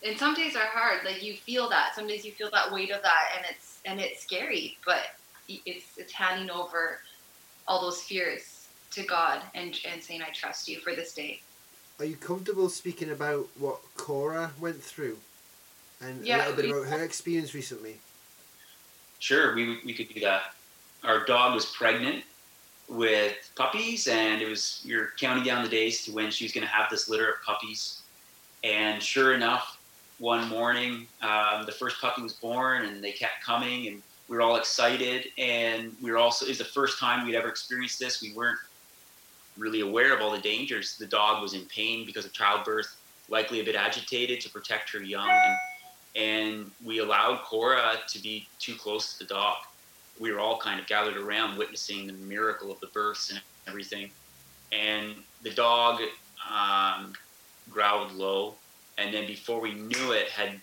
And 0.05 0.17
some 0.17 0.33
days 0.35 0.55
are 0.55 0.65
hard. 0.65 1.05
Like 1.05 1.23
you 1.23 1.35
feel 1.35 1.69
that. 1.69 1.95
Some 1.95 2.07
days 2.07 2.25
you 2.25 2.31
feel 2.31 2.49
that 2.51 2.71
weight 2.71 2.91
of 2.91 3.01
that, 3.03 3.31
and 3.37 3.45
it's 3.49 3.79
and 3.85 3.99
it's 3.99 4.21
scary. 4.21 4.77
But 4.85 5.01
it's 5.47 5.97
it's 5.97 6.13
handing 6.13 6.49
over 6.49 6.99
all 7.67 7.81
those 7.81 8.01
fears 8.01 8.67
to 8.91 9.03
God 9.03 9.41
and 9.55 9.79
and 9.89 10.03
saying, 10.03 10.21
"I 10.21 10.31
trust 10.31 10.67
you 10.67 10.79
for 10.79 10.95
this 10.95 11.13
day." 11.13 11.41
are 11.99 12.05
you 12.05 12.15
comfortable 12.15 12.69
speaking 12.69 13.11
about 13.11 13.47
what 13.57 13.79
Cora 13.95 14.51
went 14.59 14.81
through 14.81 15.17
and 16.01 16.25
yeah, 16.25 16.37
a 16.37 16.49
little 16.49 16.55
bit 16.55 16.71
about 16.71 16.87
her 16.87 17.03
experience 17.03 17.53
recently? 17.53 17.97
Sure, 19.19 19.55
we, 19.55 19.79
we 19.85 19.93
could 19.93 20.09
do 20.09 20.19
that. 20.21 20.53
Our 21.03 21.25
dog 21.25 21.53
was 21.53 21.65
pregnant 21.65 22.25
with 22.89 23.35
puppies, 23.55 24.07
and 24.07 24.41
it 24.41 24.49
was 24.49 24.81
you're 24.83 25.11
counting 25.17 25.45
down 25.45 25.63
the 25.63 25.69
days 25.69 26.03
to 26.05 26.11
when 26.11 26.29
she 26.29 26.43
was 26.43 26.51
going 26.51 26.65
to 26.67 26.73
have 26.73 26.89
this 26.89 27.07
litter 27.07 27.29
of 27.29 27.41
puppies. 27.45 28.01
And 28.65 29.01
sure 29.01 29.33
enough, 29.33 29.72
one 30.23 30.47
morning, 30.47 31.05
um, 31.21 31.65
the 31.65 31.71
first 31.73 31.99
puppy 31.99 32.21
was 32.21 32.31
born, 32.31 32.85
and 32.85 33.03
they 33.03 33.11
kept 33.11 33.43
coming, 33.43 33.87
and 33.87 34.01
we 34.29 34.37
were 34.37 34.41
all 34.41 34.55
excited. 34.55 35.27
And 35.37 35.93
we 36.01 36.11
were 36.11 36.17
also 36.17 36.45
it 36.45 36.49
was 36.49 36.57
the 36.59 36.63
first 36.63 36.97
time 36.97 37.27
we'd 37.27 37.35
ever 37.35 37.49
experienced 37.49 37.99
this. 37.99 38.21
We 38.21 38.33
weren't 38.33 38.57
really 39.57 39.81
aware 39.81 40.15
of 40.15 40.21
all 40.21 40.31
the 40.31 40.39
dangers. 40.39 40.97
The 40.97 41.07
dog 41.07 41.41
was 41.41 41.53
in 41.53 41.65
pain 41.65 42.05
because 42.05 42.23
of 42.23 42.31
childbirth, 42.31 42.95
likely 43.27 43.59
a 43.59 43.65
bit 43.65 43.75
agitated 43.75 44.39
to 44.41 44.49
protect 44.49 44.89
her 44.91 45.03
young, 45.03 45.29
and, 45.29 45.57
and 46.15 46.71
we 46.85 46.99
allowed 46.99 47.41
Cora 47.43 47.95
to 48.07 48.19
be 48.19 48.47
too 48.59 48.75
close 48.75 49.17
to 49.17 49.25
the 49.25 49.25
dog. 49.25 49.57
We 50.21 50.31
were 50.31 50.39
all 50.39 50.57
kind 50.57 50.79
of 50.79 50.87
gathered 50.87 51.17
around 51.17 51.57
witnessing 51.57 52.07
the 52.07 52.13
miracle 52.13 52.71
of 52.71 52.79
the 52.79 52.87
births 52.87 53.29
and 53.29 53.41
everything. 53.67 54.09
And 54.71 55.15
the 55.41 55.49
dog 55.49 55.99
um, 56.49 57.11
growled 57.69 58.13
low, 58.13 58.55
and 58.97 59.13
then 59.13 59.25
before 59.27 59.59
we 59.59 59.73
knew 59.73 60.11
it, 60.11 60.29
had 60.29 60.59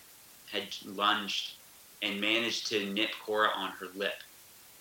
had 0.51 0.67
lunged 0.85 1.53
and 2.01 2.19
managed 2.19 2.67
to 2.67 2.85
nip 2.93 3.11
Cora 3.23 3.49
on 3.55 3.71
her 3.71 3.87
lip. 3.95 4.15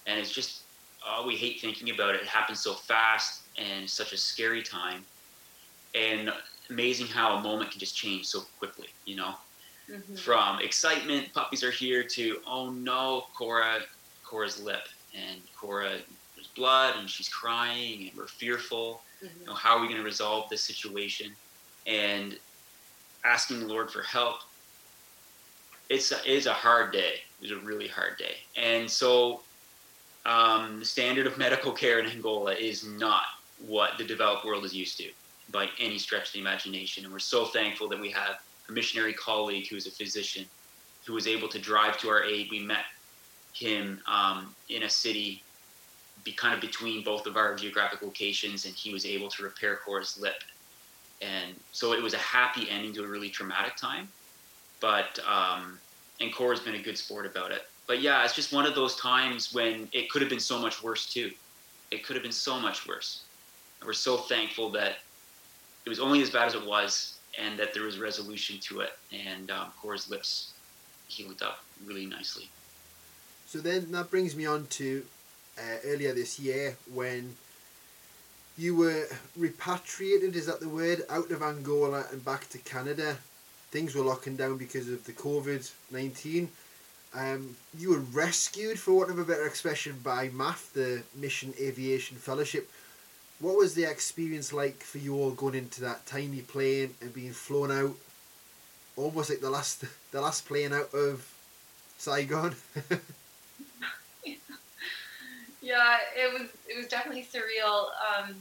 And 0.06 0.18
it's 0.18 0.32
just, 0.32 0.62
oh, 1.06 1.24
we 1.26 1.36
hate 1.36 1.60
thinking 1.60 1.90
about 1.90 2.14
it. 2.14 2.22
It 2.22 2.26
happened 2.26 2.58
so 2.58 2.72
fast 2.72 3.42
and 3.58 3.88
such 3.88 4.12
a 4.12 4.16
scary 4.16 4.62
time 4.62 5.04
and 5.94 6.32
amazing 6.70 7.06
how 7.06 7.36
a 7.36 7.42
moment 7.42 7.70
can 7.70 7.80
just 7.80 7.96
change 7.96 8.26
so 8.26 8.40
quickly 8.58 8.88
you 9.04 9.16
know 9.16 9.34
mm-hmm. 9.90 10.14
from 10.14 10.60
excitement 10.60 11.32
puppies 11.34 11.64
are 11.64 11.70
here 11.70 12.02
to 12.02 12.38
oh 12.46 12.70
no 12.70 13.24
cora 13.36 13.78
cora's 14.24 14.62
lip 14.62 14.88
and 15.14 15.40
cora 15.56 15.96
there's 16.34 16.46
blood 16.54 16.94
and 16.98 17.10
she's 17.10 17.28
crying 17.28 18.08
and 18.08 18.16
we're 18.16 18.26
fearful 18.26 19.02
mm-hmm. 19.22 19.40
you 19.40 19.46
know, 19.46 19.54
how 19.54 19.76
are 19.76 19.80
we 19.80 19.86
going 19.86 19.98
to 19.98 20.04
resolve 20.04 20.48
this 20.48 20.62
situation 20.62 21.32
and 21.86 22.38
asking 23.24 23.60
the 23.60 23.66
lord 23.66 23.90
for 23.90 24.02
help 24.02 24.40
it's 25.88 26.12
a, 26.12 26.16
it 26.24 26.36
is 26.36 26.46
a 26.46 26.52
hard 26.52 26.92
day 26.92 27.14
it 27.40 27.42
was 27.42 27.50
a 27.50 27.58
really 27.58 27.88
hard 27.88 28.16
day 28.18 28.36
and 28.56 28.88
so 28.90 29.40
um, 30.26 30.80
the 30.80 30.84
standard 30.84 31.26
of 31.26 31.38
medical 31.38 31.72
care 31.72 31.98
in 31.98 32.06
angola 32.06 32.54
is 32.54 32.86
not 32.86 33.24
what 33.66 33.98
the 33.98 34.04
developed 34.04 34.44
world 34.44 34.64
is 34.64 34.74
used 34.74 34.96
to 34.98 35.10
by 35.52 35.68
any 35.78 35.98
stretch 35.98 36.28
of 36.28 36.32
the 36.32 36.40
imagination. 36.40 37.04
And 37.04 37.12
we're 37.12 37.18
so 37.18 37.44
thankful 37.46 37.88
that 37.88 38.00
we 38.00 38.10
have 38.10 38.40
a 38.68 38.72
missionary 38.72 39.12
colleague 39.12 39.68
who 39.68 39.76
is 39.76 39.86
a 39.86 39.90
physician 39.90 40.44
who 41.06 41.14
was 41.14 41.26
able 41.26 41.48
to 41.48 41.58
drive 41.58 41.98
to 41.98 42.08
our 42.08 42.22
aid. 42.22 42.48
We 42.50 42.60
met 42.60 42.84
him 43.52 44.00
um, 44.06 44.54
in 44.68 44.84
a 44.84 44.90
city 44.90 45.42
be 46.22 46.32
kind 46.32 46.54
of 46.54 46.60
between 46.60 47.02
both 47.02 47.26
of 47.26 47.36
our 47.38 47.54
geographic 47.54 48.02
locations 48.02 48.66
and 48.66 48.74
he 48.74 48.92
was 48.92 49.06
able 49.06 49.28
to 49.30 49.42
repair 49.42 49.76
Cora's 49.76 50.18
lip. 50.20 50.42
And 51.20 51.54
so 51.72 51.92
it 51.92 52.02
was 52.02 52.14
a 52.14 52.18
happy 52.18 52.68
ending 52.70 52.92
to 52.94 53.04
a 53.04 53.06
really 53.06 53.28
traumatic 53.28 53.76
time. 53.76 54.08
But, 54.80 55.18
um, 55.28 55.78
and 56.20 56.32
Cora's 56.32 56.60
been 56.60 56.74
a 56.74 56.82
good 56.82 56.96
sport 56.96 57.26
about 57.26 57.50
it. 57.50 57.62
But 57.86 58.00
yeah, 58.00 58.24
it's 58.24 58.34
just 58.34 58.52
one 58.52 58.66
of 58.66 58.74
those 58.74 58.96
times 58.96 59.52
when 59.52 59.88
it 59.92 60.10
could 60.10 60.22
have 60.22 60.30
been 60.30 60.40
so 60.40 60.58
much 60.58 60.82
worse 60.82 61.12
too. 61.12 61.32
It 61.90 62.04
could 62.04 62.14
have 62.16 62.22
been 62.22 62.32
so 62.32 62.60
much 62.60 62.86
worse 62.86 63.24
And 63.80 63.86
we're 63.86 63.94
so 63.94 64.16
thankful 64.16 64.70
that 64.70 64.98
it 65.84 65.88
was 65.88 65.98
only 65.98 66.22
as 66.22 66.30
bad 66.30 66.46
as 66.46 66.54
it 66.54 66.64
was 66.64 67.18
and 67.38 67.58
that 67.58 67.74
there 67.74 67.82
was 67.82 67.98
resolution 67.98 68.58
to 68.60 68.80
it. 68.80 68.92
And 69.12 69.50
um, 69.50 69.72
Cora's 69.80 70.08
lips 70.08 70.52
healed 71.08 71.42
up 71.42 71.64
really 71.84 72.06
nicely. 72.06 72.48
So 73.46 73.58
then 73.58 73.90
that 73.92 74.10
brings 74.10 74.36
me 74.36 74.46
on 74.46 74.66
to 74.66 75.04
uh, 75.58 75.78
earlier 75.84 76.14
this 76.14 76.38
year 76.38 76.76
when 76.92 77.36
you 78.60 78.76
were 78.76 79.06
repatriated, 79.38 80.36
is 80.36 80.44
that 80.44 80.60
the 80.60 80.68
word, 80.68 81.02
out 81.08 81.30
of 81.30 81.42
Angola 81.42 82.04
and 82.12 82.22
back 82.22 82.46
to 82.50 82.58
Canada. 82.58 83.16
Things 83.70 83.94
were 83.94 84.04
locking 84.04 84.36
down 84.36 84.58
because 84.58 84.88
of 84.88 85.04
the 85.04 85.12
COVID 85.12 85.70
19. 85.90 86.48
Um, 87.16 87.56
you 87.78 87.90
were 87.90 88.00
rescued, 88.12 88.78
for 88.78 88.92
want 88.92 89.10
of 89.10 89.18
a 89.18 89.24
better 89.24 89.46
expression, 89.46 89.98
by 90.04 90.28
MAF, 90.28 90.72
the 90.72 91.02
Mission 91.14 91.54
Aviation 91.58 92.18
Fellowship. 92.18 92.70
What 93.38 93.56
was 93.56 93.74
the 93.74 93.84
experience 93.84 94.52
like 94.52 94.82
for 94.82 94.98
you 94.98 95.16
all 95.16 95.30
going 95.30 95.54
into 95.54 95.80
that 95.80 96.04
tiny 96.04 96.42
plane 96.42 96.94
and 97.00 97.14
being 97.14 97.32
flown 97.32 97.72
out, 97.72 97.96
almost 98.94 99.30
like 99.30 99.40
the 99.40 99.48
last 99.48 99.84
the 100.12 100.20
last 100.20 100.44
plane 100.46 100.74
out 100.74 100.92
of 100.92 101.26
Saigon? 101.96 102.54
Yeah, 105.62 105.98
it 106.16 106.32
was 106.32 106.48
it 106.68 106.76
was 106.76 106.86
definitely 106.86 107.24
surreal. 107.24 107.88
Um, 108.08 108.34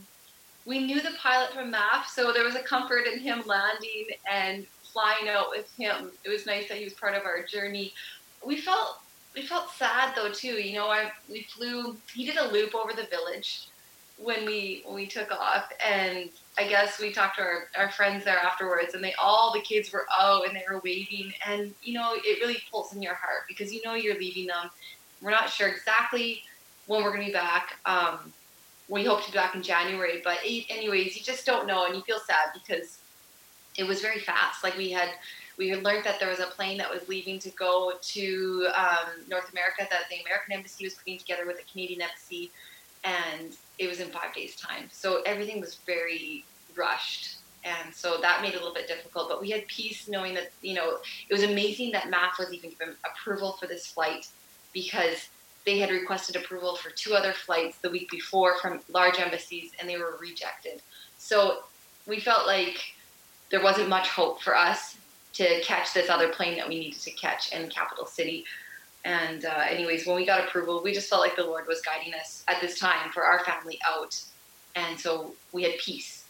we 0.65 0.79
knew 0.79 1.01
the 1.01 1.11
pilot 1.21 1.53
from 1.53 1.71
MAF, 1.71 2.05
so 2.13 2.31
there 2.31 2.43
was 2.43 2.55
a 2.55 2.61
comfort 2.61 3.07
in 3.07 3.19
him 3.19 3.43
landing 3.45 4.07
and 4.29 4.65
flying 4.83 5.29
out 5.29 5.47
with 5.49 5.71
him. 5.77 6.11
It 6.23 6.29
was 6.29 6.45
nice 6.45 6.67
that 6.69 6.77
he 6.77 6.83
was 6.83 6.93
part 6.93 7.15
of 7.15 7.23
our 7.23 7.43
journey. 7.43 7.93
We 8.45 8.57
felt 8.57 8.99
we 9.35 9.41
felt 9.41 9.71
sad 9.71 10.15
though 10.15 10.31
too. 10.31 10.53
You 10.53 10.75
know, 10.75 10.87
I 10.87 11.11
we 11.29 11.43
flew. 11.43 11.97
He 12.13 12.25
did 12.25 12.37
a 12.37 12.51
loop 12.51 12.73
over 12.75 12.93
the 12.93 13.07
village 13.07 13.67
when 14.17 14.45
we 14.45 14.83
when 14.85 14.95
we 14.95 15.07
took 15.07 15.31
off, 15.31 15.71
and 15.85 16.29
I 16.57 16.67
guess 16.67 16.99
we 16.99 17.11
talked 17.11 17.37
to 17.37 17.41
our, 17.41 17.67
our 17.77 17.91
friends 17.91 18.25
there 18.25 18.37
afterwards, 18.37 18.93
and 18.93 19.03
they 19.03 19.13
all 19.21 19.53
the 19.53 19.61
kids 19.61 19.91
were 19.91 20.05
oh, 20.17 20.45
and 20.47 20.55
they 20.55 20.63
were 20.69 20.81
waving, 20.83 21.33
and 21.45 21.73
you 21.83 21.93
know 21.93 22.13
it 22.15 22.39
really 22.41 22.59
pulls 22.71 22.93
in 22.93 23.01
your 23.01 23.15
heart 23.15 23.43
because 23.47 23.73
you 23.73 23.81
know 23.83 23.93
you're 23.95 24.17
leaving 24.19 24.47
them. 24.47 24.69
We're 25.21 25.31
not 25.31 25.49
sure 25.49 25.67
exactly 25.67 26.43
when 26.89 27.03
we're 27.03 27.11
going 27.11 27.21
to 27.21 27.27
be 27.27 27.33
back. 27.33 27.77
Um, 27.85 28.33
we 28.87 29.05
hope 29.05 29.23
to 29.23 29.31
be 29.31 29.37
back 29.37 29.53
in 29.53 29.61
January, 29.61 30.21
but 30.23 30.39
anyways, 30.43 31.15
you 31.15 31.23
just 31.23 31.45
don't 31.45 31.67
know, 31.67 31.85
and 31.85 31.95
you 31.95 32.01
feel 32.01 32.17
sad 32.17 32.51
because 32.51 32.97
it 33.77 33.83
was 33.83 34.01
very 34.01 34.19
fast. 34.19 34.63
Like 34.63 34.75
we 34.75 34.89
had, 34.89 35.09
we 35.55 35.69
had 35.69 35.83
learned 35.83 36.03
that 36.05 36.19
there 36.19 36.29
was 36.29 36.39
a 36.39 36.47
plane 36.47 36.79
that 36.79 36.89
was 36.89 37.07
leaving 37.07 37.37
to 37.39 37.49
go 37.51 37.93
to 38.01 38.67
um, 38.75 39.09
North 39.29 39.51
America 39.51 39.87
that 39.91 40.09
the 40.09 40.19
American 40.25 40.53
embassy 40.53 40.83
was 40.83 40.95
putting 40.95 41.19
together 41.19 41.45
with 41.45 41.57
the 41.57 41.71
Canadian 41.71 42.01
embassy, 42.01 42.49
and 43.03 43.55
it 43.77 43.87
was 43.87 43.99
in 43.99 44.09
five 44.09 44.33
days' 44.33 44.55
time. 44.55 44.89
So 44.91 45.21
everything 45.27 45.61
was 45.61 45.75
very 45.85 46.43
rushed, 46.75 47.37
and 47.63 47.93
so 47.93 48.17
that 48.19 48.41
made 48.41 48.55
it 48.55 48.55
a 48.55 48.59
little 48.59 48.73
bit 48.73 48.87
difficult. 48.87 49.29
But 49.29 49.41
we 49.41 49.51
had 49.51 49.67
peace 49.67 50.07
knowing 50.07 50.33
that 50.33 50.51
you 50.63 50.73
know 50.73 50.97
it 51.29 51.31
was 51.31 51.43
amazing 51.43 51.91
that 51.91 52.05
MAF 52.05 52.39
was 52.39 52.51
even 52.51 52.71
given 52.71 52.95
approval 53.05 53.51
for 53.59 53.67
this 53.67 53.85
flight 53.85 54.27
because 54.73 55.29
they 55.69 55.77
had 55.77 55.91
requested 55.91 56.35
approval 56.35 56.75
for 56.75 56.89
two 56.89 57.13
other 57.13 57.31
flights 57.31 57.77
the 57.77 57.91
week 57.91 58.09
before 58.09 58.57
from 58.57 58.79
large 58.91 59.19
embassies 59.19 59.71
and 59.79 59.87
they 59.87 59.97
were 59.97 60.17
rejected. 60.19 60.81
So 61.19 61.59
we 62.07 62.19
felt 62.19 62.47
like 62.47 62.79
there 63.51 63.61
wasn't 63.61 63.87
much 63.87 64.07
hope 64.09 64.41
for 64.41 64.57
us 64.57 64.97
to 65.33 65.61
catch 65.61 65.93
this 65.93 66.09
other 66.09 66.29
plane 66.29 66.57
that 66.57 66.67
we 66.67 66.79
needed 66.79 66.99
to 67.01 67.11
catch 67.11 67.53
in 67.53 67.69
capital 67.69 68.07
city. 68.07 68.45
And 69.05 69.45
uh, 69.45 69.63
anyways, 69.69 70.07
when 70.07 70.15
we 70.15 70.25
got 70.25 70.43
approval, 70.43 70.81
we 70.83 70.91
just 70.91 71.07
felt 71.07 71.21
like 71.21 71.35
the 71.35 71.43
Lord 71.43 71.67
was 71.67 71.81
guiding 71.81 72.15
us 72.15 72.43
at 72.47 72.59
this 72.61 72.79
time 72.79 73.11
for 73.11 73.23
our 73.23 73.45
family 73.45 73.77
out. 73.87 74.19
And 74.75 74.99
so 74.99 75.35
we 75.51 75.61
had 75.61 75.77
peace 75.77 76.25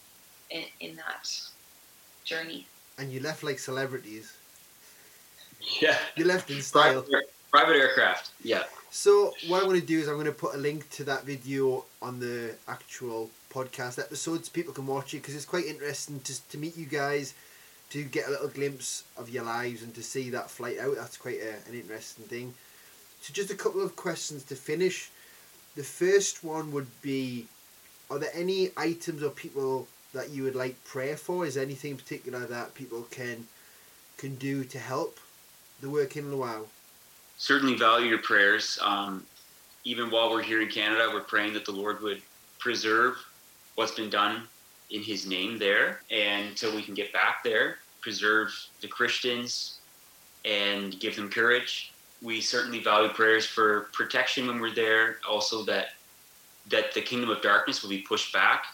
in, 0.50 0.64
in 0.80 0.96
that 0.96 1.32
journey. 2.24 2.66
And 2.98 3.10
you 3.10 3.20
left 3.20 3.42
like 3.42 3.58
celebrities. 3.58 4.36
Yeah. 5.80 5.96
You 6.14 6.26
left 6.26 6.50
in 6.50 6.60
style. 6.60 7.00
Private, 7.00 7.32
private 7.50 7.76
aircraft. 7.76 8.32
Yeah. 8.42 8.64
So 8.92 9.34
what 9.46 9.62
I'm 9.62 9.68
going 9.68 9.80
to 9.80 9.86
do 9.86 10.00
is 10.00 10.08
I'm 10.08 10.14
going 10.14 10.26
to 10.26 10.32
put 10.32 10.56
a 10.56 10.58
link 10.58 10.90
to 10.90 11.04
that 11.04 11.24
video 11.24 11.84
on 12.02 12.18
the 12.18 12.56
actual 12.66 13.30
podcast 13.48 14.00
episodes. 14.00 14.48
People 14.48 14.74
can 14.74 14.84
watch 14.84 15.14
it 15.14 15.18
because 15.18 15.36
it's 15.36 15.44
quite 15.44 15.66
interesting 15.66 16.18
to, 16.20 16.48
to 16.48 16.58
meet 16.58 16.76
you 16.76 16.86
guys, 16.86 17.34
to 17.90 18.02
get 18.02 18.26
a 18.26 18.30
little 18.30 18.48
glimpse 18.48 19.04
of 19.16 19.30
your 19.30 19.44
lives 19.44 19.84
and 19.84 19.94
to 19.94 20.02
see 20.02 20.30
that 20.30 20.50
flight 20.50 20.80
out. 20.80 20.96
That's 20.96 21.16
quite 21.16 21.38
a, 21.38 21.70
an 21.70 21.74
interesting 21.74 22.24
thing. 22.24 22.52
So 23.22 23.32
just 23.32 23.50
a 23.50 23.54
couple 23.54 23.80
of 23.80 23.94
questions 23.94 24.42
to 24.44 24.56
finish. 24.56 25.10
The 25.76 25.84
first 25.84 26.42
one 26.42 26.72
would 26.72 26.88
be, 27.00 27.46
are 28.10 28.18
there 28.18 28.30
any 28.34 28.70
items 28.76 29.22
or 29.22 29.30
people 29.30 29.86
that 30.14 30.30
you 30.30 30.42
would 30.42 30.56
like 30.56 30.82
prayer 30.84 31.16
for? 31.16 31.46
Is 31.46 31.56
anything 31.56 31.92
in 31.92 31.96
particular 31.96 32.40
that 32.40 32.74
people 32.74 33.06
can 33.10 33.46
can 34.16 34.34
do 34.34 34.64
to 34.64 34.78
help 34.78 35.18
the 35.80 35.88
work 35.88 36.16
in 36.16 36.32
Luau? 36.32 36.64
Certainly 37.40 37.74
value 37.74 38.06
your 38.06 38.18
prayers. 38.18 38.78
Um, 38.82 39.24
even 39.84 40.10
while 40.10 40.30
we're 40.30 40.42
here 40.42 40.60
in 40.60 40.68
Canada, 40.68 41.08
we're 41.10 41.22
praying 41.22 41.54
that 41.54 41.64
the 41.64 41.72
Lord 41.72 42.02
would 42.02 42.20
preserve 42.58 43.16
what's 43.76 43.92
been 43.92 44.10
done 44.10 44.42
in 44.90 45.02
His 45.02 45.26
name 45.26 45.58
there, 45.58 46.02
and 46.10 46.48
until 46.48 46.76
we 46.76 46.82
can 46.82 46.92
get 46.92 47.14
back 47.14 47.42
there, 47.42 47.78
preserve 48.02 48.54
the 48.82 48.88
Christians 48.88 49.78
and 50.44 51.00
give 51.00 51.16
them 51.16 51.30
courage. 51.30 51.92
We 52.20 52.42
certainly 52.42 52.80
value 52.80 53.08
prayers 53.08 53.46
for 53.46 53.88
protection 53.94 54.46
when 54.46 54.60
we're 54.60 54.74
there. 54.74 55.16
Also, 55.26 55.64
that 55.64 55.94
that 56.68 56.92
the 56.92 57.00
kingdom 57.00 57.30
of 57.30 57.40
darkness 57.40 57.82
will 57.82 57.88
be 57.88 58.02
pushed 58.02 58.34
back. 58.34 58.66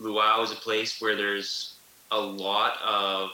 Luau 0.00 0.42
is 0.42 0.50
a 0.50 0.56
place 0.56 1.00
where 1.00 1.14
there's 1.14 1.76
a 2.10 2.20
lot 2.20 2.78
of 2.84 3.30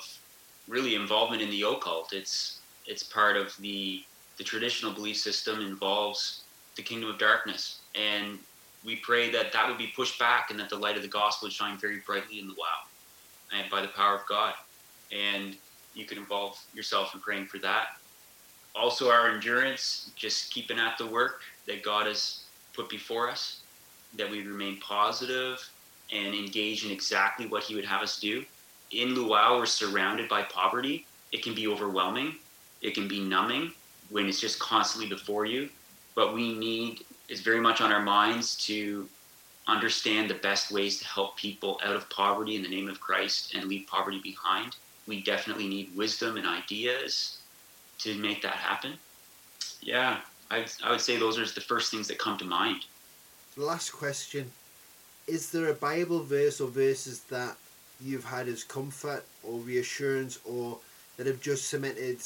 really 0.68 0.94
involvement 0.94 1.40
in 1.40 1.48
the 1.48 1.62
occult. 1.62 2.12
It's 2.12 2.60
it's 2.84 3.02
part 3.02 3.38
of 3.38 3.56
the 3.56 4.02
the 4.39 4.45
traditional 4.45 4.93
belief 4.93 5.18
system 5.18 5.61
involves 5.61 6.45
the 6.76 6.82
kingdom 6.82 7.11
of 7.11 7.18
darkness. 7.18 7.80
And 7.95 8.39
we 8.84 8.97
pray 8.97 9.30
that 9.32 9.53
that 9.53 9.68
would 9.68 9.78
be 9.78 9.89
pushed 9.95 10.18
back 10.18 10.51
and 10.51 10.59
that 10.61 10.70
the 10.70 10.76
light 10.76 10.97
of 10.97 11.03
the 11.03 11.09
gospel 11.09 11.47
would 11.47 11.53
shine 11.53 11.76
very 11.76 12.01
brightly 12.07 12.39
in 12.39 12.47
Luau 12.47 12.86
and 13.53 13.68
by 13.70 13.82
the 13.82 13.89
power 13.89 14.14
of 14.14 14.26
God. 14.26 14.55
And 15.12 15.57
you 15.95 16.05
can 16.05 16.18
involve 16.18 16.59
yourself 16.72 17.14
in 17.14 17.20
praying 17.20 17.47
for 17.47 17.59
that. 17.59 17.89
Also, 18.74 19.11
our 19.11 19.30
endurance, 19.30 20.11
just 20.14 20.53
keeping 20.53 20.78
at 20.78 20.97
the 20.99 21.07
work 21.07 21.41
that 21.66 21.82
God 21.82 22.07
has 22.07 22.45
put 22.74 22.89
before 22.89 23.28
us, 23.28 23.61
that 24.16 24.30
we 24.30 24.43
remain 24.43 24.78
positive 24.78 25.68
and 26.12 26.34
engage 26.34 26.84
in 26.84 26.93
exactly 26.93 27.47
what 27.47 27.64
He 27.64 27.74
would 27.74 27.84
have 27.84 28.03
us 28.03 28.20
do. 28.20 28.45
In 28.93 29.14
Luau, 29.14 29.59
we're 29.59 29.66
surrounded 29.66 30.28
by 30.28 30.43
poverty. 30.45 31.07
It 31.32 31.43
can 31.43 31.55
be 31.55 31.66
overwhelming, 31.66 32.36
it 32.80 32.95
can 32.95 33.09
be 33.09 33.20
numbing, 33.20 33.72
when 34.11 34.26
it's 34.26 34.40
just 34.40 34.59
constantly 34.59 35.09
before 35.09 35.44
you. 35.44 35.68
But 36.14 36.34
we 36.34 36.54
need 36.54 37.04
is 37.28 37.40
very 37.40 37.61
much 37.61 37.80
on 37.80 37.92
our 37.92 38.02
minds 38.02 38.56
to 38.66 39.09
understand 39.66 40.30
the 40.30 40.34
best 40.34 40.72
ways 40.72 40.98
to 40.98 41.06
help 41.06 41.36
people 41.36 41.78
out 41.84 41.94
of 41.94 42.09
poverty 42.09 42.56
in 42.56 42.62
the 42.62 42.68
name 42.68 42.88
of 42.88 43.00
Christ 43.00 43.54
and 43.54 43.64
leave 43.64 43.86
poverty 43.86 44.20
behind. 44.22 44.76
We 45.06 45.22
definitely 45.22 45.68
need 45.68 45.94
wisdom 45.94 46.36
and 46.36 46.46
ideas 46.46 47.38
to 47.98 48.16
make 48.16 48.42
that 48.42 48.54
happen. 48.54 48.94
Yeah, 49.82 50.20
I, 50.50 50.64
I 50.82 50.90
would 50.90 51.00
say 51.00 51.18
those 51.18 51.38
are 51.38 51.44
the 51.44 51.61
first 51.61 51.90
things 51.90 52.09
that 52.09 52.18
come 52.18 52.38
to 52.38 52.44
mind. 52.44 52.84
Last 53.56 53.90
question 53.90 54.50
Is 55.26 55.50
there 55.50 55.68
a 55.68 55.74
Bible 55.74 56.22
verse 56.22 56.61
or 56.61 56.68
verses 56.68 57.20
that 57.24 57.56
you've 58.00 58.24
had 58.24 58.48
as 58.48 58.64
comfort 58.64 59.24
or 59.42 59.59
reassurance 59.59 60.38
or 60.44 60.78
that 61.16 61.26
have 61.26 61.40
just 61.40 61.68
cemented 61.68 62.18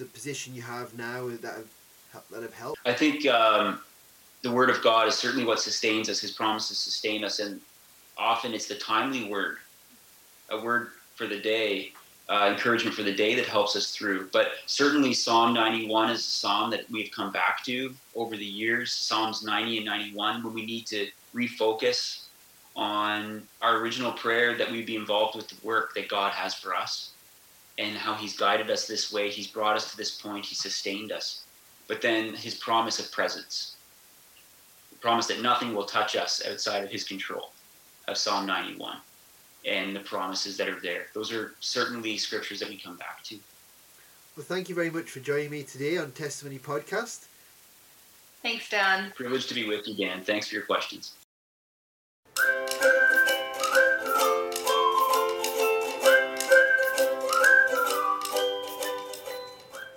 the 0.00 0.06
position 0.06 0.54
you 0.54 0.62
have 0.62 0.96
now 0.96 1.28
that 1.28 1.54
have 2.12 2.24
that 2.32 2.42
have 2.42 2.54
helped? 2.54 2.80
I 2.84 2.92
think 2.92 3.26
um, 3.28 3.80
the 4.42 4.50
Word 4.50 4.70
of 4.70 4.82
God 4.82 5.06
is 5.06 5.14
certainly 5.14 5.44
what 5.44 5.60
sustains 5.60 6.08
us. 6.08 6.18
His 6.18 6.32
promises 6.32 6.78
sustain 6.78 7.22
us, 7.22 7.38
and 7.38 7.60
often 8.18 8.52
it's 8.52 8.66
the 8.66 8.74
timely 8.74 9.30
word, 9.30 9.58
a 10.48 10.60
word 10.60 10.88
for 11.14 11.26
the 11.26 11.38
day, 11.38 11.92
uh, 12.28 12.48
encouragement 12.50 12.96
for 12.96 13.02
the 13.02 13.14
day 13.14 13.34
that 13.34 13.46
helps 13.46 13.76
us 13.76 13.94
through. 13.94 14.28
But 14.32 14.52
certainly, 14.66 15.12
Psalm 15.12 15.52
91 15.54 16.10
is 16.10 16.20
a 16.20 16.22
psalm 16.22 16.70
that 16.70 16.90
we've 16.90 17.12
come 17.12 17.30
back 17.30 17.62
to 17.66 17.94
over 18.16 18.36
the 18.36 18.44
years. 18.44 18.92
Psalms 18.92 19.44
90 19.44 19.76
and 19.76 19.86
91, 19.86 20.42
when 20.42 20.54
we 20.54 20.64
need 20.64 20.86
to 20.86 21.08
refocus 21.34 22.24
on 22.74 23.42
our 23.60 23.76
original 23.78 24.12
prayer 24.12 24.56
that 24.56 24.70
we 24.70 24.82
be 24.82 24.96
involved 24.96 25.36
with 25.36 25.48
the 25.48 25.66
work 25.66 25.94
that 25.94 26.08
God 26.08 26.32
has 26.32 26.54
for 26.54 26.74
us 26.74 27.12
and 27.80 27.96
how 27.96 28.14
he's 28.14 28.36
guided 28.36 28.70
us 28.70 28.86
this 28.86 29.10
way. 29.10 29.30
He's 29.30 29.46
brought 29.46 29.74
us 29.74 29.90
to 29.90 29.96
this 29.96 30.20
point. 30.20 30.44
He 30.44 30.54
sustained 30.54 31.12
us. 31.12 31.44
But 31.88 32.02
then 32.02 32.34
his 32.34 32.54
promise 32.54 33.00
of 33.00 33.10
presence, 33.10 33.76
the 34.90 34.98
promise 34.98 35.26
that 35.28 35.40
nothing 35.40 35.74
will 35.74 35.86
touch 35.86 36.14
us 36.14 36.42
outside 36.46 36.84
of 36.84 36.90
his 36.90 37.04
control 37.04 37.52
of 38.06 38.18
Psalm 38.18 38.46
91 38.46 38.98
and 39.66 39.96
the 39.96 40.00
promises 40.00 40.58
that 40.58 40.68
are 40.68 40.80
there. 40.80 41.06
Those 41.14 41.32
are 41.32 41.54
certainly 41.60 42.18
scriptures 42.18 42.60
that 42.60 42.68
we 42.68 42.76
come 42.76 42.96
back 42.96 43.24
to. 43.24 43.38
Well, 44.36 44.44
thank 44.44 44.68
you 44.68 44.74
very 44.74 44.90
much 44.90 45.10
for 45.10 45.20
joining 45.20 45.50
me 45.50 45.62
today 45.62 45.96
on 45.96 46.12
Testimony 46.12 46.58
Podcast. 46.58 47.26
Thanks, 48.42 48.68
Dan. 48.68 49.12
Privileged 49.16 49.48
to 49.48 49.54
be 49.54 49.66
with 49.66 49.88
you, 49.88 49.94
Dan. 49.96 50.22
Thanks 50.22 50.48
for 50.48 50.54
your 50.54 50.64
questions. 50.64 51.14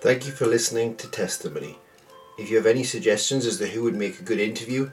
Thank 0.04 0.26
you 0.26 0.32
for 0.32 0.44
listening 0.44 0.96
to 0.96 1.08
Testimony. 1.08 1.78
If 2.36 2.50
you 2.50 2.58
have 2.58 2.66
any 2.66 2.84
suggestions 2.84 3.46
as 3.46 3.56
to 3.56 3.66
who 3.66 3.84
would 3.84 3.94
make 3.94 4.20
a 4.20 4.22
good 4.22 4.38
interview, 4.38 4.90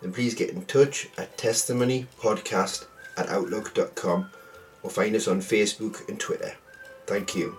then 0.00 0.10
please 0.10 0.34
get 0.34 0.48
in 0.48 0.64
touch 0.64 1.06
at 1.18 1.36
testimonypodcast 1.36 2.86
at 3.18 3.28
outlook.com 3.28 4.30
or 4.82 4.88
find 4.88 5.14
us 5.16 5.28
on 5.28 5.40
Facebook 5.42 6.08
and 6.08 6.18
Twitter. 6.18 6.54
Thank 7.06 7.34
you. 7.34 7.58